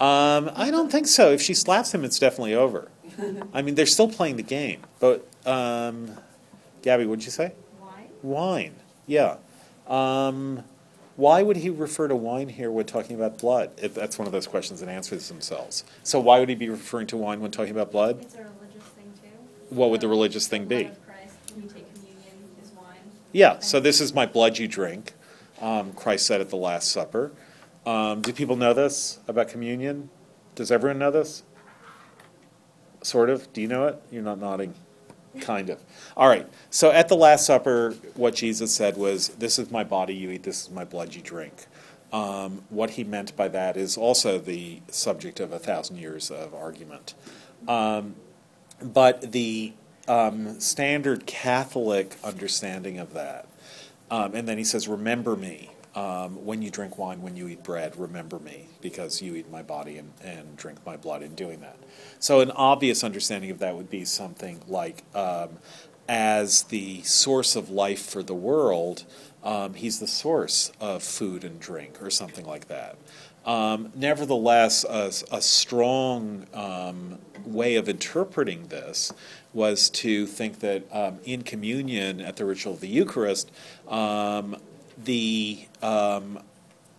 Um, 0.00 0.50
I 0.54 0.70
don't 0.70 0.90
think 0.90 1.06
so. 1.06 1.30
If 1.30 1.42
she 1.42 1.52
slaps 1.52 1.92
him, 1.94 2.04
it's 2.04 2.18
definitely 2.18 2.54
over. 2.54 2.88
I 3.52 3.60
mean, 3.60 3.74
they're 3.74 3.84
still 3.86 4.08
playing 4.08 4.36
the 4.36 4.42
game. 4.42 4.80
But, 4.98 5.28
um, 5.44 6.16
Gabby, 6.80 7.04
what'd 7.04 7.24
you 7.24 7.30
say? 7.30 7.52
Wine? 7.78 8.08
Wine. 8.22 8.74
Yeah. 9.06 9.36
Um, 9.86 10.64
why 11.16 11.42
would 11.42 11.58
he 11.58 11.68
refer 11.68 12.08
to 12.08 12.16
wine 12.16 12.48
here 12.48 12.70
when 12.70 12.86
talking 12.86 13.14
about 13.14 13.36
blood? 13.36 13.72
If 13.76 13.94
that's 13.94 14.18
one 14.18 14.26
of 14.26 14.32
those 14.32 14.46
questions 14.46 14.80
that 14.80 14.88
answers 14.88 15.28
themselves. 15.28 15.84
So 16.02 16.18
why 16.18 16.40
would 16.40 16.48
he 16.48 16.54
be 16.54 16.70
referring 16.70 17.08
to 17.08 17.18
wine 17.18 17.40
when 17.40 17.50
talking 17.50 17.72
about 17.72 17.92
blood? 17.92 18.22
It's 18.22 18.36
a 18.36 18.38
religious 18.38 18.84
thing 18.96 19.12
too. 19.20 19.74
What 19.74 19.90
would 19.90 20.00
the 20.00 20.08
religious 20.08 20.48
thing 20.48 20.64
be? 20.64 20.84
Christ, 20.84 21.34
when 21.54 21.64
you 21.64 21.68
take 21.68 21.92
communion, 21.94 22.24
is 22.62 22.70
wine. 22.70 22.96
Yeah. 23.32 23.58
So 23.58 23.80
this 23.80 24.00
is 24.00 24.14
my 24.14 24.24
blood 24.24 24.56
you 24.56 24.66
drink. 24.66 25.12
Um, 25.60 25.92
Christ 25.92 26.24
said 26.24 26.40
at 26.40 26.48
the 26.48 26.56
Last 26.56 26.90
Supper. 26.90 27.32
Um, 27.86 28.20
do 28.20 28.32
people 28.32 28.56
know 28.56 28.74
this 28.74 29.18
about 29.26 29.48
communion? 29.48 30.10
Does 30.54 30.70
everyone 30.70 30.98
know 30.98 31.10
this? 31.10 31.42
Sort 33.02 33.30
of. 33.30 33.52
Do 33.52 33.60
you 33.60 33.68
know 33.68 33.86
it? 33.86 34.02
You're 34.10 34.22
not 34.22 34.38
nodding. 34.38 34.74
Kind 35.40 35.70
of. 35.70 35.80
All 36.16 36.28
right. 36.28 36.46
So 36.70 36.90
at 36.90 37.08
the 37.08 37.14
Last 37.14 37.46
Supper, 37.46 37.94
what 38.14 38.34
Jesus 38.34 38.74
said 38.74 38.96
was, 38.96 39.28
This 39.28 39.58
is 39.58 39.70
my 39.70 39.84
body 39.84 40.14
you 40.14 40.30
eat, 40.30 40.42
this 40.42 40.62
is 40.62 40.70
my 40.70 40.84
blood 40.84 41.14
you 41.14 41.22
drink. 41.22 41.66
Um, 42.12 42.64
what 42.70 42.90
he 42.90 43.04
meant 43.04 43.36
by 43.36 43.48
that 43.48 43.76
is 43.76 43.96
also 43.96 44.38
the 44.38 44.80
subject 44.88 45.38
of 45.38 45.52
a 45.52 45.58
thousand 45.58 45.98
years 45.98 46.30
of 46.30 46.52
argument. 46.52 47.14
Um, 47.68 48.16
but 48.82 49.32
the 49.32 49.72
um, 50.08 50.58
standard 50.58 51.26
Catholic 51.26 52.16
understanding 52.24 52.98
of 52.98 53.14
that, 53.14 53.46
um, 54.10 54.34
and 54.34 54.48
then 54.48 54.58
he 54.58 54.64
says, 54.64 54.88
Remember 54.88 55.36
me. 55.36 55.70
Um, 55.94 56.44
when 56.44 56.62
you 56.62 56.70
drink 56.70 56.98
wine, 56.98 57.20
when 57.20 57.34
you 57.34 57.48
eat 57.48 57.64
bread, 57.64 57.96
remember 57.96 58.38
me, 58.38 58.68
because 58.80 59.20
you 59.20 59.34
eat 59.34 59.50
my 59.50 59.62
body 59.62 59.98
and, 59.98 60.12
and 60.22 60.56
drink 60.56 60.78
my 60.86 60.96
blood 60.96 61.22
in 61.22 61.34
doing 61.34 61.60
that. 61.60 61.76
So, 62.20 62.40
an 62.40 62.52
obvious 62.52 63.02
understanding 63.02 63.50
of 63.50 63.58
that 63.58 63.76
would 63.76 63.90
be 63.90 64.04
something 64.04 64.60
like 64.68 65.02
um, 65.16 65.58
as 66.08 66.64
the 66.64 67.02
source 67.02 67.56
of 67.56 67.70
life 67.70 68.04
for 68.04 68.22
the 68.22 68.34
world, 68.34 69.04
um, 69.42 69.74
he's 69.74 70.00
the 70.00 70.06
source 70.06 70.70
of 70.80 71.02
food 71.02 71.44
and 71.44 71.58
drink, 71.58 72.00
or 72.02 72.10
something 72.10 72.46
like 72.46 72.68
that. 72.68 72.96
Um, 73.46 73.90
nevertheless, 73.94 74.84
a, 74.84 75.12
a 75.34 75.40
strong 75.40 76.46
um, 76.52 77.18
way 77.44 77.76
of 77.76 77.88
interpreting 77.88 78.66
this 78.66 79.12
was 79.52 79.88
to 79.90 80.26
think 80.26 80.60
that 80.60 80.84
um, 80.94 81.18
in 81.24 81.42
communion 81.42 82.20
at 82.20 82.36
the 82.36 82.44
ritual 82.44 82.74
of 82.74 82.80
the 82.80 82.88
Eucharist, 82.88 83.50
um, 83.88 84.56
the 85.04 85.66
um, 85.82 86.40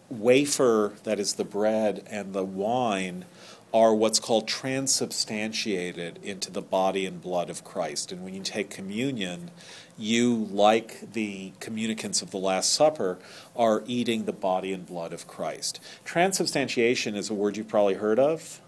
wafer, 0.10 0.94
that 1.04 1.20
is 1.20 1.34
the 1.36 1.44
bread, 1.44 2.04
and 2.10 2.34
the 2.34 2.44
wine 2.44 3.26
are 3.74 3.96
what's 3.96 4.20
called 4.20 4.48
transubstantiated 4.48 6.20
into 6.22 6.52
the 6.52 6.62
body 6.62 7.06
and 7.06 7.22
blood 7.22 7.50
of 7.50 7.64
Christ. 7.64 8.12
And 8.12 8.24
when 8.24 8.34
you 8.34 8.42
take 8.42 8.70
communion, 8.70 9.50
you, 9.98 10.48
like 10.52 11.14
the 11.14 11.54
communicants 11.60 12.22
of 12.22 12.32
the 12.32 12.38
Last 12.38 12.74
Supper, 12.74 13.18
are 13.56 13.84
eating 13.88 14.26
the 14.26 14.34
body 14.34 14.74
and 14.74 14.86
blood 14.86 15.14
of 15.14 15.26
Christ. 15.26 15.80
Transubstantiation 16.04 17.16
is 17.16 17.30
a 17.30 17.34
word 17.34 17.56
you've 17.56 17.70
probably 17.70 17.94
heard 17.94 18.20
of. 18.20 18.60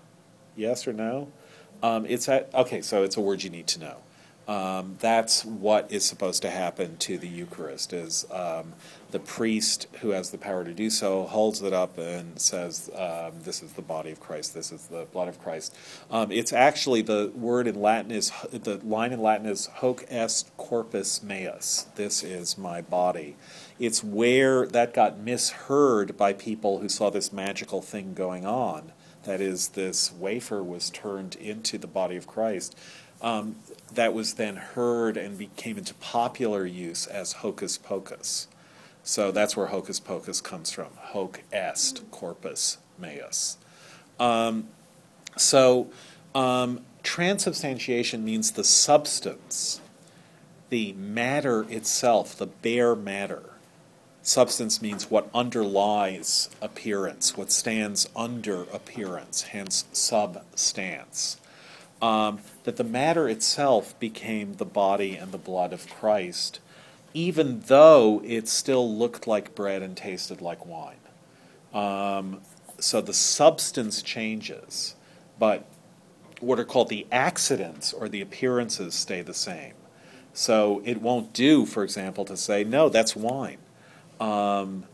Yes 0.56 0.88
or 0.88 0.94
no? 0.94 1.32
Um, 1.82 2.06
it's 2.08 2.30
a, 2.30 2.46
okay, 2.56 2.82
so 2.82 3.04
it's 3.04 3.18
a 3.18 3.22
word 3.22 3.44
you 3.44 3.50
need 3.50 3.68
to 3.68 3.80
know. 3.80 3.98
Um, 4.48 4.98
that's 5.00 5.46
what 5.46 5.92
is 5.92 6.06
supposed 6.06 6.42
to 6.42 6.50
happen 6.50 6.98
to 6.98 7.18
the 7.18 7.28
Eucharist. 7.28 7.94
Is 7.94 8.26
um, 8.30 8.74
the 9.14 9.20
priest 9.20 9.86
who 10.02 10.10
has 10.10 10.32
the 10.32 10.40
power 10.40 10.64
to 10.66 10.74
do 10.74 10.90
so 10.90 11.24
holds 11.24 11.62
it 11.62 11.72
up 11.72 12.00
and 12.00 12.42
says, 12.42 12.90
um, 12.96 13.32
"This 13.44 13.62
is 13.62 13.74
the 13.74 13.84
body 13.84 14.10
of 14.10 14.20
Christ. 14.20 14.56
This 14.56 14.72
is 14.72 14.88
the 14.88 15.06
blood 15.14 15.28
of 15.28 15.40
Christ." 15.40 15.76
Um, 16.10 16.32
it's 16.32 16.52
actually 16.52 17.04
the 17.04 17.32
word 17.36 17.68
in 17.68 17.80
Latin 17.80 18.10
is 18.10 18.32
the 18.52 18.82
line 18.84 19.14
in 19.14 19.22
Latin 19.22 19.46
is 19.46 19.68
"Hoc 19.68 20.04
est 20.10 20.50
corpus 20.58 21.22
meus." 21.22 21.86
This 21.94 22.24
is 22.24 22.58
my 22.58 22.82
body. 22.82 23.36
It's 23.80 24.04
where 24.04 24.66
that 24.66 24.96
got 24.96 25.20
misheard 25.20 26.18
by 26.18 26.34
people 26.34 26.80
who 26.80 26.90
saw 26.90 27.12
this 27.12 27.32
magical 27.32 27.84
thing 27.84 28.16
going 28.16 28.48
on. 28.48 28.94
That 29.26 29.40
is, 29.40 29.70
this 29.70 30.12
wafer 30.12 30.64
was 30.64 30.90
turned 30.90 31.36
into 31.36 31.78
the 31.78 31.88
body 31.88 32.18
of 32.18 32.26
Christ. 32.26 32.76
Um, 33.22 33.58
that 33.94 34.14
was 34.14 34.34
then 34.34 34.56
heard 34.56 35.18
and 35.18 35.38
became 35.38 35.78
into 35.78 35.94
popular 35.94 36.66
use 36.66 37.06
as 37.08 37.34
hocus 37.34 37.78
pocus. 37.78 38.48
So 39.04 39.32
that's 39.32 39.58
where 39.58 39.68
hocus 39.68 40.00
pocus 40.00 40.40
comes 40.40 40.72
from. 40.72 40.88
Hoc 40.98 41.42
est 41.52 42.10
corpus 42.10 42.78
meus. 42.98 43.58
Um, 44.20 44.70
so 45.36 45.90
um, 46.34 46.82
transubstantiation 47.04 48.24
means 48.24 48.52
the 48.52 48.64
substance, 48.64 49.82
the 50.70 50.94
matter 50.94 51.64
itself, 51.70 52.36
the 52.38 52.48
bare 52.48 52.96
matter. 52.96 53.44
Substance 54.22 54.82
means 54.82 55.12
what 55.12 55.30
underlies 55.34 56.50
appearance, 56.62 57.36
what 57.36 57.52
stands 57.52 58.08
under 58.16 58.64
appearance, 58.72 59.42
hence 59.42 59.84
substance. 59.92 61.38
Um, 62.02 62.40
that 62.64 62.78
the 62.78 62.86
matter 62.86 63.28
itself 63.28 63.98
became 64.00 64.54
the 64.56 64.66
body 64.66 65.18
and 65.18 65.34
the 65.34 65.38
blood 65.38 65.74
of 65.74 65.90
Christ, 65.90 66.60
even 67.14 67.62
though 67.68 68.22
it 68.26 68.48
still 68.48 68.92
looked 68.96 69.28
like 69.28 69.56
bread 69.56 69.82
and 69.82 69.96
tasted 69.96 70.42
like 70.42 70.66
wine. 70.66 70.98
Um, 71.74 72.42
so 72.80 73.02
the 73.02 73.14
substance 73.14 74.02
changes, 74.02 74.96
but 75.40 75.66
what 76.40 76.60
are 76.60 76.66
called 76.66 76.90
the 76.90 77.08
accidents 77.12 77.94
or 77.94 78.10
the 78.10 78.22
appearances 78.22 78.94
stay 78.94 79.22
the 79.22 79.34
same. 79.34 79.74
So 80.34 80.82
it 80.84 81.02
won't 81.02 81.32
do, 81.34 81.66
for 81.66 81.84
example, 81.84 82.26
to 82.26 82.36
say, 82.36 82.64
no, 82.64 82.90
that's 82.90 83.16
wine. 83.16 83.60
Um, 84.20 84.86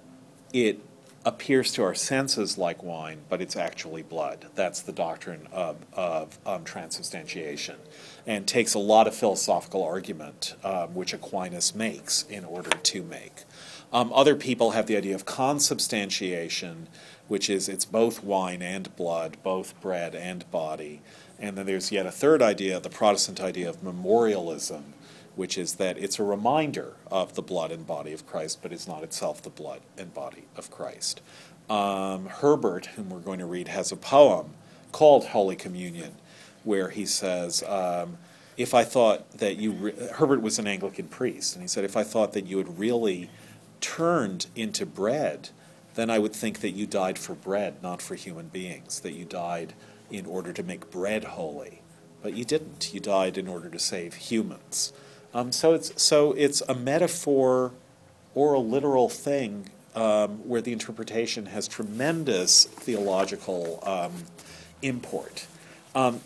it 0.53 0.79
appears 1.25 1.71
to 1.73 1.83
our 1.83 1.95
senses 1.95 2.57
like 2.57 2.83
wine, 2.83 3.19
but 3.29 3.41
it's 3.41 3.55
actually 3.55 4.03
blood. 4.03 4.47
That's 4.55 4.81
the 4.81 4.91
doctrine 4.91 5.47
of, 5.51 5.77
of 5.93 6.37
um, 6.45 6.63
transubstantiation, 6.63 7.77
and 8.25 8.47
takes 8.47 8.73
a 8.73 8.79
lot 8.79 9.07
of 9.07 9.15
philosophical 9.15 9.83
argument, 9.83 10.55
um, 10.63 10.93
which 10.93 11.13
Aquinas 11.13 11.73
makes 11.73 12.23
in 12.23 12.45
order 12.45 12.69
to 12.69 13.03
make. 13.03 13.43
Um, 13.91 14.13
other 14.13 14.35
people 14.35 14.71
have 14.71 14.85
the 14.85 14.97
idea 14.97 15.15
of 15.15 15.25
consubstantiation, 15.25 16.87
which 17.27 17.49
is 17.49 17.67
it's 17.67 17.85
both 17.85 18.23
wine 18.23 18.61
and 18.61 18.95
blood, 18.95 19.37
both 19.43 19.79
bread 19.81 20.13
and 20.13 20.49
body. 20.51 21.01
And 21.39 21.57
then 21.57 21.65
there's 21.65 21.91
yet 21.91 22.05
a 22.05 22.11
third 22.11 22.41
idea, 22.41 22.79
the 22.79 22.89
Protestant 22.89 23.39
idea 23.39 23.69
of 23.69 23.81
memorialism, 23.81 24.93
which 25.35 25.57
is 25.57 25.75
that 25.75 25.97
it's 25.97 26.19
a 26.19 26.23
reminder 26.23 26.93
of 27.09 27.33
the 27.35 27.41
blood 27.41 27.71
and 27.71 27.87
body 27.87 28.13
of 28.13 28.27
Christ, 28.27 28.61
but 28.61 28.73
it's 28.73 28.87
not 28.87 29.03
itself 29.03 29.41
the 29.41 29.49
blood 29.49 29.79
and 29.97 30.13
body 30.13 30.43
of 30.55 30.69
Christ. 30.69 31.21
Um, 31.69 32.25
Herbert, 32.25 32.87
whom 32.87 33.09
we're 33.09 33.19
going 33.19 33.39
to 33.39 33.45
read, 33.45 33.69
has 33.69 33.91
a 33.91 33.95
poem 33.95 34.51
called 34.91 35.27
Holy 35.27 35.55
Communion, 35.55 36.15
where 36.69 36.89
he 36.89 37.03
says, 37.03 37.63
um, 37.63 38.19
If 38.55 38.75
I 38.75 38.83
thought 38.83 39.39
that 39.39 39.57
you, 39.57 39.71
re- 39.71 40.09
Herbert 40.13 40.43
was 40.43 40.59
an 40.59 40.67
Anglican 40.67 41.07
priest, 41.07 41.55
and 41.55 41.63
he 41.63 41.67
said, 41.67 41.83
If 41.83 41.97
I 41.97 42.03
thought 42.03 42.33
that 42.33 42.45
you 42.45 42.59
had 42.59 42.77
really 42.77 43.31
turned 43.81 44.45
into 44.55 44.85
bread, 44.85 45.49
then 45.95 46.11
I 46.11 46.19
would 46.19 46.33
think 46.33 46.59
that 46.59 46.71
you 46.71 46.85
died 46.85 47.17
for 47.17 47.33
bread, 47.33 47.81
not 47.81 48.03
for 48.03 48.13
human 48.13 48.49
beings, 48.49 48.99
that 48.99 49.13
you 49.13 49.25
died 49.25 49.73
in 50.11 50.27
order 50.27 50.53
to 50.53 50.61
make 50.61 50.91
bread 50.91 51.23
holy. 51.23 51.81
But 52.21 52.35
you 52.35 52.45
didn't. 52.45 52.93
You 52.93 52.99
died 52.99 53.35
in 53.35 53.47
order 53.47 53.69
to 53.69 53.79
save 53.79 54.13
humans. 54.13 54.93
Um, 55.33 55.51
so 55.51 55.73
it's 55.73 56.01
so 56.01 56.33
it's 56.33 56.61
a 56.61 56.75
metaphor 56.75 57.71
or 58.35 58.53
a 58.53 58.59
literal 58.59 59.09
thing 59.09 59.69
um, 59.95 60.47
where 60.47 60.61
the 60.61 60.73
interpretation 60.73 61.47
has 61.47 61.67
tremendous 61.67 62.65
theological 62.65 63.79
um, 63.83 64.13
import. 64.81 65.47
Um, 65.95 66.21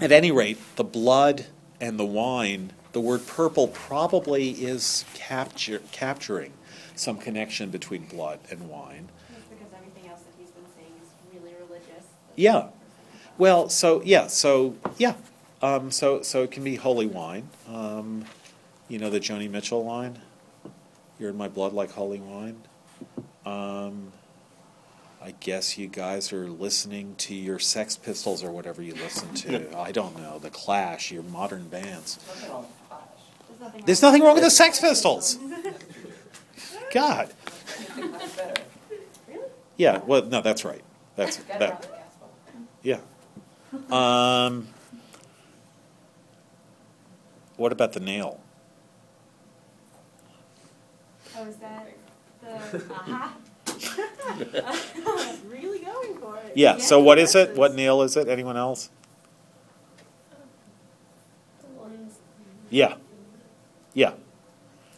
at 0.00 0.12
any 0.12 0.30
rate, 0.30 0.58
the 0.76 0.84
blood 0.84 1.46
and 1.80 1.98
the 1.98 2.04
wine, 2.04 2.72
the 2.92 3.00
word 3.00 3.26
purple 3.26 3.68
probably 3.68 4.50
is 4.50 5.04
capture, 5.14 5.82
capturing 5.92 6.52
some 6.94 7.18
connection 7.18 7.70
between 7.70 8.06
blood 8.06 8.38
and 8.50 8.68
wine. 8.68 9.08
Because 9.50 9.72
everything 9.76 10.10
else 10.10 10.20
that 10.20 10.32
he's 10.38 10.50
been 10.50 10.64
saying 10.76 10.92
is 11.02 11.40
really 11.40 11.54
religious. 11.60 12.06
Yeah. 12.36 12.68
Well, 13.36 13.68
so 13.68 14.00
yeah, 14.04 14.28
so 14.28 14.76
yeah, 14.96 15.14
um, 15.60 15.90
so 15.90 16.22
so 16.22 16.44
it 16.44 16.52
can 16.52 16.62
be 16.62 16.76
holy 16.76 17.06
wine. 17.06 17.48
Um, 17.68 18.26
you 18.88 18.98
know 18.98 19.10
the 19.10 19.18
Joni 19.18 19.50
Mitchell 19.50 19.84
line, 19.84 20.20
"You're 21.18 21.30
in 21.30 21.36
my 21.36 21.48
blood 21.48 21.72
like 21.72 21.90
holy 21.90 22.20
wine." 22.20 22.62
Um, 23.44 24.12
I 25.24 25.30
guess 25.40 25.78
you 25.78 25.86
guys 25.86 26.34
are 26.34 26.48
listening 26.48 27.14
to 27.16 27.34
your 27.34 27.58
Sex 27.58 27.96
Pistols 27.96 28.44
or 28.44 28.50
whatever 28.50 28.82
you 28.82 28.92
listen 28.92 29.32
to. 29.36 29.78
I 29.78 29.90
don't 29.90 30.18
know 30.18 30.38
the 30.38 30.50
Clash, 30.50 31.10
your 31.10 31.22
modern 31.22 31.66
bands. 31.68 32.18
Nothing 32.26 32.50
wrong 32.50 32.66
with 32.66 32.88
Clash. 33.70 33.82
There's 33.86 34.02
nothing 34.02 34.22
wrong 34.22 34.34
with 34.34 34.44
the 34.44 34.50
Sex 34.50 34.80
Pistols. 34.80 35.38
God. 36.92 37.30
Clash. 37.86 38.56
Yeah. 39.78 40.02
Well, 40.04 40.26
no, 40.26 40.42
that's 40.42 40.62
right. 40.62 40.82
That's 41.16 41.36
that. 41.36 41.52
on 41.52 41.58
the 41.58 41.72
asphalt. 41.72 42.34
Yeah. 42.82 42.98
Um, 43.90 44.68
what 47.56 47.72
about 47.72 47.94
the 47.94 48.00
nail? 48.00 48.40
Oh, 51.34 51.46
is 51.46 51.56
that 51.56 51.96
the, 52.42 52.94
aha? 52.94 53.34
really 55.48 55.78
going 55.80 56.16
for 56.18 56.36
it. 56.38 56.52
Yeah. 56.54 56.78
So 56.78 57.00
what 57.00 57.18
is 57.18 57.34
it? 57.34 57.56
What 57.56 57.74
nail 57.74 58.02
is 58.02 58.16
it? 58.16 58.28
Anyone 58.28 58.56
else? 58.56 58.90
Yeah. 62.70 62.94
Yeah. 63.92 64.14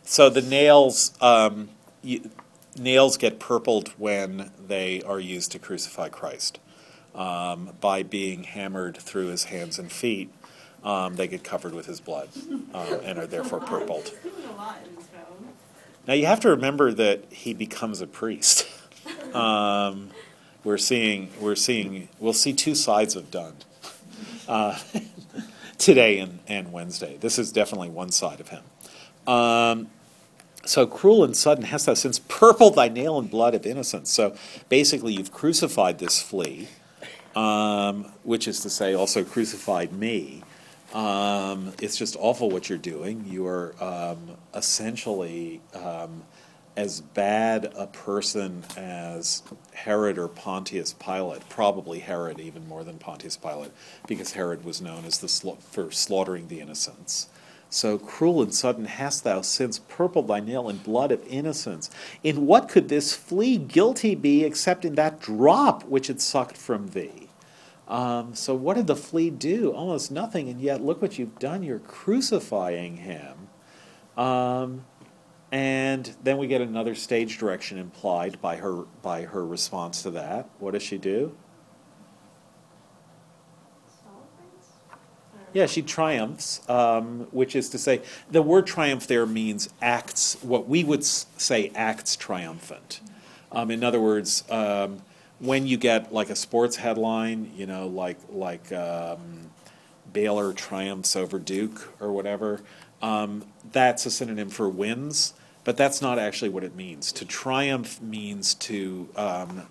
So 0.03 0.31
the 0.31 0.41
nails, 0.41 1.13
um, 1.21 1.69
you, 2.03 2.31
nails 2.79 3.17
get 3.17 3.39
purpled 3.39 3.89
when 3.99 4.51
they 4.67 5.03
are 5.03 5.21
used 5.21 5.53
to 5.53 5.59
crucify 5.59 6.09
Christ. 6.09 6.59
Um, 7.15 7.73
by 7.81 8.03
being 8.03 8.45
hammered 8.45 8.97
through 8.99 9.29
his 9.29 9.45
hands 9.45 9.79
and 9.79 9.91
feet, 9.91 10.31
um, 10.85 11.17
they 11.17 11.27
get 11.27 11.43
covered 11.43 11.75
with 11.75 11.87
his 11.87 12.01
blood 12.01 12.29
um, 12.75 13.01
and 13.03 13.19
are 13.19 13.27
therefore 13.27 13.61
purpled. 13.67 14.15
There's 14.23 14.45
a 14.45 14.53
lot 14.53 14.79
in 14.87 14.95
this 14.95 15.07
film. 15.07 15.49
Now 16.07 16.15
you 16.15 16.27
have 16.27 16.41
to 16.41 16.49
remember 16.51 16.93
that 16.93 17.25
he 17.33 17.53
becomes 17.55 18.01
a 18.01 18.07
priest. 18.07 18.69
Um, 19.35 20.11
we're 20.65 20.79
seeing, 20.79 21.31
we're 21.41 21.55
seeing, 21.55 22.09
we'll 22.19 22.33
see 22.33 22.53
two 22.53 22.75
sides 22.75 23.15
of 23.17 23.31
Donne 23.31 23.57
uh, 24.49 24.79
today 25.79 26.19
and, 26.19 26.41
and 26.49 26.73
Wednesday. 26.73 27.17
This 27.19 27.39
is 27.39 27.53
definitely 27.53 27.91
one 27.91 28.11
side 28.11 28.41
of 28.41 28.49
him. 28.49 28.63
Um, 29.33 29.89
so 30.65 30.87
cruel 30.87 31.23
and 31.23 31.37
sudden 31.37 31.65
hast 31.65 31.87
thou 31.87 31.95
since 31.95 32.19
purpled 32.19 32.75
thy 32.75 32.89
nail 32.89 33.19
and 33.19 33.31
blood 33.31 33.55
of 33.55 33.65
innocence. 33.65 34.11
So 34.11 34.35
basically, 34.69 35.15
you've 35.15 35.33
crucified 35.33 35.99
this 35.99 36.21
flea, 36.21 36.69
um, 37.35 38.13
which 38.25 38.49
is 38.49 38.61
to 38.61 38.71
say, 38.71 38.95
also 38.95 39.25
crucified 39.25 39.93
me. 39.93 40.43
Um, 40.93 41.73
it's 41.81 41.97
just 41.97 42.17
awful 42.19 42.51
what 42.51 42.69
you're 42.69 42.79
doing. 42.79 43.25
You 43.27 43.47
are 43.47 43.75
um, 43.83 44.37
essentially 44.55 45.61
um, 45.75 46.23
as 46.77 47.01
bad 47.01 47.73
a 47.75 47.87
person 47.87 48.63
as 48.77 49.43
Herod 49.73 50.19
or 50.19 50.29
Pontius 50.29 50.93
Pilate, 50.93 51.49
probably 51.49 52.01
Herod 52.01 52.39
even 52.39 52.69
more 52.69 52.85
than 52.85 52.99
Pontius 52.99 53.37
Pilate, 53.37 53.73
because 54.07 54.33
Herod 54.33 54.65
was 54.65 54.83
known 54.83 55.05
as 55.07 55.19
the 55.19 55.27
sla- 55.27 55.59
for 55.59 55.91
slaughtering 55.91 56.49
the 56.49 56.61
innocents. 56.61 57.29
So 57.71 57.99
cruel 57.99 58.43
and 58.43 58.55
sudden 58.55 58.85
hast 58.85 59.25
thou 59.25 59.41
since 59.41 59.79
purpled 59.79 60.29
thy 60.29 60.41
nail 60.41 60.69
in 60.69 60.77
blood 60.79 61.11
of 61.11 61.27
innocence. 61.27 61.91
In 62.23 62.47
what 62.47 62.69
could 62.69 62.89
this 62.89 63.15
flea 63.15 63.57
guilty 63.57 64.15
be 64.15 64.45
except 64.45 64.85
in 64.85 64.95
that 64.95 65.21
drop 65.21 65.83
which 65.85 66.09
it 66.09 66.21
sucked 66.21 66.57
from 66.57 66.89
thee? 66.89 67.29
Um, 67.89 68.35
so 68.35 68.55
what 68.55 68.75
did 68.75 68.87
the 68.87 68.97
flea 68.97 69.31
do? 69.31 69.73
Almost 69.73 70.11
nothing, 70.11 70.49
and 70.49 70.61
yet 70.61 70.83
look 70.83 71.01
what 71.01 71.19
you've 71.19 71.39
done. 71.39 71.63
You're 71.63 71.79
crucifying 71.79 72.99
him. 72.99 73.49
Um, 74.17 74.85
and 75.53 76.15
then 76.23 76.39
we 76.39 76.47
get 76.47 76.61
another 76.61 76.95
stage 76.95 77.39
direction 77.39 77.79
implied 77.79 78.41
by 78.41 78.57
her 78.57 78.85
by 79.03 79.23
her 79.23 79.47
response 79.47 80.03
to 80.03 80.11
that. 80.13 80.49
What 80.59 80.73
does 80.73 80.83
she 80.83 80.99
do? 80.99 81.37
Yeah, 85.57 85.65
she 85.65 85.81
triumphs, 85.81 86.61
um, 86.69 87.29
which 87.31 87.57
is 87.57 87.71
to 87.71 87.79
say, 87.79 88.03
the 88.31 88.43
word 88.43 88.67
triumph 88.67 89.07
there 89.07 89.25
means 89.25 89.71
acts, 89.81 90.37
what 90.43 90.69
we 90.69 90.85
would 90.85 91.03
say 91.03 91.73
acts 91.75 92.15
triumphant. 92.15 93.01
Um, 93.51 93.71
in 93.71 93.83
other 93.83 93.99
words, 93.99 94.45
um, 94.51 95.01
when 95.39 95.67
you 95.67 95.79
get 95.79 96.13
like 96.13 96.29
a 96.29 96.37
sports 96.37 96.77
headline, 96.77 97.53
you 97.57 97.65
know, 97.65 97.87
like, 97.87 98.19
like 98.29 98.71
um, 98.71 99.51
Baylor 100.13 100.53
triumphs 100.53 101.17
over 101.17 101.39
Duke 101.39 101.91
or 102.01 102.13
whatever, 102.13 102.61
um, 103.03 103.45
that's 103.73 104.07
a 104.07 104.11
synonym 104.11 104.49
for 104.49 104.69
wins, 104.69 105.35
but 105.65 105.77
that's 105.77 106.01
not 106.01 106.19
actually 106.19 106.49
what 106.49 106.65
it 106.65 106.75
means. 106.75 107.13
To 107.13 107.25
triumph 107.25 108.01
means 108.01 108.55
to 108.55 109.09
um, 109.17 109.67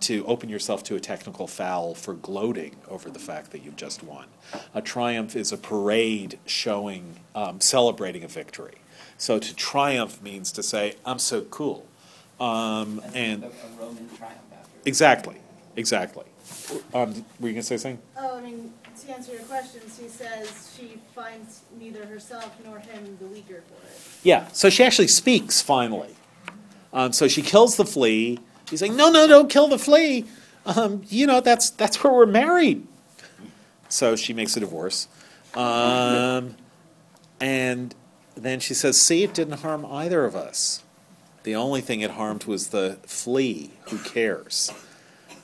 to 0.00 0.24
open 0.26 0.48
yourself 0.48 0.82
to 0.84 0.96
a 0.96 1.00
technical 1.00 1.46
foul 1.46 1.94
for 1.94 2.14
gloating 2.14 2.76
over 2.88 3.10
the 3.10 3.18
fact 3.18 3.50
that 3.52 3.62
you've 3.62 3.76
just 3.76 4.02
won. 4.02 4.26
A 4.74 4.80
triumph 4.80 5.36
is 5.36 5.52
a 5.52 5.58
parade 5.58 6.38
showing, 6.46 7.20
um, 7.34 7.60
celebrating 7.60 8.24
a 8.24 8.28
victory. 8.28 8.76
So 9.18 9.38
to 9.38 9.54
triumph 9.54 10.22
means 10.22 10.52
to 10.52 10.62
say, 10.62 10.94
I'm 11.04 11.18
so 11.18 11.42
cool. 11.42 11.86
Um, 12.40 13.02
and 13.14 13.44
a, 13.44 13.48
a 13.48 13.50
Roman 13.78 14.08
triumph 14.16 14.40
after. 14.52 14.70
exactly, 14.86 15.36
exactly. 15.76 16.24
Um, 16.94 17.26
were 17.38 17.48
you 17.48 17.54
going 17.54 17.56
to 17.56 17.62
say 17.62 17.76
something? 17.76 18.00
Oh, 18.16 18.38
I 18.38 18.40
mean, 18.40 18.72
to 19.04 19.12
answer 19.12 19.32
your 19.32 19.42
question, 19.42 19.80
she 19.82 20.08
says 20.08 20.74
she 20.76 21.00
finds 21.14 21.62
neither 21.78 22.06
herself 22.06 22.56
nor 22.64 22.78
him 22.78 23.16
the 23.20 23.26
weaker 23.26 23.62
for 23.68 23.86
it. 23.86 24.00
Yeah, 24.22 24.48
so 24.52 24.70
she 24.70 24.84
actually 24.84 25.08
speaks 25.08 25.60
finally. 25.60 26.14
Um, 26.92 27.12
so 27.12 27.28
she 27.28 27.42
kills 27.42 27.76
the 27.76 27.84
flea. 27.84 28.38
He's 28.68 28.82
like, 28.82 28.92
no, 28.92 29.10
no, 29.10 29.26
don't 29.26 29.50
kill 29.50 29.68
the 29.68 29.78
flea. 29.78 30.24
Um, 30.66 31.02
you 31.08 31.26
know, 31.26 31.40
that's 31.40 31.70
that's 31.70 32.02
where 32.02 32.12
we're 32.12 32.26
married. 32.26 32.86
So 33.88 34.14
she 34.14 34.32
makes 34.32 34.56
a 34.56 34.60
divorce, 34.60 35.08
um, 35.54 36.54
and 37.40 37.94
then 38.36 38.60
she 38.60 38.74
says, 38.74 39.00
"See, 39.00 39.24
it 39.24 39.34
didn't 39.34 39.60
harm 39.60 39.84
either 39.84 40.24
of 40.24 40.36
us. 40.36 40.84
The 41.42 41.56
only 41.56 41.80
thing 41.80 42.00
it 42.00 42.12
harmed 42.12 42.44
was 42.44 42.68
the 42.68 42.98
flea. 43.06 43.70
Who 43.88 43.98
cares? 43.98 44.70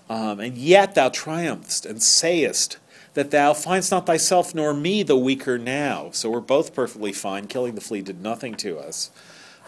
Um, 0.09 0.39
and 0.39 0.57
yet 0.57 0.95
thou 0.95 1.09
triumphst 1.09 1.87
and 1.87 2.03
sayest." 2.03 2.79
That 3.17 3.31
thou 3.31 3.55
findst 3.55 3.91
not 3.91 4.05
thyself 4.05 4.55
nor 4.55 4.75
me 4.75 5.03
the 5.03 5.17
weaker 5.17 5.57
now. 5.57 6.11
So 6.13 6.29
we're 6.29 6.41
both 6.41 6.75
perfectly 6.75 7.13
fine. 7.13 7.47
Killing 7.47 7.75
the 7.75 7.81
flea 7.81 8.03
did 8.03 8.21
nothing 8.21 8.57
to 8.57 8.79
us. 8.79 9.11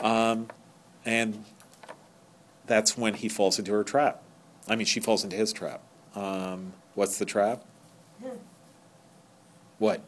Um, 0.02 0.48
and 1.06 1.46
that's 2.66 2.98
when 2.98 3.14
he 3.14 3.30
falls 3.30 3.58
into 3.58 3.72
her 3.72 3.84
trap. 3.84 4.22
I 4.68 4.76
mean, 4.76 4.84
she 4.84 5.00
falls 5.00 5.24
into 5.24 5.36
his 5.36 5.54
trap. 5.54 5.80
Um, 6.14 6.74
what's 6.94 7.18
the 7.18 7.24
trap? 7.24 7.64
What? 9.78 10.02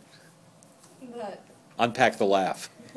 That 1.17 1.45
Unpack 1.79 2.19
the 2.19 2.27
laugh. 2.27 2.69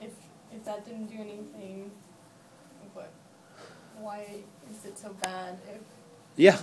if 0.00 0.10
if 0.52 0.64
that 0.64 0.84
didn't 0.86 1.06
do 1.06 1.16
anything, 1.16 1.90
what? 2.94 3.10
Why 3.98 4.24
is 4.70 4.84
it 4.84 4.96
so 4.96 5.12
bad? 5.20 5.58
If 5.68 5.80
Yeah, 6.36 6.58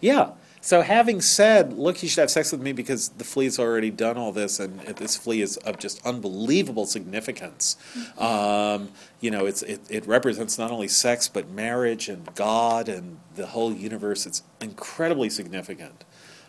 yeah. 0.00 0.32
So 0.62 0.82
having 0.82 1.22
said, 1.22 1.72
look, 1.72 2.02
you 2.02 2.08
should 2.08 2.20
have 2.20 2.30
sex 2.30 2.52
with 2.52 2.60
me 2.60 2.72
because 2.72 3.08
the 3.10 3.24
flea's 3.24 3.58
already 3.58 3.90
done 3.90 4.18
all 4.18 4.30
this, 4.30 4.60
and 4.60 4.80
this 4.80 5.16
flea 5.16 5.40
is 5.40 5.56
of 5.58 5.78
just 5.78 6.04
unbelievable 6.06 6.84
significance. 6.84 7.76
Um, 8.18 8.90
you 9.20 9.30
know, 9.30 9.46
it's 9.46 9.62
it, 9.62 9.80
it 9.88 10.06
represents 10.06 10.58
not 10.58 10.70
only 10.70 10.88
sex 10.88 11.28
but 11.28 11.48
marriage 11.48 12.08
and 12.10 12.34
God 12.34 12.90
and 12.90 13.18
the 13.36 13.46
whole 13.46 13.72
universe. 13.72 14.26
It's 14.26 14.42
incredibly 14.60 15.30
significant. 15.30 16.04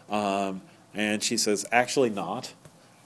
Um, 0.09 0.61
and 0.93 1.23
she 1.23 1.37
says, 1.37 1.65
actually 1.71 2.09
not, 2.09 2.53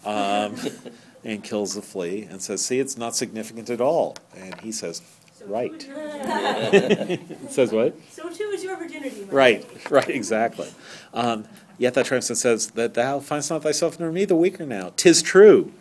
um, 0.06 0.56
and 1.24 1.43
kills 1.43 1.76
the 1.76 1.84
flea 1.84 2.24
and 2.24 2.41
says, 2.41 2.66
see, 2.66 2.80
it's 2.80 2.97
not 2.97 3.16
significant 3.16 3.70
at 3.70 3.80
all. 3.80 4.16
And 4.36 4.60
he 4.62 4.72
says, 4.72 5.03
right. 5.48 5.80
Too 5.80 7.20
says 7.50 7.72
what? 7.72 7.96
so 8.12 8.30
too 8.30 8.52
is 8.54 8.64
your 8.64 8.78
virginity. 8.78 9.26
my 9.26 9.32
Right, 9.32 9.66
right, 9.91 10.10
exactly. 10.10 10.70
Um, 11.14 11.46
yet 11.78 11.93
that 11.93 12.06
triumphant 12.06 12.38
says 12.38 12.72
that 12.72 12.93
thou 12.93 13.20
findest 13.20 13.52
not 13.52 13.64
thyself 13.64 14.00
nor 14.00 14.12
me 14.12 14.26
the 14.26 14.36
weaker 14.36 14.66
now. 14.66 14.91
Tis 14.96 15.22
true. 15.22 15.72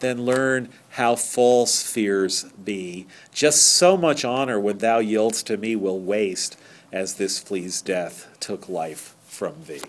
Then 0.00 0.24
learn 0.24 0.70
how 0.90 1.14
false 1.14 1.82
fears 1.82 2.44
be. 2.64 3.06
Just 3.32 3.62
so 3.62 3.96
much 3.96 4.24
honor 4.24 4.58
when 4.58 4.78
thou 4.78 5.00
yieldst 5.00 5.44
to 5.44 5.56
me 5.56 5.76
will 5.76 6.00
waste, 6.00 6.58
as 6.90 7.14
this 7.14 7.38
flea's 7.38 7.80
death 7.80 8.28
took 8.40 8.68
life 8.68 9.14
from 9.24 9.54
thee. 9.66 9.80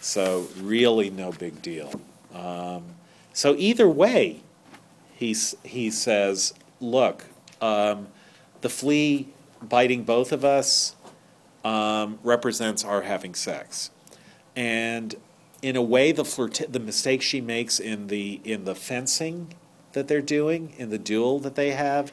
So 0.00 0.48
really, 0.60 1.10
no 1.10 1.32
big 1.32 1.62
deal. 1.62 2.00
Um, 2.34 2.84
so 3.32 3.54
either 3.56 3.88
way, 3.88 4.40
he's, 5.14 5.54
he 5.62 5.90
says, 5.90 6.54
look, 6.80 7.24
um, 7.60 8.08
the 8.60 8.68
flea 8.68 9.28
biting 9.62 10.04
both 10.04 10.32
of 10.32 10.44
us 10.44 10.94
um, 11.64 12.18
represents 12.22 12.84
our 12.84 13.02
having 13.02 13.34
sex, 13.34 13.90
and 14.56 15.14
in 15.62 15.76
a 15.76 15.82
way, 15.82 16.12
the 16.12 16.24
flirt- 16.24 16.72
the 16.72 16.80
mistake 16.80 17.22
she 17.22 17.40
makes 17.40 17.80
in 17.80 18.06
the 18.06 18.40
in 18.44 18.64
the 18.64 18.74
fencing 18.74 19.54
that 19.92 20.08
they're 20.08 20.20
doing 20.20 20.74
in 20.76 20.90
the 20.90 20.98
duel 20.98 21.38
that 21.40 21.54
they 21.56 21.72
have 21.72 22.12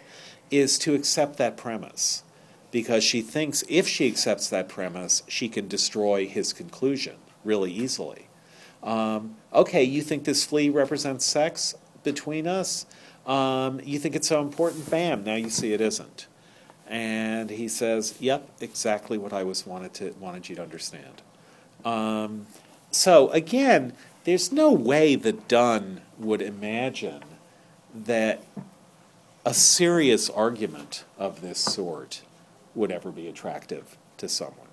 is 0.49 0.79
to 0.79 0.93
accept 0.93 1.37
that 1.37 1.57
premise 1.57 2.23
because 2.71 3.03
she 3.03 3.21
thinks 3.21 3.63
if 3.69 3.87
she 3.87 4.07
accepts 4.07 4.49
that 4.49 4.67
premise, 4.67 5.23
she 5.27 5.47
can 5.47 5.67
destroy 5.67 6.27
his 6.27 6.53
conclusion 6.53 7.15
really 7.43 7.71
easily. 7.71 8.27
Um, 8.83 9.37
okay, 9.53 9.83
you 9.83 10.01
think 10.01 10.25
this 10.25 10.45
flea 10.45 10.69
represents 10.69 11.25
sex 11.25 11.75
between 12.03 12.47
us? 12.47 12.85
Um, 13.25 13.79
you 13.83 13.97
think 13.97 14.15
it's 14.15 14.27
so 14.27 14.41
important? 14.41 14.89
Bam! 14.89 15.23
Now 15.23 15.35
you 15.35 15.49
see 15.49 15.73
it 15.73 15.81
isn't. 15.81 16.27
And 16.87 17.49
he 17.49 17.67
says, 17.67 18.15
"Yep, 18.19 18.49
exactly 18.61 19.17
what 19.17 19.33
I 19.33 19.43
was 19.43 19.65
wanted 19.65 19.93
to 19.95 20.15
wanted 20.19 20.49
you 20.49 20.55
to 20.57 20.61
understand." 20.61 21.21
Um, 21.83 22.47
so 22.91 23.29
again, 23.29 23.93
there's 24.23 24.51
no 24.51 24.71
way 24.71 25.15
that 25.15 25.47
Donne 25.47 26.01
would 26.17 26.41
imagine 26.41 27.23
that 27.93 28.43
a 29.45 29.53
serious 29.53 30.29
argument 30.29 31.03
of 31.17 31.41
this 31.41 31.59
sort 31.59 32.21
would 32.73 32.91
ever 32.91 33.11
be 33.11 33.27
attractive 33.27 33.97
to 34.17 34.27
someone. 34.27 34.67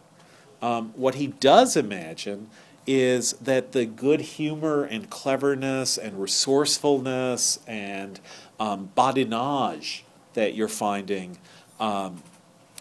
Um, 0.63 0.93
what 0.97 1.17
he 1.17 1.27
does 1.27 1.77
imagine 1.77 2.49
is 2.87 3.35
that 3.35 3.73
the 3.73 3.85
good 3.85 4.21
humor 4.21 4.85
and 4.85 5.09
cleverness 5.09 5.99
and 5.99 6.21
resourcefulness 6.21 7.61
and 7.67 8.19
um, 8.59 8.91
badinage 8.97 10.03
that 10.35 10.55
you're 10.55 10.69
finding 10.69 11.39
um, 11.83 12.23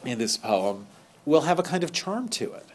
in 0.05 0.19
this 0.19 0.37
poem 0.37 0.85
will 1.25 1.41
have 1.41 1.57
a 1.57 1.63
kind 1.63 1.83
of 1.83 1.91
charm 1.91 2.29
to 2.29 2.53
it. 2.53 2.67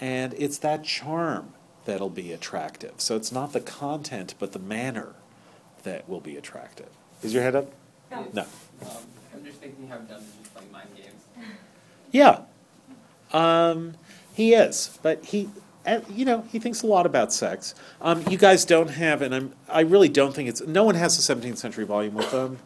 And 0.00 0.34
it's 0.34 0.58
that 0.58 0.84
charm 0.84 1.54
that'll 1.84 2.10
be 2.10 2.32
attractive. 2.32 2.94
So 2.98 3.16
it's 3.16 3.32
not 3.32 3.52
the 3.52 3.60
content, 3.60 4.34
but 4.38 4.52
the 4.52 4.58
manner 4.58 5.14
that 5.84 6.08
will 6.08 6.20
be 6.20 6.36
attractive. 6.36 6.88
Is 7.22 7.32
your 7.32 7.42
head 7.44 7.54
up? 7.54 7.72
No. 8.10 8.42
Um, 8.42 8.88
I'm 9.34 9.44
just 9.44 9.58
thinking 9.58 9.88
how 9.88 9.98
Donne 9.98 10.18
is 10.18 10.32
just 10.40 10.54
playing 10.54 10.72
mind 10.72 10.88
games. 10.96 11.46
Yeah. 12.10 12.40
Um, 13.32 13.94
he 14.34 14.54
is, 14.54 14.98
but 15.02 15.24
he, 15.26 15.48
you 16.10 16.24
know, 16.24 16.44
he 16.50 16.58
thinks 16.58 16.82
a 16.82 16.86
lot 16.86 17.06
about 17.06 17.32
sex. 17.32 17.74
Um, 18.00 18.24
you 18.28 18.38
guys 18.38 18.64
don't 18.64 18.90
have, 18.90 19.22
and 19.22 19.34
I'm, 19.34 19.52
I 19.68 19.80
really 19.80 20.08
don't 20.08 20.34
think 20.34 20.48
it's. 20.48 20.60
No 20.62 20.84
one 20.84 20.94
has 20.94 21.18
a 21.18 21.34
17th 21.34 21.58
century 21.58 21.84
volume 21.84 22.14
with 22.14 22.30
them. 22.30 22.58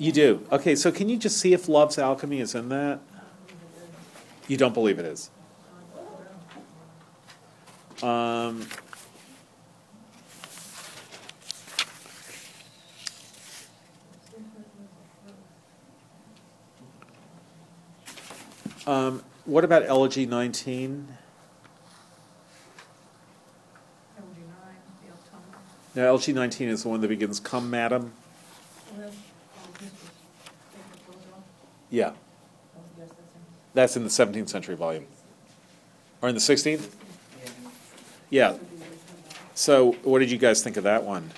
You 0.00 0.12
do. 0.12 0.46
Okay, 0.50 0.76
so 0.76 0.90
can 0.90 1.10
you 1.10 1.18
just 1.18 1.36
see 1.36 1.52
if 1.52 1.68
Love's 1.68 1.98
Alchemy 1.98 2.40
is 2.40 2.54
in 2.54 2.70
that? 2.70 3.00
You 4.48 4.56
don't 4.56 4.72
believe 4.72 4.98
it 4.98 5.04
is. 5.04 5.28
Um, 8.02 8.66
um, 18.86 19.22
what 19.44 19.64
about 19.64 19.82
Elegy 19.82 20.24
19? 20.24 21.08
Now, 25.94 26.06
Elegy 26.06 26.32
19 26.32 26.70
is 26.70 26.84
the 26.84 26.88
one 26.88 27.02
that 27.02 27.08
begins, 27.08 27.38
Come, 27.38 27.68
Madam. 27.68 28.14
Yeah. 31.90 32.12
That's 33.74 33.96
in 33.96 34.04
the 34.04 34.10
17th 34.10 34.48
century 34.48 34.76
volume. 34.76 35.06
Or 36.22 36.28
in 36.28 36.34
the 36.34 36.40
16th? 36.40 36.90
Yeah. 38.28 38.56
So, 39.54 39.92
what 40.04 40.20
did 40.20 40.30
you 40.30 40.38
guys 40.38 40.62
think 40.62 40.76
of 40.76 40.84
that 40.84 41.04
one? 41.04 41.30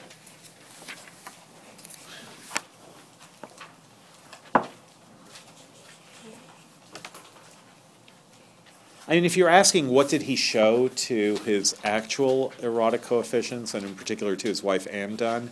I 9.09 9.17
mean, 9.17 9.25
if 9.27 9.37
you're 9.37 9.49
asking 9.49 9.89
what 9.89 10.09
did 10.09 10.23
he 10.23 10.37
show 10.37 10.89
to 10.89 11.37
his 11.45 11.77
actual 11.85 12.53
erotic 12.63 13.03
coefficients, 13.03 13.75
and 13.75 13.85
in 13.85 13.95
particular 13.95 14.37
to 14.37 14.49
his 14.49 14.63
wife 14.63 14.87
Donne, 15.17 15.51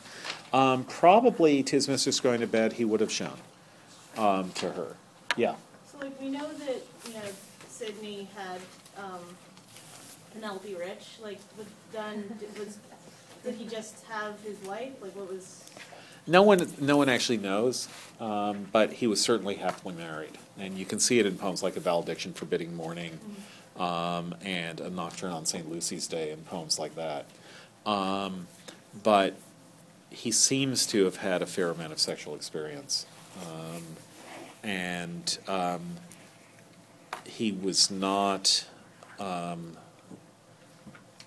um, 0.52 0.84
probably 0.84 1.62
to 1.62 1.76
his 1.76 1.88
mistress 1.88 2.20
going 2.20 2.40
to 2.40 2.46
bed, 2.46 2.74
he 2.74 2.84
would 2.84 3.00
have 3.00 3.12
shown 3.12 3.38
um, 4.16 4.50
to 4.52 4.72
her. 4.72 4.96
Yeah. 5.36 5.54
So 5.90 5.98
like 5.98 6.20
we 6.20 6.30
know 6.30 6.48
that, 6.52 6.82
you 7.06 7.14
know, 7.14 7.22
Sidney 7.68 8.28
had 8.36 8.60
um 8.96 9.20
Penelope 10.32 10.74
Rich, 10.74 11.18
like 11.22 11.38
was 11.56 11.66
Donne 11.92 12.38
was 12.58 12.78
did 13.44 13.54
he 13.54 13.64
just 13.66 14.04
have 14.04 14.40
his 14.42 14.58
wife? 14.66 14.92
Like 15.00 15.14
what 15.16 15.32
was 15.32 15.64
No 16.26 16.42
one, 16.42 16.70
no 16.80 16.96
one 16.96 17.08
actually 17.08 17.38
knows, 17.38 17.88
um, 18.20 18.66
but 18.70 18.92
he 18.92 19.06
was 19.06 19.20
certainly 19.20 19.54
happily 19.54 19.94
married, 19.94 20.36
and 20.58 20.76
you 20.76 20.84
can 20.84 21.00
see 21.00 21.18
it 21.18 21.26
in 21.26 21.36
poems 21.38 21.62
like 21.62 21.76
"A 21.76 21.80
Valediction," 21.80 22.34
"Forbidding 22.34 22.76
Mourning," 22.76 23.18
um, 23.78 24.34
and 24.44 24.80
"A 24.80 24.90
Nocturne 24.90 25.32
on 25.32 25.46
St. 25.46 25.70
Lucy's 25.70 26.06
Day," 26.06 26.30
and 26.30 26.44
poems 26.44 26.78
like 26.78 26.94
that. 26.96 27.24
Um, 27.86 28.46
but 29.02 29.34
he 30.10 30.30
seems 30.30 30.86
to 30.86 31.04
have 31.04 31.16
had 31.16 31.40
a 31.42 31.46
fair 31.46 31.70
amount 31.70 31.92
of 31.92 32.00
sexual 32.00 32.34
experience, 32.34 33.06
um, 33.46 33.82
and 34.62 35.38
um, 35.48 35.96
he 37.24 37.52
was 37.52 37.90
not 37.90 38.66
um, 39.18 39.76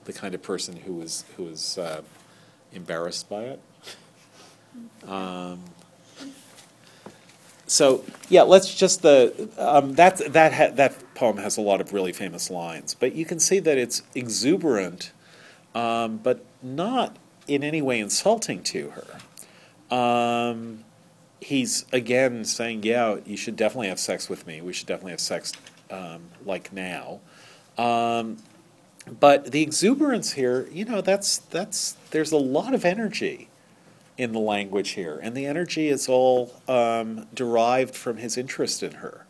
the 0.06 0.14
kind 0.14 0.36
of 0.36 0.42
person 0.42 0.76
who 0.76 0.94
was 0.94 1.24
who 1.38 1.44
was 1.46 1.78
uh, 1.78 2.02
embarrassed 2.74 3.30
by 3.30 3.44
it. 3.44 3.62
Um, 5.08 5.62
so 7.68 8.04
yeah, 8.30 8.44
let's 8.44 8.74
just 8.74 9.02
the 9.02 9.50
um, 9.58 9.94
that 9.94 10.18
that 10.34 10.54
ha- 10.54 10.76
that 10.76 11.16
poem 11.16 11.38
has 11.38 11.58
a 11.58 11.62
lot 11.62 11.80
of 11.80 11.94
really 11.94 12.14
famous 12.14 12.50
lines, 12.50 12.94
but 12.94 13.16
you 13.16 13.26
can 13.26 13.40
see 13.40 13.60
that 13.60 13.78
it's 13.78 14.04
exuberant, 14.14 15.12
um, 15.74 16.18
but 16.18 16.44
not 16.62 17.18
in 17.48 17.64
any 17.64 17.82
way 17.82 18.00
insulting 18.00 18.64
to 18.64 18.92
her. 18.92 19.96
Um, 19.96 20.84
he's 21.40 21.86
again 21.92 22.46
saying, 22.46 22.84
"Yeah, 22.84 23.18
you 23.26 23.38
should 23.38 23.56
definitely 23.56 23.90
have 23.90 24.00
sex 24.00 24.30
with 24.30 24.48
me. 24.48 24.62
We 24.62 24.74
should 24.74 24.88
definitely 24.88 25.12
have 25.12 25.20
sex 25.20 25.54
um, 25.92 26.24
like 26.46 26.74
now." 26.74 27.20
Um, 27.78 28.38
but 29.20 29.52
the 29.52 29.62
exuberance 29.62 30.34
here, 30.34 30.68
you 30.72 30.86
know, 30.86 31.02
that's 31.02 31.38
that's 31.38 31.98
there's 32.12 32.32
a 32.32 32.38
lot 32.38 32.74
of 32.74 32.86
energy 32.86 33.50
in 34.18 34.32
the 34.32 34.40
language 34.40 34.92
here, 34.92 35.20
and 35.22 35.36
the 35.36 35.46
energy 35.46 35.90
is 35.90 36.08
all 36.08 36.54
um, 36.68 37.28
derived 37.34 37.96
from 37.96 38.18
his 38.18 38.38
interest 38.38 38.84
in 38.84 38.94
her, 38.94 39.26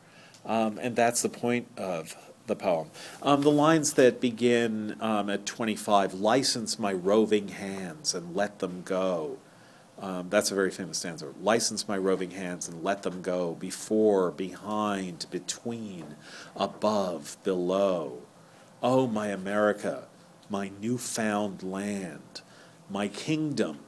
um, 0.46 0.78
and 0.82 0.96
that's 0.96 1.22
the 1.22 1.30
point 1.30 1.68
of 1.78 2.16
the 2.48 2.56
poem. 2.56 2.90
Um, 3.22 3.42
the 3.42 3.52
lines 3.52 3.94
that 3.94 4.20
begin 4.20 4.98
um, 5.00 5.30
at 5.30 5.46
25, 5.46 6.16
license 6.16 6.78
my 6.78 6.92
roving 6.92 7.50
hands 7.50 8.14
and 8.14 8.36
let 8.36 8.60
them 8.60 8.82
go. 8.84 9.38
Um, 10.00 10.28
that's 10.30 10.52
a 10.52 10.56
very 10.56 10.72
famous 10.72 10.98
stanza. 10.98 11.34
License 11.42 11.88
my 11.88 11.98
roving 11.98 12.32
hands 12.32 12.68
and 12.68 12.84
let 12.84 13.04
them 13.04 13.22
go 13.22 13.54
before, 13.54 14.32
behind, 14.32 15.28
between, 15.32 16.16
above, 16.56 17.38
below. 17.44 18.24
Oh, 18.82 19.08
my 19.08 19.28
America, 19.28 20.08
my 20.50 20.72
newfound 20.82 21.64
land, 21.64 22.42
my 22.90 23.08
kingdom, 23.08 23.80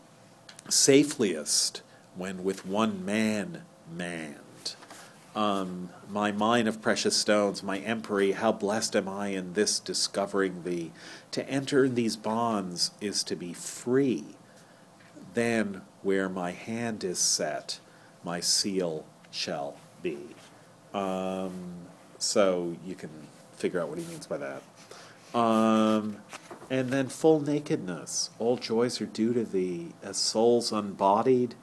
safeliest 0.69 1.81
when 2.15 2.43
with 2.43 2.65
one 2.65 3.03
man 3.03 3.63
manned. 3.91 4.44
Um, 5.35 5.89
my 6.09 6.31
mine 6.31 6.65
of 6.65 6.81
precious 6.81 7.15
stones, 7.15 7.61
my 7.61 7.79
empery, 7.79 8.31
how 8.31 8.53
blessed 8.53 8.95
am 8.95 9.09
I 9.09 9.27
in 9.27 9.53
this 9.53 9.79
discovering 9.79 10.63
thee. 10.63 10.93
To 11.31 11.47
enter 11.49 11.85
in 11.85 11.95
these 11.95 12.15
bonds 12.15 12.91
is 13.01 13.21
to 13.25 13.35
be 13.35 13.53
free. 13.53 14.23
Then, 15.33 15.81
where 16.01 16.29
my 16.29 16.51
hand 16.51 17.03
is 17.03 17.19
set, 17.19 17.79
my 18.23 18.39
seal 18.39 19.05
shall 19.29 19.75
be. 20.01 20.19
Um, 20.93 21.53
so 22.17 22.77
you 22.85 22.95
can 22.95 23.09
figure 23.57 23.81
out 23.81 23.89
what 23.89 23.97
he 23.97 24.05
means 24.05 24.27
by 24.27 24.37
that. 24.37 24.61
Um, 25.37 26.17
and 26.69 26.89
then 26.91 27.09
full 27.09 27.41
nakedness. 27.41 28.29
All 28.39 28.55
joys 28.55 29.01
are 29.01 29.05
due 29.05 29.33
to 29.33 29.43
thee, 29.43 29.89
as 30.01 30.15
souls 30.15 30.71
unbodied, 30.71 31.55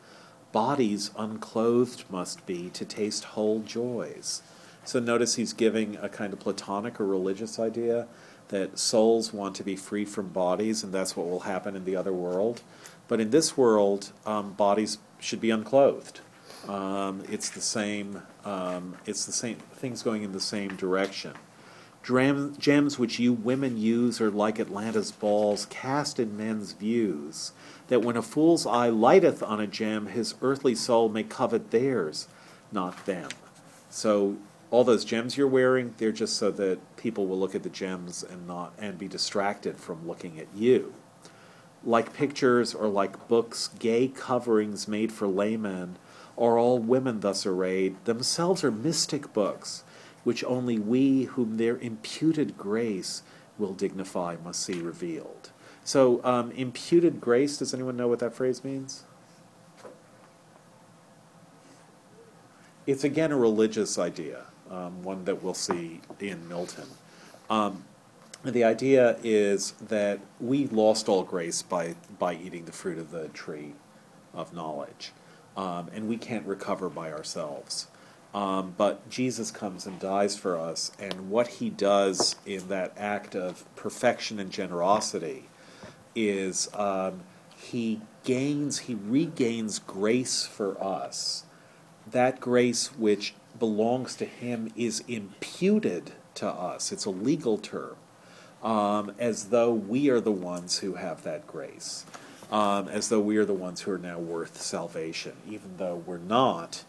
bodies 0.53 1.11
unclothed 1.17 2.05
must 2.11 2.47
be 2.47 2.71
to 2.71 2.85
taste 2.85 3.25
whole 3.25 3.61
joys. 3.61 4.43
So 4.85 5.01
notice 5.01 5.37
he's 5.37 5.53
giving 5.53 5.97
a 5.97 6.09
kind 6.09 6.33
of 6.33 6.41
platonic 6.41 7.01
or 7.01 7.07
religious 7.07 7.59
idea 7.59 8.07
that 8.49 8.79
souls 8.79 9.33
want 9.33 9.57
to 9.57 9.65
be 9.65 9.77
free 9.77 10.05
from 10.05 10.29
bodies, 10.29 10.85
and 10.85 10.93
that's 10.93 11.17
what 11.17 11.27
will 11.27 11.41
happen 11.41 11.75
in 11.75 11.85
the 11.85 11.97
other 11.97 12.13
world. 12.13 12.63
But 13.09 13.21
in 13.21 13.31
this 13.31 13.57
world, 13.57 14.13
um, 14.27 14.53
bodies 14.53 14.99
should 15.19 15.41
be 15.41 15.51
unclothed. 15.51 16.21
Um, 16.69 17.23
it's 17.31 17.49
the 17.51 17.61
same. 17.61 18.23
Um, 18.45 18.97
it's 19.07 19.25
the 19.25 19.33
same 19.33 19.57
things 19.75 20.03
going 20.03 20.23
in 20.23 20.33
the 20.33 20.41
same 20.41 20.77
direction. 20.77 21.33
Gems 22.03 22.99
which 22.99 23.21
you 23.21 23.33
women 23.33 23.77
use 23.77 24.21
are 24.21 24.31
like 24.31 24.59
Atalanta's 24.59 25.13
balls 25.13 25.67
cast 25.67 26.19
in 26.19 26.37
men's 26.37 26.73
views, 26.73 27.53
that 27.87 28.03
when 28.03 28.17
a 28.17 28.23
fool's 28.23 28.67
eye 28.67 28.89
lighteth 28.89 29.43
on 29.43 29.61
a 29.61 29.69
gem, 29.69 30.07
his 30.07 30.35
earthly 30.43 30.75
soul 30.75 31.09
may 31.09 31.23
covet 31.23 31.71
theirs, 31.71 32.27
not 32.73 33.07
them. 33.07 33.29
So 33.89 34.37
all 34.73 34.83
those 34.83 35.05
gems 35.05 35.37
you're 35.37 35.47
wearing, 35.47 35.95
they're 35.99 36.11
just 36.11 36.37
so 36.37 36.51
that 36.53 36.97
people 36.97 37.27
will 37.27 37.39
look 37.39 37.55
at 37.55 37.63
the 37.63 37.69
gems 37.69 38.25
and 38.25 38.49
not 38.49 38.73
and 38.79 38.99
be 38.99 39.07
distracted 39.07 39.77
from 39.79 40.09
looking 40.09 40.41
at 40.41 40.49
you. 40.55 40.95
Like 41.85 42.15
pictures 42.15 42.75
or 42.75 42.89
like 42.89 43.29
books, 43.29 43.69
gay 43.79 44.09
coverings 44.09 44.89
made 44.89 45.13
for 45.13 45.29
laymen, 45.29 45.99
are 46.37 46.59
all 46.59 46.79
women 46.79 47.21
thus 47.21 47.47
arrayed, 47.47 48.05
themselves 48.07 48.65
are 48.65 48.71
mystic 48.73 49.33
books 49.33 49.85
which 50.25 50.45
only 50.45 50.79
we, 50.79 51.25
whom 51.25 51.57
their 51.57 51.79
imputed 51.79 52.57
grace 52.57 53.23
will 53.59 53.75
dignify, 53.75 54.37
must 54.43 54.61
see 54.61 54.81
revealed. 54.81 55.51
So, 55.85 56.25
um, 56.25 56.53
imputed 56.53 57.21
grace, 57.21 57.57
does 57.57 57.75
anyone 57.75 57.97
know 57.97 58.09
what 58.09 58.21
that 58.21 58.35
phrase 58.35 58.63
means? 58.63 59.05
It's 62.87 63.05
again 63.05 63.33
a 63.33 63.37
religious 63.37 63.99
idea, 63.99 64.45
um, 64.71 65.03
one 65.03 65.25
that 65.25 65.43
we'll 65.43 65.55
see 65.55 66.01
in 66.21 66.49
Milton. 66.49 66.87
Um, 67.49 67.85
the 68.45 68.65
idea 68.65 69.19
is 69.23 69.73
that 69.89 70.19
we 70.41 70.67
lost 70.67 71.09
all 71.09 71.23
grace 71.23 71.63
by, 71.63 71.95
by 72.19 72.35
eating 72.35 72.65
the 72.65 72.73
fruit 72.73 72.99
of 72.99 73.13
the 73.13 73.29
tree 73.29 73.75
of 74.35 74.53
knowledge, 74.53 75.13
um, 75.57 75.89
and 75.95 76.09
we 76.09 76.17
can't 76.17 76.45
recover 76.47 76.89
by 76.89 77.13
ourselves. 77.13 77.87
Um, 78.35 78.75
but 78.79 79.11
Jesus 79.11 79.51
comes 79.51 79.85
and 79.87 79.99
dies 80.01 80.37
for 80.37 80.57
us, 80.59 80.91
and 80.99 81.29
what 81.29 81.49
he 81.49 81.69
does 81.69 82.37
in 82.47 82.69
that 82.69 82.95
act 82.97 83.37
of 83.37 83.65
perfection 83.77 84.39
and 84.39 84.51
generosity 84.51 85.51
is 86.15 86.71
um, 86.75 87.21
he 87.55 88.01
gains, 88.25 88.81
he 88.81 88.95
regains 88.95 89.79
grace 89.79 90.47
for 90.47 90.83
us. 90.83 91.45
That 92.11 92.41
grace 92.41 92.87
which 92.97 93.35
belongs 93.59 94.17
to 94.17 94.25
him 94.25 94.73
is 94.77 95.05
imputed 95.07 96.13
to 96.37 96.49
us. 96.49 96.91
It's 96.91 97.05
a 97.05 97.11
legal 97.11 97.59
term, 97.59 97.97
um, 98.63 99.13
as 99.19 99.51
though 99.51 99.73
we 99.75 100.09
are 100.09 100.21
the 100.21 100.33
ones 100.33 100.79
who 100.79 100.95
have 100.95 101.23
that 101.25 101.47
grace, 101.47 102.07
um, 102.51 102.89
as 102.89 103.11
though 103.11 103.21
we 103.21 103.37
are 103.37 103.45
the 103.45 103.53
ones 103.53 103.83
who 103.83 103.91
are 103.93 103.99
now 103.99 104.19
worth 104.19 104.61
salvation, 104.61 105.35
even 105.47 105.77
though 105.77 105.97
we're 105.97 106.17
not 106.17 106.85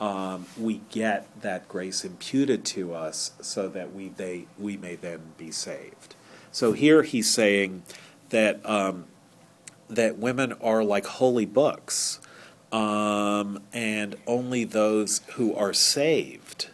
um, 0.00 0.46
we 0.58 0.80
get 0.90 1.26
that 1.42 1.68
grace 1.68 2.04
imputed 2.04 2.64
to 2.66 2.94
us 2.94 3.32
so 3.40 3.68
that 3.68 3.94
we, 3.94 4.08
they, 4.08 4.46
we 4.58 4.76
may 4.76 4.94
then 4.94 5.32
be 5.36 5.50
saved. 5.50 6.14
So 6.52 6.72
here 6.72 7.02
he's 7.02 7.28
saying 7.30 7.82
that, 8.30 8.64
um, 8.68 9.06
that 9.88 10.18
women 10.18 10.52
are 10.54 10.84
like 10.84 11.06
holy 11.06 11.46
books, 11.46 12.20
um, 12.70 13.60
and 13.72 14.16
only 14.26 14.64
those 14.64 15.22
who 15.34 15.54
are 15.54 15.72
saved, 15.72 16.68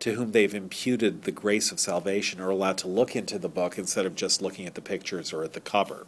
to 0.00 0.14
whom 0.14 0.32
they've 0.32 0.54
imputed 0.54 1.22
the 1.22 1.32
grace 1.32 1.70
of 1.70 1.78
salvation, 1.78 2.40
are 2.40 2.50
allowed 2.50 2.78
to 2.78 2.88
look 2.88 3.14
into 3.14 3.38
the 3.38 3.48
book 3.48 3.78
instead 3.78 4.06
of 4.06 4.14
just 4.14 4.40
looking 4.40 4.66
at 4.66 4.74
the 4.74 4.80
pictures 4.80 5.32
or 5.32 5.44
at 5.44 5.52
the 5.52 5.60
cover. 5.60 6.06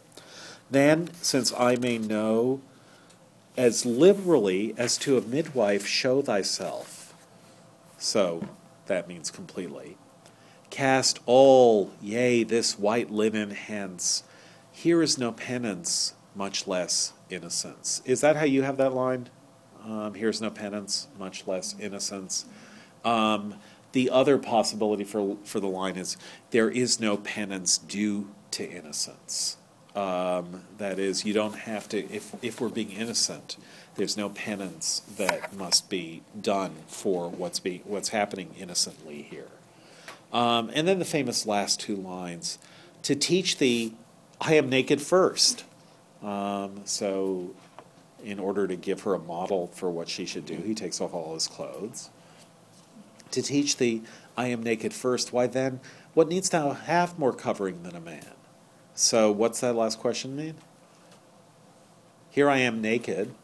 Then, 0.71 1.11
since 1.21 1.53
I 1.53 1.77
may 1.77 1.99
know 1.99 2.63
as 3.57 3.85
liberally 3.85 4.75
as 4.79 4.97
to 4.99 5.19
a 5.19 5.21
midwife 5.21 5.87
show 5.87 6.23
thyself. 6.23 7.15
So 7.99 8.49
that 8.87 9.09
means 9.09 9.31
completely. 9.31 9.97
Cast 10.71 11.21
all, 11.27 11.93
yea, 12.01 12.45
this 12.45 12.79
white 12.79 13.11
linen 13.11 13.51
hence. 13.51 14.25
Here 14.73 15.03
is 15.03 15.19
no 15.19 15.33
penance, 15.33 16.15
much 16.35 16.67
less 16.67 17.13
innocence. 17.29 18.01
Is 18.07 18.23
that 18.23 18.37
how 18.37 18.45
you 18.45 18.63
have 18.63 18.79
that 18.79 18.95
line? 18.95 19.29
Um, 19.85 20.15
here's 20.15 20.41
no 20.41 20.51
penance, 20.51 21.09
much 21.19 21.47
less 21.47 21.75
innocence. 21.79 22.47
Um, 23.05 23.57
the 23.93 24.09
other 24.09 24.39
possibility 24.39 25.05
for, 25.05 25.37
for 25.45 25.61
the 25.61 25.69
line 25.69 25.97
is 25.97 26.17
there 26.51 26.71
is 26.71 26.99
no 26.99 27.17
penance 27.19 27.77
due 27.77 28.31
to 28.53 28.69
innocence. 28.69 29.59
Um, 29.95 30.63
that 30.79 30.99
is, 30.99 31.27
you 31.27 31.35
don't 31.35 31.55
have 31.55 31.87
to, 31.91 31.99
if, 32.11 32.35
if 32.43 32.61
we're 32.61 32.71
being 32.71 32.93
innocent, 32.93 33.59
there's 33.97 34.17
no 34.17 34.31
penance 34.31 35.03
that 35.19 35.55
must 35.55 35.91
be 35.91 36.23
done 36.41 36.73
for 36.87 37.29
what's, 37.29 37.59
be, 37.61 37.83
what's 37.85 38.09
happening 38.09 38.55
innocently 38.59 39.23
here. 39.23 39.49
Um, 40.33 40.71
and 40.73 40.89
then 40.89 40.99
the 40.99 41.05
famous 41.05 41.45
last 41.45 41.79
two 41.79 41.97
lines 41.97 42.59
to 43.03 43.15
teach 43.15 43.59
thee, 43.59 43.95
I 44.41 44.55
am 44.55 44.71
naked 44.71 45.03
first. 45.03 45.65
Um, 46.23 46.83
so, 46.85 47.55
in 48.25 48.39
order 48.39 48.67
to 48.69 48.77
give 48.77 49.03
her 49.03 49.15
a 49.15 49.19
model 49.19 49.67
for 49.69 49.91
what 49.91 50.09
she 50.09 50.25
should 50.25 50.47
do, 50.47 50.55
he 50.57 50.75
takes 50.75 51.01
off 51.01 51.13
all 51.13 51.35
his 51.35 51.49
clothes. 51.49 52.11
To 53.33 53.43
teach 53.43 53.77
thee, 53.77 54.03
I 54.37 54.47
am 54.47 54.63
naked 54.63 54.95
first. 54.95 55.33
Why 55.33 55.49
then, 55.49 55.81
what 56.15 56.29
needs 56.29 56.49
thou 56.49 56.71
have 56.73 57.19
more 57.19 57.33
covering 57.33 57.83
than 57.83 57.97
a 57.97 58.01
man? 58.01 58.27
So, 58.95 59.33
what's 59.33 59.61
that 59.61 59.75
last 59.75 59.99
question 59.99 60.37
mean? 60.37 60.55
Here 62.31 62.49
I 62.49 62.59
am 62.59 62.81
naked. 62.81 63.35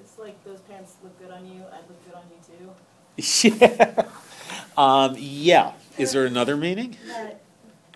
It's 0.00 0.18
like 0.18 0.42
those 0.44 0.60
pants 0.60 0.94
look 1.02 1.18
good 1.20 1.30
on 1.30 1.46
you, 1.46 1.62
I'd 1.72 1.88
look 1.88 2.04
good 2.04 2.14
on 2.14 2.22
you 2.30 3.50
too. 3.56 3.56
yeah. 3.58 4.04
Um, 4.76 5.16
yeah. 5.18 5.72
Is 5.98 6.12
there 6.12 6.24
another 6.24 6.56
meaning? 6.56 6.96
That 7.06 7.42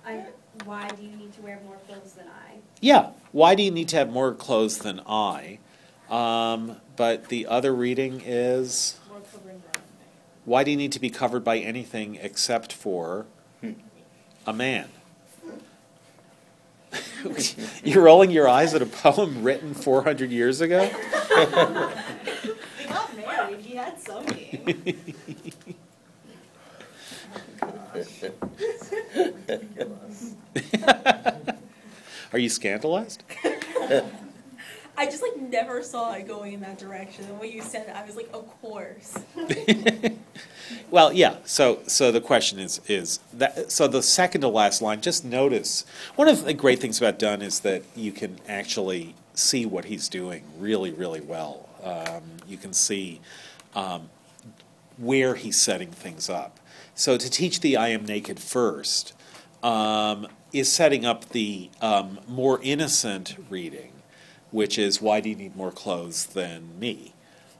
I, 0.04 0.26
why 0.64 0.88
do 0.88 1.02
you 1.02 1.16
need 1.16 1.32
to 1.34 1.40
wear 1.40 1.58
more 1.64 1.76
clothes 1.86 2.12
than 2.12 2.26
I? 2.28 2.56
Yeah. 2.82 3.10
Why 3.32 3.54
do 3.54 3.62
you 3.62 3.70
need 3.70 3.88
to 3.88 3.96
have 3.96 4.10
more 4.10 4.34
clothes 4.34 4.78
than 4.78 5.00
I? 5.06 5.58
Um, 6.10 6.76
but 6.96 7.28
the 7.28 7.46
other 7.46 7.74
reading 7.74 8.20
is 8.24 8.98
More 9.08 9.20
covering 9.20 9.62
than 9.72 9.80
a 9.80 9.84
why 10.44 10.64
do 10.64 10.70
you 10.70 10.76
need 10.76 10.92
to 10.92 11.00
be 11.00 11.10
covered 11.10 11.42
by 11.42 11.58
anything 11.58 12.16
except 12.16 12.72
for 12.72 13.26
a 14.46 14.52
man? 14.52 14.88
You're 17.84 18.04
rolling 18.04 18.30
your 18.30 18.48
eyes 18.48 18.74
at 18.74 18.82
a 18.82 18.86
poem 18.86 19.42
written 19.42 19.74
400 19.74 20.30
years 20.30 20.60
ago? 20.60 20.84
He 20.84 20.92
got 22.86 23.16
married, 23.16 23.60
he 23.60 23.74
had 23.74 24.00
some 24.00 24.24
game. 24.26 25.02
Are 32.32 32.38
you 32.38 32.48
scandalized? 32.48 33.22
I 34.96 35.06
just 35.06 35.22
like 35.22 35.36
never 35.36 35.82
saw 35.82 36.12
it 36.14 36.26
going 36.26 36.54
in 36.54 36.60
that 36.60 36.78
direction. 36.78 37.24
And 37.26 37.38
when 37.38 37.50
you 37.50 37.62
said 37.62 37.88
it, 37.88 37.94
I 37.94 38.04
was 38.04 38.16
like, 38.16 38.30
of 38.32 38.48
course. 38.60 39.18
Well, 40.90 41.12
yeah. 41.12 41.36
So, 41.44 41.80
so 41.86 42.10
the 42.12 42.20
question 42.20 42.58
is, 42.58 42.80
is 42.88 43.20
that 43.32 43.70
so 43.70 43.88
the 43.88 44.02
second 44.02 44.42
to 44.42 44.48
last 44.48 44.82
line? 44.82 45.00
Just 45.00 45.24
notice 45.24 45.84
one 46.14 46.28
of 46.28 46.44
the 46.44 46.54
great 46.54 46.80
things 46.80 46.98
about 46.98 47.18
Donne 47.18 47.42
is 47.42 47.60
that 47.60 47.82
you 47.94 48.12
can 48.12 48.38
actually 48.48 49.14
see 49.34 49.66
what 49.66 49.86
he's 49.86 50.08
doing 50.08 50.44
really, 50.58 50.92
really 50.92 51.20
well. 51.20 51.68
Um, 51.82 52.22
you 52.46 52.56
can 52.56 52.72
see 52.72 53.20
um, 53.74 54.10
where 54.96 55.34
he's 55.34 55.60
setting 55.60 55.90
things 55.90 56.28
up. 56.28 56.58
So, 56.94 57.16
to 57.16 57.30
teach 57.30 57.60
the 57.60 57.76
"I 57.76 57.88
am 57.88 58.04
naked" 58.04 58.40
first 58.40 59.12
um, 59.62 60.26
is 60.52 60.70
setting 60.72 61.04
up 61.04 61.28
the 61.30 61.70
um, 61.80 62.20
more 62.26 62.60
innocent 62.62 63.36
reading, 63.50 63.92
which 64.56 64.78
is 64.78 65.00
"Why 65.00 65.20
do 65.20 65.28
you 65.28 65.36
need 65.36 65.54
more 65.54 65.70
clothes 65.70 66.26
than 66.26 66.78
me?" 66.80 67.12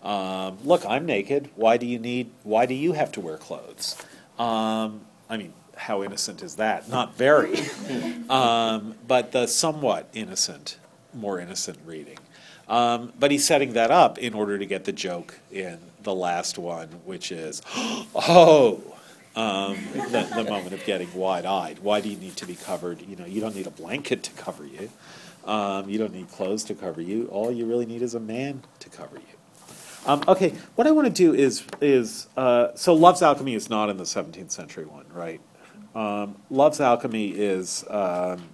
Um, 0.02 0.58
look, 0.64 0.84
I'm 0.86 1.04
naked. 1.04 1.50
Why 1.56 1.76
do 1.76 1.86
you 1.86 1.98
need? 1.98 2.30
Why 2.42 2.66
do 2.66 2.74
you 2.74 2.92
have 2.92 3.12
to 3.12 3.20
wear 3.20 3.36
clothes? 3.36 3.96
Um, 4.38 5.02
I 5.28 5.36
mean, 5.36 5.52
how 5.76 6.02
innocent 6.02 6.42
is 6.42 6.56
that? 6.56 6.88
Not 6.88 7.16
very. 7.16 7.58
um, 8.30 8.94
but 9.06 9.32
the 9.32 9.46
somewhat 9.46 10.08
innocent, 10.12 10.78
more 11.12 11.38
innocent 11.38 11.78
reading. 11.84 12.18
Um, 12.68 13.12
but 13.18 13.30
he's 13.30 13.46
setting 13.46 13.74
that 13.74 13.90
up 13.90 14.18
in 14.18 14.34
order 14.34 14.58
to 14.58 14.66
get 14.66 14.84
the 14.84 14.92
joke 14.92 15.38
in 15.52 15.78
the 16.02 16.14
last 16.14 16.58
one, 16.58 16.88
which 17.04 17.30
is, 17.30 17.62
oh, 17.76 18.82
um, 19.36 19.76
the, 19.92 20.28
the 20.34 20.44
moment 20.44 20.72
of 20.72 20.84
getting 20.84 21.12
wide-eyed. 21.14 21.78
Why 21.80 22.00
do 22.00 22.08
you 22.08 22.16
need 22.16 22.36
to 22.36 22.46
be 22.46 22.54
covered? 22.54 23.02
You 23.02 23.16
know, 23.16 23.26
you 23.26 23.40
don't 23.40 23.54
need 23.54 23.66
a 23.66 23.70
blanket 23.70 24.22
to 24.24 24.32
cover 24.32 24.66
you. 24.66 24.90
Um, 25.46 25.88
you 25.88 25.96
don't 25.96 26.12
need 26.12 26.28
clothes 26.30 26.64
to 26.64 26.74
cover 26.74 27.00
you. 27.00 27.28
All 27.28 27.52
you 27.52 27.66
really 27.66 27.86
need 27.86 28.02
is 28.02 28.14
a 28.14 28.20
man 28.20 28.62
to 28.80 28.88
cover 28.88 29.16
you. 29.16 29.36
Um, 30.06 30.22
okay, 30.28 30.50
what 30.74 30.86
I 30.86 30.90
want 30.92 31.06
to 31.06 31.12
do 31.12 31.34
is 31.34 31.64
is 31.80 32.28
uh, 32.36 32.68
so 32.74 32.94
Love's 32.94 33.22
Alchemy 33.22 33.54
is 33.54 33.70
not 33.70 33.88
in 33.88 33.96
the 33.96 34.04
17th 34.04 34.50
century 34.50 34.84
one, 34.84 35.06
right? 35.12 35.40
Um, 35.94 36.36
Love's 36.50 36.80
Alchemy 36.80 37.28
is 37.28 37.84
um, 37.88 38.48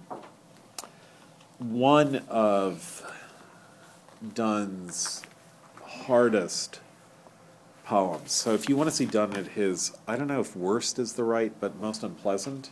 one 1.59 2.17
of 2.29 3.03
Donne's 4.33 5.23
hardest 5.83 6.79
poems. 7.85 8.31
So 8.31 8.53
if 8.53 8.69
you 8.69 8.75
want 8.75 8.89
to 8.89 8.95
see 8.95 9.05
Donne 9.05 9.35
at 9.35 9.47
his, 9.49 9.95
I 10.07 10.15
don't 10.15 10.27
know 10.27 10.39
if 10.39 10.55
worst 10.55 10.97
is 10.97 11.13
the 11.13 11.23
right, 11.23 11.53
but 11.59 11.79
most 11.79 12.03
unpleasant, 12.03 12.71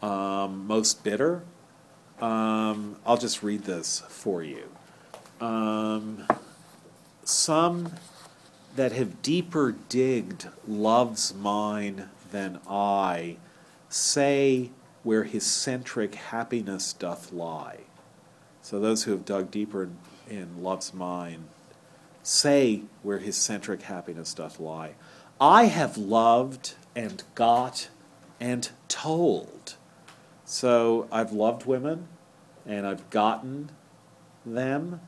um, 0.00 0.66
most 0.66 1.02
bitter, 1.04 1.42
um, 2.20 2.96
I'll 3.04 3.16
just 3.16 3.42
read 3.42 3.64
this 3.64 4.02
for 4.08 4.42
you. 4.42 4.64
Um, 5.40 6.26
some 7.24 7.92
that 8.76 8.92
have 8.92 9.22
deeper 9.22 9.74
digged 9.88 10.48
love's 10.66 11.34
mine 11.34 12.08
than 12.30 12.60
I 12.68 13.36
say 13.88 14.70
where 15.02 15.24
his 15.24 15.44
centric 15.46 16.14
happiness 16.14 16.92
doth 16.92 17.32
lie. 17.32 17.80
So 18.60 18.80
those 18.80 19.04
who 19.04 19.12
have 19.12 19.24
dug 19.24 19.50
deeper 19.50 19.84
in, 19.84 19.96
in 20.28 20.62
love's 20.62 20.92
mine 20.92 21.44
say 22.22 22.82
where 23.02 23.18
his 23.18 23.36
centric 23.36 23.82
happiness 23.82 24.34
doth 24.34 24.58
lie. 24.58 24.94
I 25.40 25.66
have 25.66 25.96
loved 25.96 26.74
and 26.94 27.22
got 27.34 27.88
and 28.40 28.68
told. 28.88 29.76
So 30.46 31.08
I've 31.10 31.32
loved 31.32 31.66
women 31.66 32.06
and 32.64 32.86
I've 32.86 33.10
gotten 33.10 33.70
them 34.46 35.00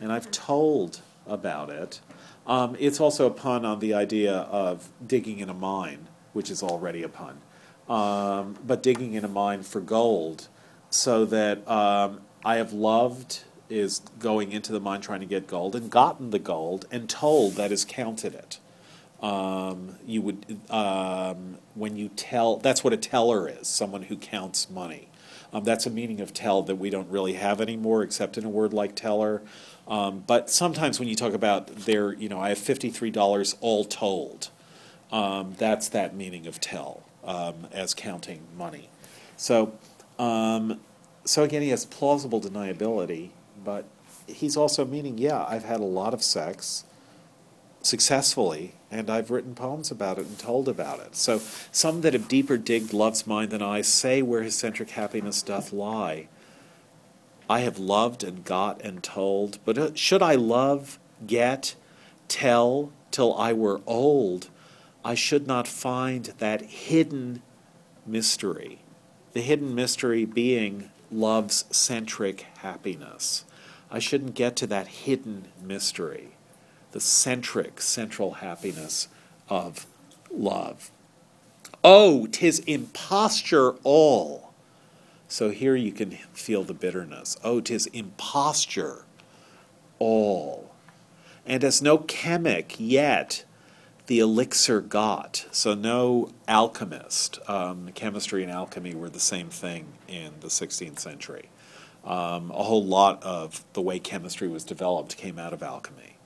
and 0.00 0.10
I've 0.10 0.30
told 0.30 1.02
about 1.26 1.68
it. 1.68 2.00
Um, 2.46 2.74
it's 2.80 2.98
also 2.98 3.26
a 3.26 3.30
pun 3.30 3.66
on 3.66 3.80
the 3.80 3.92
idea 3.92 4.32
of 4.32 4.88
digging 5.06 5.40
in 5.40 5.50
a 5.50 5.54
mine, 5.54 6.08
which 6.32 6.50
is 6.50 6.62
already 6.62 7.02
a 7.02 7.08
pun. 7.08 7.42
Um, 7.86 8.56
but 8.66 8.82
digging 8.82 9.12
in 9.12 9.24
a 9.26 9.28
mine 9.28 9.62
for 9.62 9.80
gold, 9.80 10.48
so 10.88 11.26
that 11.26 11.68
um, 11.68 12.22
I 12.44 12.56
have 12.56 12.72
loved 12.72 13.44
is 13.68 14.00
going 14.18 14.52
into 14.52 14.72
the 14.72 14.80
mine 14.80 15.02
trying 15.02 15.20
to 15.20 15.26
get 15.26 15.46
gold 15.46 15.76
and 15.76 15.90
gotten 15.90 16.30
the 16.30 16.38
gold 16.38 16.86
and 16.90 17.08
told 17.08 17.54
that 17.54 17.70
is 17.70 17.84
counted 17.84 18.34
it. 18.34 18.58
Um, 19.22 19.96
you 20.06 20.20
would 20.22 20.58
um, 20.68 21.58
when 21.74 21.96
you 21.96 22.08
tell 22.08 22.56
that's 22.56 22.82
what 22.82 22.92
a 22.92 22.96
teller 22.96 23.48
is, 23.48 23.68
someone 23.68 24.02
who 24.02 24.16
counts 24.16 24.68
money. 24.68 25.08
Um, 25.52 25.64
that's 25.64 25.86
a 25.86 25.90
meaning 25.90 26.20
of 26.20 26.32
tell 26.32 26.62
that 26.62 26.76
we 26.76 26.90
don't 26.90 27.08
really 27.10 27.34
have 27.34 27.60
anymore, 27.60 28.02
except 28.02 28.36
in 28.38 28.44
a 28.44 28.48
word 28.48 28.72
like 28.72 28.94
teller. 28.96 29.42
Um, 29.86 30.24
but 30.26 30.50
sometimes 30.50 30.98
when 30.98 31.08
you 31.08 31.14
talk 31.14 31.34
about 31.34 31.68
there, 31.68 32.12
you 32.12 32.28
know, 32.28 32.40
I 32.40 32.48
have 32.48 32.58
fifty-three 32.58 33.10
dollars 33.10 33.56
all 33.60 33.84
told. 33.84 34.50
Um, 35.12 35.54
that's 35.58 35.88
that 35.90 36.16
meaning 36.16 36.46
of 36.46 36.58
tell 36.58 37.02
um, 37.22 37.66
as 37.70 37.92
counting 37.94 38.40
money. 38.56 38.88
So, 39.36 39.74
so 41.24 41.42
again, 41.42 41.62
he 41.62 41.68
has 41.68 41.84
plausible 41.84 42.40
deniability, 42.40 43.30
but 43.62 43.84
he's 44.26 44.56
also 44.56 44.84
meaning, 44.86 45.18
yeah, 45.18 45.44
I've 45.46 45.64
had 45.64 45.80
a 45.80 45.84
lot 45.84 46.14
of 46.14 46.22
sex 46.22 46.84
successfully, 47.86 48.74
and 48.90 49.10
I've 49.10 49.30
written 49.30 49.54
poems 49.54 49.90
about 49.90 50.18
it 50.18 50.26
and 50.26 50.38
told 50.38 50.68
about 50.68 51.00
it. 51.00 51.16
So 51.16 51.40
some 51.70 52.00
that 52.02 52.12
have 52.12 52.28
deeper 52.28 52.56
digged 52.56 52.92
love's 52.92 53.26
mind 53.26 53.50
than 53.50 53.62
I 53.62 53.80
say 53.80 54.22
where 54.22 54.42
his 54.42 54.56
centric 54.56 54.90
happiness 54.90 55.42
doth 55.42 55.72
lie. 55.72 56.28
I 57.48 57.60
have 57.60 57.78
loved 57.78 58.22
and 58.22 58.44
got 58.44 58.80
and 58.82 59.02
told, 59.02 59.58
but 59.64 59.78
uh, 59.78 59.94
should 59.94 60.22
I 60.22 60.34
love, 60.34 60.98
get, 61.26 61.74
tell 62.28 62.92
till 63.10 63.34
I 63.34 63.52
were 63.52 63.80
old, 63.86 64.48
I 65.04 65.14
should 65.14 65.46
not 65.46 65.68
find 65.68 66.26
that 66.38 66.62
hidden 66.62 67.42
mystery. 68.06 68.78
The 69.32 69.40
hidden 69.40 69.74
mystery 69.74 70.24
being 70.24 70.90
love's 71.10 71.64
centric 71.70 72.46
happiness. 72.58 73.44
I 73.90 73.98
shouldn't 73.98 74.34
get 74.34 74.56
to 74.56 74.66
that 74.68 74.86
hidden 74.86 75.48
mystery, 75.62 76.36
the 76.92 77.00
centric, 77.00 77.80
central 77.80 78.34
happiness 78.34 79.08
of 79.48 79.86
love. 80.30 80.90
Oh, 81.84 82.26
'tis 82.26 82.60
imposture 82.60 83.72
all. 83.82 84.52
So 85.28 85.50
here 85.50 85.74
you 85.74 85.92
can 85.92 86.12
feel 86.32 86.62
the 86.62 86.74
bitterness. 86.74 87.36
Oh, 87.42 87.60
'tis 87.60 87.86
imposture 87.86 89.04
all. 89.98 90.70
And 91.44 91.64
as 91.64 91.82
no 91.82 91.98
chemic 91.98 92.76
yet 92.78 93.44
the 94.06 94.18
elixir 94.18 94.80
got. 94.80 95.46
So 95.52 95.74
no 95.74 96.30
alchemist. 96.48 97.38
Um, 97.48 97.90
chemistry 97.94 98.42
and 98.42 98.50
alchemy 98.50 98.94
were 98.94 99.08
the 99.08 99.20
same 99.20 99.48
thing 99.48 99.94
in 100.08 100.32
the 100.40 100.50
16th 100.50 100.98
century. 100.98 101.48
Um, 102.04 102.50
a 102.50 102.64
whole 102.64 102.84
lot 102.84 103.22
of 103.22 103.64
the 103.74 103.80
way 103.80 103.98
chemistry 103.98 104.48
was 104.48 104.64
developed 104.64 105.16
came 105.16 105.38
out 105.38 105.52
of 105.52 105.62
alchemy. 105.62 106.16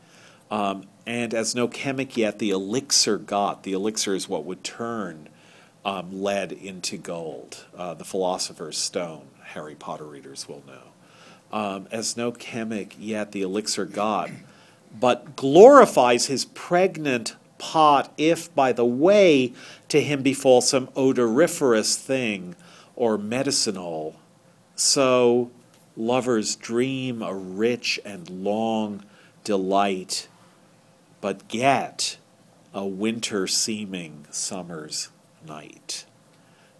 Um, 0.50 0.84
and 1.06 1.34
as 1.34 1.54
no 1.54 1.68
chemic 1.68 2.16
yet 2.16 2.38
the 2.38 2.50
elixir 2.50 3.18
got. 3.18 3.62
The 3.62 3.72
elixir 3.72 4.14
is 4.14 4.28
what 4.28 4.44
would 4.44 4.64
turn 4.64 5.28
um, 5.84 6.22
lead 6.22 6.52
into 6.52 6.96
gold. 6.96 7.64
Uh, 7.76 7.94
the 7.94 8.04
philosopher's 8.04 8.76
stone, 8.76 9.28
Harry 9.42 9.74
Potter 9.74 10.04
readers 10.04 10.48
will 10.48 10.64
know. 10.66 10.82
Um, 11.52 11.86
as 11.92 12.16
no 12.16 12.32
chemic 12.32 12.96
yet 12.98 13.32
the 13.32 13.42
elixir 13.42 13.84
got, 13.84 14.30
but 14.98 15.36
glorifies 15.36 16.26
his 16.26 16.44
pregnant 16.44 17.36
pot 17.58 18.12
if 18.18 18.54
by 18.54 18.72
the 18.72 18.84
way 18.84 19.52
to 19.88 20.00
him 20.00 20.22
befall 20.22 20.60
some 20.60 20.90
odoriferous 20.96 21.96
thing 21.96 22.56
or 22.96 23.16
medicinal. 23.16 24.16
So 24.74 25.50
lovers 25.96 26.56
dream 26.56 27.22
a 27.22 27.34
rich 27.34 28.00
and 28.04 28.28
long 28.28 29.04
delight, 29.44 30.28
but 31.26 31.48
get 31.48 32.18
a 32.72 32.86
winter 32.86 33.48
seeming 33.48 34.24
summer's 34.30 35.08
night. 35.44 36.04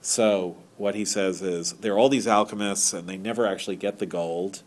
So 0.00 0.56
what 0.76 0.94
he 0.94 1.04
says 1.04 1.42
is 1.42 1.72
there 1.72 1.94
are 1.94 1.98
all 1.98 2.08
these 2.08 2.28
alchemists 2.28 2.92
and 2.92 3.08
they 3.08 3.16
never 3.16 3.44
actually 3.44 3.74
get 3.74 3.98
the 3.98 4.06
gold. 4.06 4.62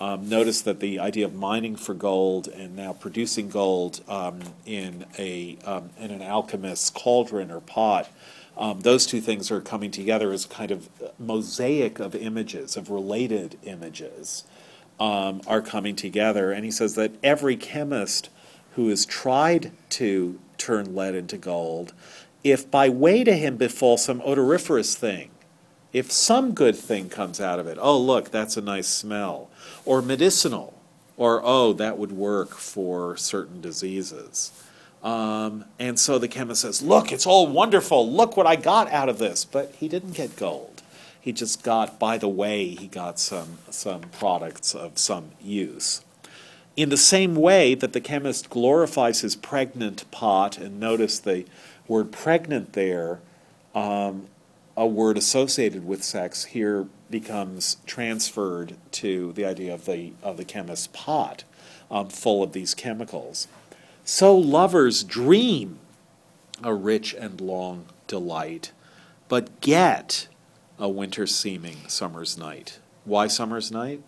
Um, 0.00 0.30
notice 0.30 0.62
that 0.62 0.80
the 0.80 0.98
idea 0.98 1.26
of 1.26 1.34
mining 1.34 1.76
for 1.76 1.92
gold 1.92 2.48
and 2.48 2.74
now 2.74 2.94
producing 2.94 3.50
gold 3.50 4.00
um, 4.08 4.40
in 4.64 5.04
a 5.18 5.58
um, 5.62 5.90
in 5.98 6.10
an 6.10 6.22
alchemist's 6.22 6.88
cauldron 6.88 7.50
or 7.50 7.60
pot, 7.60 8.08
um, 8.56 8.80
those 8.80 9.04
two 9.04 9.20
things 9.20 9.50
are 9.50 9.60
coming 9.60 9.90
together 9.90 10.32
as 10.32 10.46
kind 10.46 10.70
of 10.70 10.88
mosaic 11.18 11.98
of 11.98 12.14
images, 12.14 12.78
of 12.78 12.88
related 12.88 13.58
images, 13.64 14.44
um, 14.98 15.42
are 15.46 15.60
coming 15.60 15.96
together. 15.96 16.50
And 16.50 16.64
he 16.64 16.70
says 16.70 16.94
that 16.94 17.12
every 17.22 17.58
chemist 17.58 18.30
who 18.78 18.90
has 18.90 19.04
tried 19.04 19.72
to 19.90 20.38
turn 20.56 20.94
lead 20.94 21.12
into 21.12 21.36
gold, 21.36 21.92
if 22.44 22.70
by 22.70 22.88
way 22.88 23.24
to 23.24 23.32
him 23.36 23.56
befall 23.56 23.98
some 23.98 24.22
odoriferous 24.22 24.94
thing, 24.94 25.28
if 25.92 26.12
some 26.12 26.54
good 26.54 26.76
thing 26.76 27.08
comes 27.08 27.40
out 27.40 27.58
of 27.58 27.66
it, 27.66 27.76
oh, 27.80 27.98
look, 27.98 28.30
that's 28.30 28.56
a 28.56 28.60
nice 28.60 28.86
smell, 28.86 29.50
or 29.84 30.00
medicinal, 30.00 30.80
or 31.16 31.40
oh, 31.42 31.72
that 31.72 31.98
would 31.98 32.12
work 32.12 32.50
for 32.50 33.16
certain 33.16 33.60
diseases. 33.60 34.52
Um, 35.02 35.64
and 35.80 35.98
so 35.98 36.20
the 36.20 36.28
chemist 36.28 36.62
says, 36.62 36.80
look, 36.80 37.10
it's 37.10 37.26
all 37.26 37.48
wonderful. 37.48 38.08
Look 38.08 38.36
what 38.36 38.46
I 38.46 38.54
got 38.54 38.88
out 38.92 39.08
of 39.08 39.18
this. 39.18 39.44
But 39.44 39.74
he 39.74 39.88
didn't 39.88 40.12
get 40.12 40.36
gold. 40.36 40.82
He 41.20 41.32
just 41.32 41.64
got, 41.64 41.98
by 41.98 42.16
the 42.16 42.28
way, 42.28 42.68
he 42.76 42.86
got 42.86 43.18
some, 43.18 43.58
some 43.70 44.02
products 44.02 44.72
of 44.72 44.98
some 44.98 45.32
use. 45.40 46.02
In 46.78 46.90
the 46.90 46.96
same 46.96 47.34
way 47.34 47.74
that 47.74 47.92
the 47.92 48.00
chemist 48.00 48.50
glorifies 48.50 49.22
his 49.22 49.34
pregnant 49.34 50.08
pot, 50.12 50.58
and 50.58 50.78
notice 50.78 51.18
the 51.18 51.44
word 51.88 52.12
pregnant 52.12 52.74
there, 52.74 53.18
um, 53.74 54.28
a 54.76 54.86
word 54.86 55.18
associated 55.18 55.84
with 55.84 56.04
sex 56.04 56.44
here 56.44 56.86
becomes 57.10 57.78
transferred 57.84 58.76
to 58.92 59.32
the 59.32 59.44
idea 59.44 59.74
of 59.74 59.86
the 59.86 60.12
of 60.22 60.36
the 60.36 60.44
chemist's 60.44 60.86
pot, 60.92 61.42
um, 61.90 62.10
full 62.10 62.44
of 62.44 62.52
these 62.52 62.74
chemicals. 62.74 63.48
So 64.04 64.38
lovers 64.38 65.02
dream 65.02 65.80
a 66.62 66.74
rich 66.74 67.12
and 67.12 67.40
long 67.40 67.86
delight, 68.06 68.70
but 69.26 69.60
get 69.60 70.28
a 70.78 70.88
winter 70.88 71.26
seeming 71.26 71.88
summer's 71.88 72.38
night. 72.38 72.78
Why 73.04 73.26
summer's 73.26 73.72
night? 73.72 74.00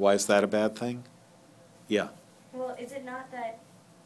Why 0.00 0.14
is 0.14 0.24
that 0.26 0.42
a 0.42 0.46
bad 0.46 0.76
thing? 0.76 1.04
Yeah. 1.86 2.08
Well, 2.54 2.74
is 2.80 2.92
it 2.92 3.04
not 3.04 3.30
that 3.32 3.58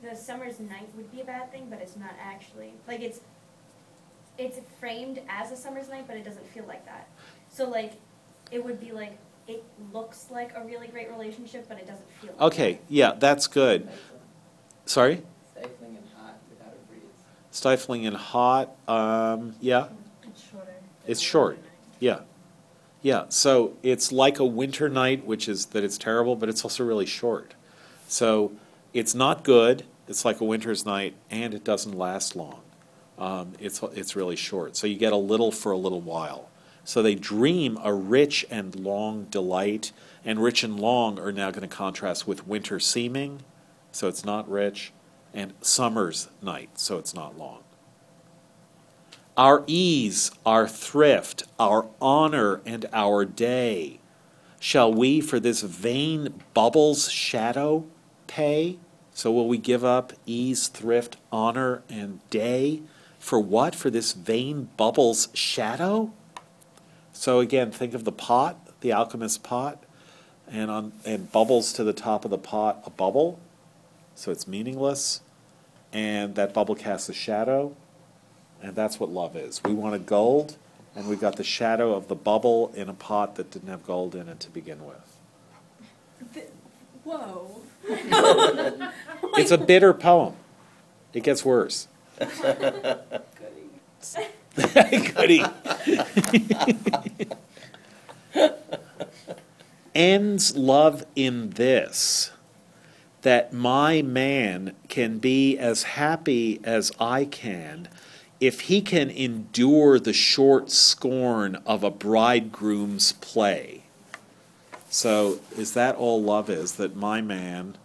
the 0.03 0.17
summer's 0.17 0.59
night 0.59 0.89
would 0.97 1.11
be 1.13 1.21
a 1.21 1.25
bad 1.25 1.53
thing, 1.53 1.69
but 1.71 1.79
it's 1.81 1.97
not 1.97 2.11
actually 2.21 2.73
like 2.89 3.01
it's 3.01 3.21
it's 4.37 4.59
framed 4.81 5.21
as 5.29 5.53
a 5.53 5.57
summer's 5.57 5.89
night, 5.89 6.07
but 6.09 6.17
it 6.17 6.25
doesn't 6.25 6.49
feel 6.49 6.65
like 6.67 6.85
that. 6.87 7.09
So 7.49 7.71
like 7.71 7.93
it 8.51 8.65
would 8.65 8.81
be 8.81 8.91
like 8.91 9.17
it 9.47 9.63
looks 9.93 10.27
like 10.33 10.51
a 10.57 10.65
really 10.65 10.89
great 10.89 11.09
relationship, 11.13 11.67
but 11.69 11.79
it 11.79 11.87
doesn't 11.87 12.11
feel. 12.21 12.33
Like 12.33 12.43
Okay, 12.53 12.81
yeah, 12.89 13.13
that's 13.17 13.47
good. 13.47 13.89
Sorry? 14.87 15.23
Stifling 15.53 15.97
and 15.97 16.09
hot 16.17 16.35
without 16.51 16.75
a 16.75 16.89
breeze. 16.91 17.03
Stifling 17.53 18.07
and 18.07 18.17
hot, 18.17 18.75
um, 18.89 19.55
yeah, 19.61 19.87
It's 20.25 20.43
shorter. 20.51 20.75
it's 21.07 21.21
short, 21.21 21.59
yeah. 22.01 22.19
Yeah, 23.05 23.27
so 23.29 23.77
it's 23.83 24.13
like 24.13 24.39
a 24.39 24.47
winter 24.47 24.89
night, 24.89 25.27
which 25.27 25.47
is 25.47 25.67
that 25.67 25.85
it's 25.85 25.99
terrible, 25.99 26.37
but 26.37 26.49
it's 26.49 26.65
also 26.65 26.87
really 26.87 27.05
short. 27.05 27.53
So 28.09 28.53
it's 28.95 29.15
not 29.15 29.45
good, 29.45 29.85
it's 30.09 30.25
like 30.25 30.41
a 30.41 30.45
winter's 30.47 30.87
night, 30.87 31.15
and 31.31 31.53
it 31.53 31.65
doesn't 31.65 31.93
last 31.93 32.35
long. 32.35 32.63
Um, 33.19 33.53
it's, 33.61 33.83
it's 33.93 34.17
really 34.17 34.37
short. 34.37 34.75
So 34.75 34.87
you 34.87 34.97
get 34.97 35.13
a 35.13 35.19
little 35.19 35.53
for 35.53 35.71
a 35.71 35.77
little 35.77 36.01
while. 36.01 36.49
So 36.83 37.03
they 37.03 37.15
dream 37.15 37.79
a 37.85 37.93
rich 37.93 38.47
and 38.51 38.75
long 38.75 39.25
delight, 39.25 39.93
and 40.25 40.43
rich 40.43 40.65
and 40.65 40.81
long 40.81 41.19
are 41.19 41.31
now 41.31 41.51
going 41.51 41.69
to 41.69 41.77
contrast 41.77 42.27
with 42.27 42.47
winter 42.47 42.81
seeming, 42.81 43.43
so 43.93 44.09
it's 44.09 44.25
not 44.25 44.49
rich, 44.49 44.95
and 45.35 45.53
summer's 45.61 46.29
night, 46.41 46.79
so 46.79 46.97
it's 46.97 47.15
not 47.15 47.37
long. 47.37 47.64
Our 49.37 49.65
ease, 49.67 50.31
our 50.47 50.69
thrift, 50.69 51.43
our 51.59 51.87
honor, 52.01 52.61
and 52.65 52.87
our 52.93 53.25
day, 53.25 53.99
shall 54.61 54.95
we 54.95 55.21
for 55.21 55.41
this 55.41 55.63
vain 55.63 56.43
bubble's 56.55 57.11
shadow 57.11 57.85
pay? 58.29 58.79
So 59.13 59.33
will 59.33 59.49
we 59.49 59.59
give 59.59 59.85
up 59.85 60.13
ease, 60.25 60.69
thrift, 60.69 61.17
honor, 61.33 61.83
and 61.89 62.21
day? 62.31 62.83
For 63.19 63.41
what? 63.41 63.75
For 63.75 63.91
this 63.91 64.13
vain 64.13 64.69
bubble's 64.77 65.29
shadow? 65.35 66.13
So 67.13 67.41
again, 67.41 67.73
think 67.73 67.95
of 67.95 68.05
the 68.05 68.13
pot, 68.13 68.81
the 68.83 68.93
alchemist's 68.93 69.39
pot, 69.39 69.83
and 70.49 70.71
on 70.71 70.93
and 71.05 71.33
bubbles 71.33 71.73
to 71.73 71.83
the 71.83 71.93
top 71.93 72.25
of 72.25 72.31
the 72.31 72.39
pot, 72.39 72.83
a 72.87 72.91
bubble. 72.91 73.41
So 74.15 74.31
it's 74.31 74.47
meaningless, 74.47 75.23
and 75.93 76.37
that 76.37 76.55
bubble 76.55 76.77
casts 76.77 77.09
a 77.09 77.13
shadow, 77.13 77.75
and 78.65 78.75
that's 78.75 78.99
what 78.99 79.11
love 79.11 79.37
is. 79.37 79.63
We 79.63 79.75
wanted 79.75 80.07
gold, 80.07 80.57
and 80.97 81.07
we 81.07 81.17
got 81.17 81.37
the 81.37 81.45
shadow 81.45 81.93
of 81.95 82.09
the 82.09 82.15
bubble 82.15 82.73
in 82.75 82.89
a 82.89 82.95
pot 82.95 83.37
that 83.37 83.51
didn't 83.51 83.69
have 83.69 83.85
gold 83.85 84.15
in 84.15 84.27
it 84.27 84.41
to 84.41 84.51
begin 84.51 84.87
with. 84.87 85.19
Th- 86.33 86.47
Whoa. 87.05 87.61
It's 89.37 89.51
a 89.51 89.59
bitter 89.59 89.93
poem. 89.93 90.35
It 91.13 91.23
gets 91.23 91.45
worse. 91.45 91.89
Goody. 92.19 93.75
Goody. 95.13 95.45
Ends 99.95 100.57
love 100.57 101.05
in 101.15 101.51
this 101.51 102.31
that 103.21 103.53
my 103.53 104.01
man 104.01 104.75
can 104.89 105.19
be 105.19 105.59
as 105.59 105.83
happy 105.83 106.61
as 106.65 106.91
I 106.99 107.27
can 107.27 107.89
if 108.41 108.63
he 108.63 108.81
can 108.81 109.11
endure 109.11 109.99
the 109.99 110.13
short 110.13 110.71
scorn 110.71 111.57
of 111.67 111.83
a 111.83 111.91
bridegroom's 111.91 113.13
play. 113.13 113.85
So, 114.91 115.41
is 115.57 115.75
that 115.75 115.97
all 115.97 116.23
love 116.23 116.49
is? 116.49 116.73
That 116.73 116.95
my 116.95 117.21
man, 117.21 117.77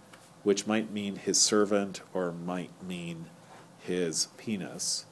which 0.43 0.67
might 0.67 0.91
mean 0.91 1.15
his 1.15 1.39
servant 1.39 2.01
or 2.13 2.31
might 2.31 2.71
mean 2.83 3.25
his 3.79 4.27
penis, 4.37 5.05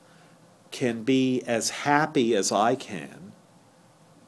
can 0.71 1.03
be 1.03 1.41
as 1.47 1.69
happy 1.71 2.35
as 2.35 2.51
I 2.51 2.75
can. 2.75 3.31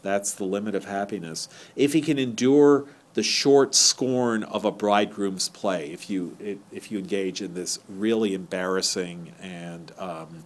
That's 0.01 0.31
the 0.31 0.45
limit 0.45 0.75
of 0.75 0.85
happiness. 0.85 1.49
If 1.75 1.93
he 1.93 2.01
can 2.01 2.17
endure 2.17 2.85
the 3.13 3.23
short 3.23 3.75
scorn 3.75 4.43
of 4.43 4.65
a 4.65 4.71
bridegroom's 4.71 5.49
play, 5.49 5.91
if 5.91 6.09
you 6.09 6.37
if 6.71 6.91
you 6.91 6.99
engage 6.99 7.41
in 7.41 7.53
this 7.53 7.79
really 7.89 8.33
embarrassing 8.33 9.33
and 9.41 9.91
um, 9.97 10.45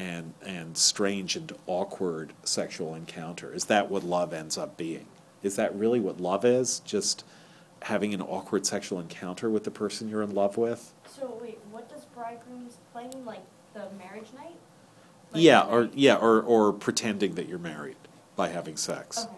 and 0.00 0.32
and 0.44 0.76
strange 0.78 1.36
and 1.36 1.52
awkward 1.66 2.32
sexual 2.42 2.94
encounter, 2.94 3.52
is 3.52 3.66
that 3.66 3.90
what 3.90 4.02
love 4.02 4.32
ends 4.32 4.56
up 4.56 4.76
being? 4.76 5.06
Is 5.42 5.56
that 5.56 5.74
really 5.74 6.00
what 6.00 6.20
love 6.20 6.44
is? 6.44 6.80
Just 6.80 7.24
having 7.82 8.14
an 8.14 8.22
awkward 8.22 8.66
sexual 8.66 8.98
encounter 8.98 9.48
with 9.50 9.64
the 9.64 9.70
person 9.70 10.08
you're 10.08 10.22
in 10.22 10.34
love 10.34 10.56
with. 10.56 10.92
So 11.06 11.38
wait, 11.40 11.58
what 11.70 11.88
does 11.88 12.04
bridegroom's 12.06 12.78
play 12.92 13.08
mean? 13.08 13.24
Like 13.24 13.42
the 13.74 13.88
marriage 13.98 14.28
night? 14.34 14.56
Like 15.32 15.42
Yeah, 15.42 15.62
or 15.62 15.82
night- 15.84 15.94
yeah, 15.94 16.16
or 16.16 16.40
or 16.40 16.72
pretending 16.72 17.34
that 17.34 17.46
you're 17.48 17.58
married 17.58 17.96
by 18.36 18.48
having 18.48 18.76
sex. 18.76 19.24
Okay. 19.24 19.34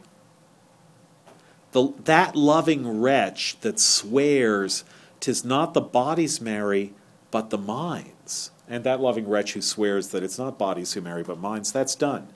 The 1.73 1.93
that 2.05 2.37
loving 2.37 3.01
wretch 3.01 3.59
that 3.63 3.81
swears 3.81 4.85
tis 5.19 5.45
not 5.45 5.75
the 5.75 5.81
bodies 5.81 6.41
marry, 6.41 6.95
but 7.33 7.51
the 7.51 7.59
minds. 7.59 8.51
And 8.73 8.85
that 8.85 9.03
loving 9.03 9.29
wretch 9.29 9.53
who 9.53 9.61
swears 9.61 10.09
that 10.09 10.23
it's 10.23 10.39
not 10.39 10.59
bodies 10.59 10.95
who 10.95 11.03
marry, 11.03 11.23
but 11.23 11.39
minds, 11.39 11.73
that's 11.73 11.95
Donne. 11.95 12.29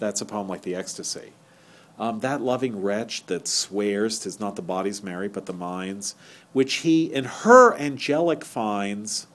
That's 0.00 0.20
a 0.20 0.24
poem 0.24 0.48
like 0.48 0.62
the 0.62 0.74
Ecstasy. 0.74 1.34
Um, 2.00 2.18
that 2.18 2.40
loving 2.40 2.82
wretch 2.82 3.26
that 3.26 3.46
swears 3.46 4.18
tis 4.18 4.40
not 4.40 4.56
the 4.56 4.60
bodies 4.62 5.04
marry, 5.04 5.28
but 5.28 5.46
the 5.46 5.52
minds, 5.52 6.16
which 6.52 6.74
he 6.78 7.04
in 7.04 7.26
her 7.26 7.76
angelic 7.76 8.44
finds, 8.44 9.28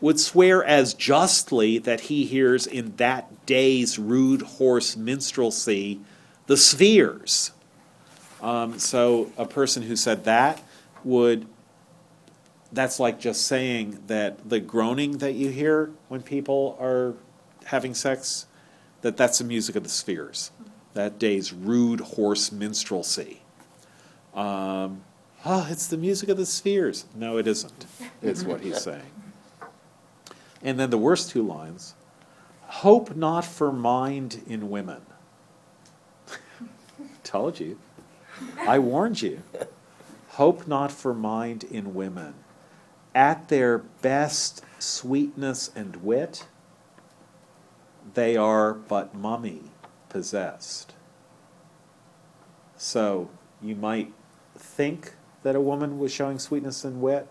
would 0.00 0.20
swear 0.20 0.62
as 0.62 0.94
justly 0.94 1.76
that 1.78 2.02
he 2.02 2.24
hears 2.24 2.68
in 2.68 2.94
that 2.98 3.44
day's 3.44 3.98
rude 3.98 4.42
hoarse 4.42 4.96
minstrelsy 4.96 5.98
the 6.46 6.56
spheres. 6.56 7.50
Um, 8.40 8.78
so 8.78 9.32
a 9.36 9.44
person 9.44 9.82
who 9.82 9.96
said 9.96 10.22
that 10.22 10.62
would, 11.02 11.48
that's 12.72 12.98
like 12.98 13.20
just 13.20 13.46
saying 13.46 14.02
that 14.06 14.48
the 14.48 14.60
groaning 14.60 15.18
that 15.18 15.32
you 15.32 15.50
hear 15.50 15.90
when 16.08 16.22
people 16.22 16.76
are 16.80 17.14
having 17.66 17.94
sex, 17.94 18.46
that 19.02 19.16
that's 19.16 19.38
the 19.38 19.44
music 19.44 19.76
of 19.76 19.82
the 19.82 19.88
spheres. 19.88 20.50
That 20.94 21.18
day's 21.18 21.52
rude 21.52 22.00
hoarse 22.00 22.50
minstrelsy. 22.50 23.38
Um, 24.34 25.02
oh, 25.44 25.66
it's 25.70 25.86
the 25.86 25.96
music 25.96 26.28
of 26.28 26.36
the 26.36 26.46
spheres. 26.46 27.06
No, 27.14 27.36
it 27.38 27.46
isn't, 27.46 27.86
is 28.22 28.44
what 28.44 28.60
he's 28.60 28.80
saying. 28.80 29.10
And 30.62 30.78
then 30.78 30.90
the 30.90 30.98
worst 30.98 31.30
two 31.30 31.42
lines 31.42 31.94
hope 32.66 33.14
not 33.14 33.44
for 33.44 33.70
mind 33.70 34.42
in 34.46 34.68
women. 34.68 35.02
Told 37.22 37.60
you. 37.60 37.78
I 38.66 38.78
warned 38.78 39.22
you. 39.22 39.42
Hope 40.30 40.66
not 40.66 40.92
for 40.92 41.14
mind 41.14 41.64
in 41.64 41.94
women. 41.94 42.34
At 43.16 43.48
their 43.48 43.78
best 43.78 44.62
sweetness 44.78 45.70
and 45.74 45.96
wit, 46.04 46.46
they 48.12 48.36
are 48.36 48.74
but 48.74 49.14
mummy 49.14 49.70
possessed. 50.10 50.92
So 52.76 53.30
you 53.62 53.74
might 53.74 54.12
think 54.54 55.14
that 55.44 55.56
a 55.56 55.62
woman 55.62 55.98
was 55.98 56.12
showing 56.12 56.38
sweetness 56.38 56.84
and 56.84 57.00
wit, 57.00 57.26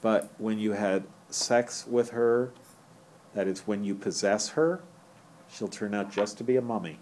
but 0.00 0.30
when 0.38 0.58
you 0.58 0.72
had 0.72 1.04
sex 1.28 1.86
with 1.86 2.08
her, 2.10 2.52
that 3.34 3.46
is, 3.46 3.60
when 3.66 3.84
you 3.84 3.94
possess 3.94 4.48
her, 4.50 4.80
she'll 5.50 5.68
turn 5.68 5.92
out 5.92 6.10
just 6.10 6.38
to 6.38 6.44
be 6.44 6.56
a 6.56 6.62
mummy. 6.62 7.00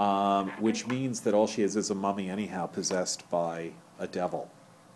Um, 0.00 0.50
which 0.58 0.88
means 0.88 1.20
that 1.20 1.32
all 1.32 1.46
she 1.46 1.62
is 1.62 1.76
is 1.76 1.90
a 1.90 1.94
mummy, 1.94 2.28
anyhow, 2.28 2.66
possessed 2.66 3.30
by 3.30 3.70
a 4.00 4.08
devil. 4.08 4.50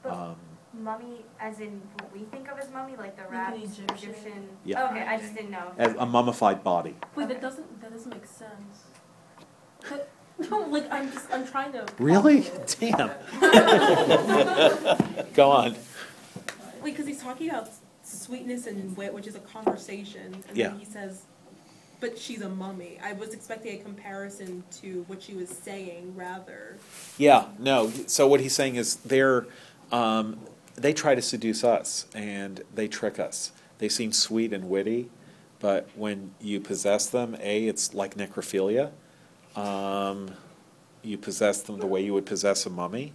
Um, 0.04 0.34
mummy, 0.78 1.24
as 1.40 1.60
in 1.60 1.80
what 2.00 2.12
we 2.12 2.20
think 2.24 2.48
of 2.50 2.59
as 2.59 2.70
mummy, 2.70 2.96
like 2.96 3.16
the 3.16 3.24
rap 3.30 3.55
an 3.55 3.60
Egyptian. 3.62 3.90
Egyptian. 4.10 4.48
Yeah. 4.64 4.88
Okay, 4.90 5.02
I 5.02 5.18
just 5.18 5.34
didn't 5.34 5.50
know. 5.50 5.72
as 5.76 5.94
a 5.98 6.06
mummified 6.06 6.62
body. 6.64 6.94
Wait, 7.14 7.28
that 7.28 7.40
doesn't 7.40 7.80
that 7.80 7.92
doesn't 7.92 8.10
make 8.12 8.26
sense. 8.26 8.84
But, 9.88 10.10
no, 10.50 10.60
like 10.60 10.90
I'm 10.92 11.10
just 11.12 11.30
I'm 11.32 11.46
trying 11.46 11.72
to. 11.72 11.86
Really? 11.98 12.50
Damn. 12.80 13.10
Go 15.34 15.50
on. 15.50 15.72
Wait, 16.82 16.92
because 16.92 17.06
he's 17.06 17.20
talking 17.22 17.48
about 17.50 17.68
sweetness 18.02 18.66
and 18.66 18.96
wit, 18.96 19.12
which 19.12 19.26
is 19.26 19.34
a 19.34 19.40
conversation, 19.40 20.42
and 20.48 20.56
Yeah. 20.56 20.68
then 20.68 20.78
he 20.78 20.84
says, 20.84 21.22
"But 22.00 22.18
she's 22.18 22.40
a 22.42 22.48
mummy." 22.48 22.98
I 23.02 23.12
was 23.12 23.34
expecting 23.34 23.78
a 23.80 23.82
comparison 23.82 24.64
to 24.80 25.05
what 25.09 25.22
she 25.22 25.34
was 25.34 25.48
saying, 25.50 26.14
rather. 26.16 26.76
Yeah, 27.18 27.46
no. 27.59 27.90
So 28.06 28.26
what 28.28 28.40
he's 28.40 28.55
saying 28.55 28.76
is 28.76 28.96
they're 28.96 29.46
um, 29.92 30.38
they 30.78 30.92
try 30.92 31.14
to 31.14 31.22
seduce 31.22 31.64
us 31.64 32.06
and 32.14 32.62
they 32.74 32.88
trick 32.88 33.18
us. 33.18 33.52
They 33.78 33.88
seem 33.88 34.12
sweet 34.12 34.52
and 34.52 34.68
witty, 34.68 35.10
but 35.60 35.88
when 35.94 36.32
you 36.40 36.60
possess 36.60 37.09
them, 37.09 37.36
a 37.40 37.66
it's 37.66 37.94
like 37.94 38.16
necrophilia. 38.16 38.90
Um, 39.56 40.32
you 41.02 41.18
possess 41.18 41.62
them 41.62 41.78
the 41.78 41.86
way 41.86 42.05
you 42.05 42.14
would 42.14 42.26
possess 42.26 42.66
a 42.66 42.70
mummy, 42.70 43.12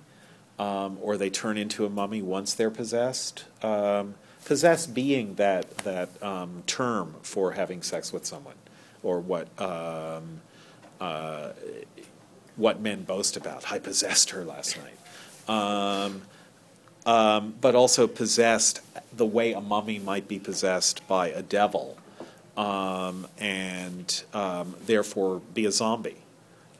um, 0.59 0.97
or 1.01 1.17
they 1.17 1.29
turn 1.29 1.57
into 1.57 1.85
a 1.85 1.89
mummy 1.89 2.21
once 2.21 2.53
they're 2.53 2.71
possessed. 2.71 3.45
Um, 3.63 4.15
possessed 4.45 4.93
being 4.93 5.35
that 5.35 5.77
that 5.79 6.21
um, 6.23 6.63
term 6.65 7.15
for 7.21 7.53
having 7.53 7.81
sex 7.81 8.11
with 8.13 8.25
someone, 8.25 8.55
or 9.03 9.19
what 9.19 9.47
um, 9.61 10.41
uh, 10.99 11.51
what 12.55 12.79
men 12.79 13.03
boast 13.03 13.37
about. 13.37 13.71
I 13.71 13.79
possessed 13.79 14.31
her 14.31 14.43
last 14.43 14.77
night. 14.77 14.97
Um, 17.05 17.55
but 17.59 17.75
also 17.75 18.07
possessed 18.07 18.79
the 19.11 19.25
way 19.25 19.51
a 19.51 19.59
mummy 19.59 19.99
might 19.99 20.27
be 20.27 20.39
possessed 20.39 21.05
by 21.07 21.27
a 21.27 21.41
devil, 21.41 21.97
um, 22.55 23.27
and 23.37 24.23
um, 24.33 24.75
therefore 24.85 25.41
be 25.53 25.65
a 25.65 25.71
zombie, 25.71 26.17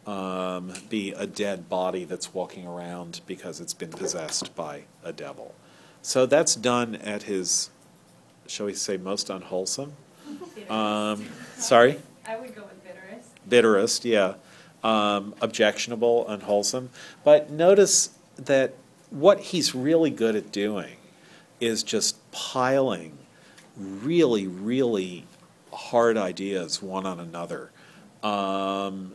um, 0.07 0.73
be 0.89 1.11
a 1.11 1.27
dead 1.27 1.67
body 1.69 2.05
that's 2.05 2.33
walking 2.33 2.65
around 2.65 3.21
because 3.25 3.59
it's 3.59 3.73
been 3.73 3.89
possessed 3.89 4.55
by 4.55 4.83
a 5.03 5.11
devil. 5.11 5.53
So 6.01 6.25
that's 6.25 6.55
Donne 6.55 6.95
at 6.95 7.23
his, 7.23 7.69
shall 8.47 8.65
we 8.65 8.73
say, 8.73 8.97
most 8.97 9.29
unwholesome. 9.29 9.93
Um, 10.69 11.25
sorry? 11.57 11.99
I 12.25 12.37
would 12.37 12.55
go 12.55 12.61
with 12.63 12.83
bitterest. 12.85 13.29
bitterest, 13.49 14.05
yeah, 14.05 14.35
um, 14.81 15.35
objectionable, 15.41 16.25
unwholesome. 16.27 16.89
But 17.25 17.49
notice 17.49 18.11
that 18.37 18.73
what 19.13 19.39
he's 19.39 19.75
really 19.75 20.09
good 20.09 20.35
at 20.35 20.51
doing 20.51 20.95
is 21.59 21.83
just 21.83 22.17
piling 22.31 23.15
really, 23.77 24.47
really 24.47 25.25
hard 25.71 26.17
ideas 26.17 26.81
one 26.81 27.05
on 27.05 27.19
another. 27.19 27.69
Um, 28.23 29.13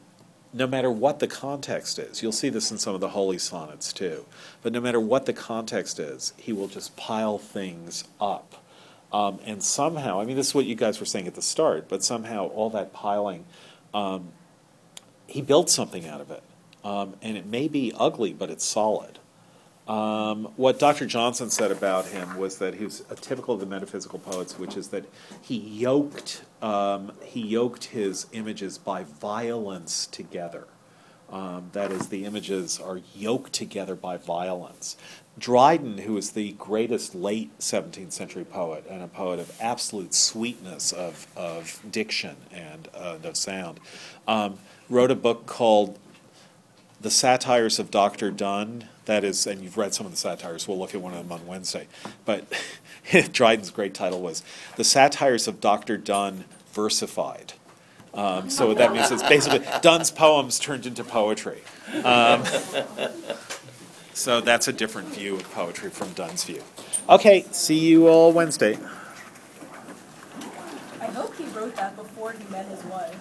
no 0.52 0.68
matter 0.68 0.90
what 0.90 1.18
the 1.18 1.26
context 1.26 1.98
is, 1.98 2.22
you'll 2.22 2.30
see 2.30 2.48
this 2.48 2.70
in 2.70 2.78
some 2.78 2.94
of 2.94 3.00
the 3.00 3.08
holy 3.08 3.38
sonnets 3.38 3.92
too. 3.92 4.24
But 4.62 4.72
no 4.72 4.80
matter 4.80 5.00
what 5.00 5.26
the 5.26 5.32
context 5.32 5.98
is, 5.98 6.32
he 6.36 6.52
will 6.52 6.68
just 6.68 6.96
pile 6.96 7.38
things 7.38 8.04
up. 8.20 8.64
Um, 9.12 9.40
and 9.44 9.62
somehow, 9.62 10.20
I 10.20 10.24
mean, 10.24 10.36
this 10.36 10.48
is 10.48 10.54
what 10.54 10.64
you 10.64 10.76
guys 10.76 11.00
were 11.00 11.06
saying 11.06 11.26
at 11.26 11.34
the 11.34 11.42
start, 11.42 11.88
but 11.88 12.04
somehow 12.04 12.46
all 12.48 12.70
that 12.70 12.92
piling, 12.92 13.46
um, 13.92 14.28
he 15.26 15.42
built 15.42 15.70
something 15.70 16.06
out 16.06 16.20
of 16.20 16.30
it. 16.30 16.42
Um, 16.84 17.14
and 17.20 17.36
it 17.36 17.46
may 17.46 17.66
be 17.66 17.92
ugly, 17.98 18.32
but 18.32 18.48
it's 18.48 18.64
solid. 18.64 19.18
Um, 19.88 20.52
what 20.56 20.78
Dr. 20.78 21.06
Johnson 21.06 21.48
said 21.48 21.70
about 21.70 22.06
him 22.06 22.36
was 22.36 22.58
that 22.58 22.74
he 22.74 22.84
was 22.84 23.04
a 23.08 23.14
typical 23.14 23.54
of 23.54 23.60
the 23.60 23.66
metaphysical 23.66 24.18
poets, 24.18 24.58
which 24.58 24.76
is 24.76 24.88
that 24.88 25.06
he 25.40 25.56
yoked 25.56 26.42
um, 26.60 27.12
he 27.22 27.40
yoked 27.40 27.86
his 27.86 28.26
images 28.32 28.76
by 28.76 29.04
violence 29.04 30.06
together. 30.06 30.66
Um, 31.30 31.68
that 31.72 31.92
is, 31.92 32.08
the 32.08 32.24
images 32.24 32.80
are 32.80 33.00
yoked 33.14 33.52
together 33.52 33.94
by 33.94 34.16
violence. 34.16 34.96
Dryden, 35.38 35.98
who 35.98 36.16
is 36.16 36.30
the 36.32 36.52
greatest 36.52 37.14
late 37.14 37.56
17th 37.58 38.12
century 38.12 38.44
poet 38.44 38.86
and 38.88 39.02
a 39.02 39.08
poet 39.08 39.38
of 39.38 39.54
absolute 39.60 40.14
sweetness 40.14 40.90
of, 40.92 41.26
of 41.36 41.80
diction 41.90 42.36
and 42.50 42.88
uh, 42.94 43.18
of 43.22 43.36
sound, 43.36 43.78
um, 44.26 44.58
wrote 44.88 45.10
a 45.10 45.14
book 45.14 45.44
called 45.44 45.98
The 47.00 47.10
Satires 47.10 47.78
of 47.78 47.90
Dr. 47.90 48.30
Donne. 48.30 48.88
That 49.08 49.24
is, 49.24 49.46
and 49.46 49.62
you've 49.62 49.78
read 49.78 49.94
some 49.94 50.04
of 50.04 50.12
the 50.12 50.18
satires, 50.18 50.68
we'll 50.68 50.78
look 50.78 50.94
at 50.94 51.00
one 51.00 51.14
of 51.14 51.18
them 51.26 51.32
on 51.32 51.46
Wednesday. 51.46 51.86
But 52.26 52.44
Dryden's 53.32 53.70
great 53.70 53.94
title 53.94 54.20
was 54.20 54.42
The 54.76 54.84
Satires 54.84 55.48
of 55.48 55.62
Dr. 55.62 55.96
Donne 55.96 56.44
Versified. 56.74 57.54
Um, 58.12 58.50
so 58.50 58.74
that 58.74 58.92
means 58.92 59.10
it's 59.10 59.22
basically 59.22 59.66
Donne's 59.80 60.10
poems 60.10 60.58
turned 60.58 60.84
into 60.84 61.04
poetry. 61.04 61.62
Um, 62.04 62.44
so 64.12 64.42
that's 64.42 64.68
a 64.68 64.74
different 64.74 65.08
view 65.08 65.36
of 65.36 65.50
poetry 65.54 65.88
from 65.88 66.12
Donne's 66.12 66.44
view. 66.44 66.62
Okay, 67.08 67.46
see 67.50 67.78
you 67.78 68.08
all 68.08 68.30
Wednesday. 68.30 68.76
I 71.00 71.06
hope 71.06 71.34
he 71.34 71.46
wrote 71.46 71.74
that 71.76 71.96
before 71.96 72.32
he 72.32 72.44
met 72.52 72.66
his 72.66 72.84
wife. 72.84 73.16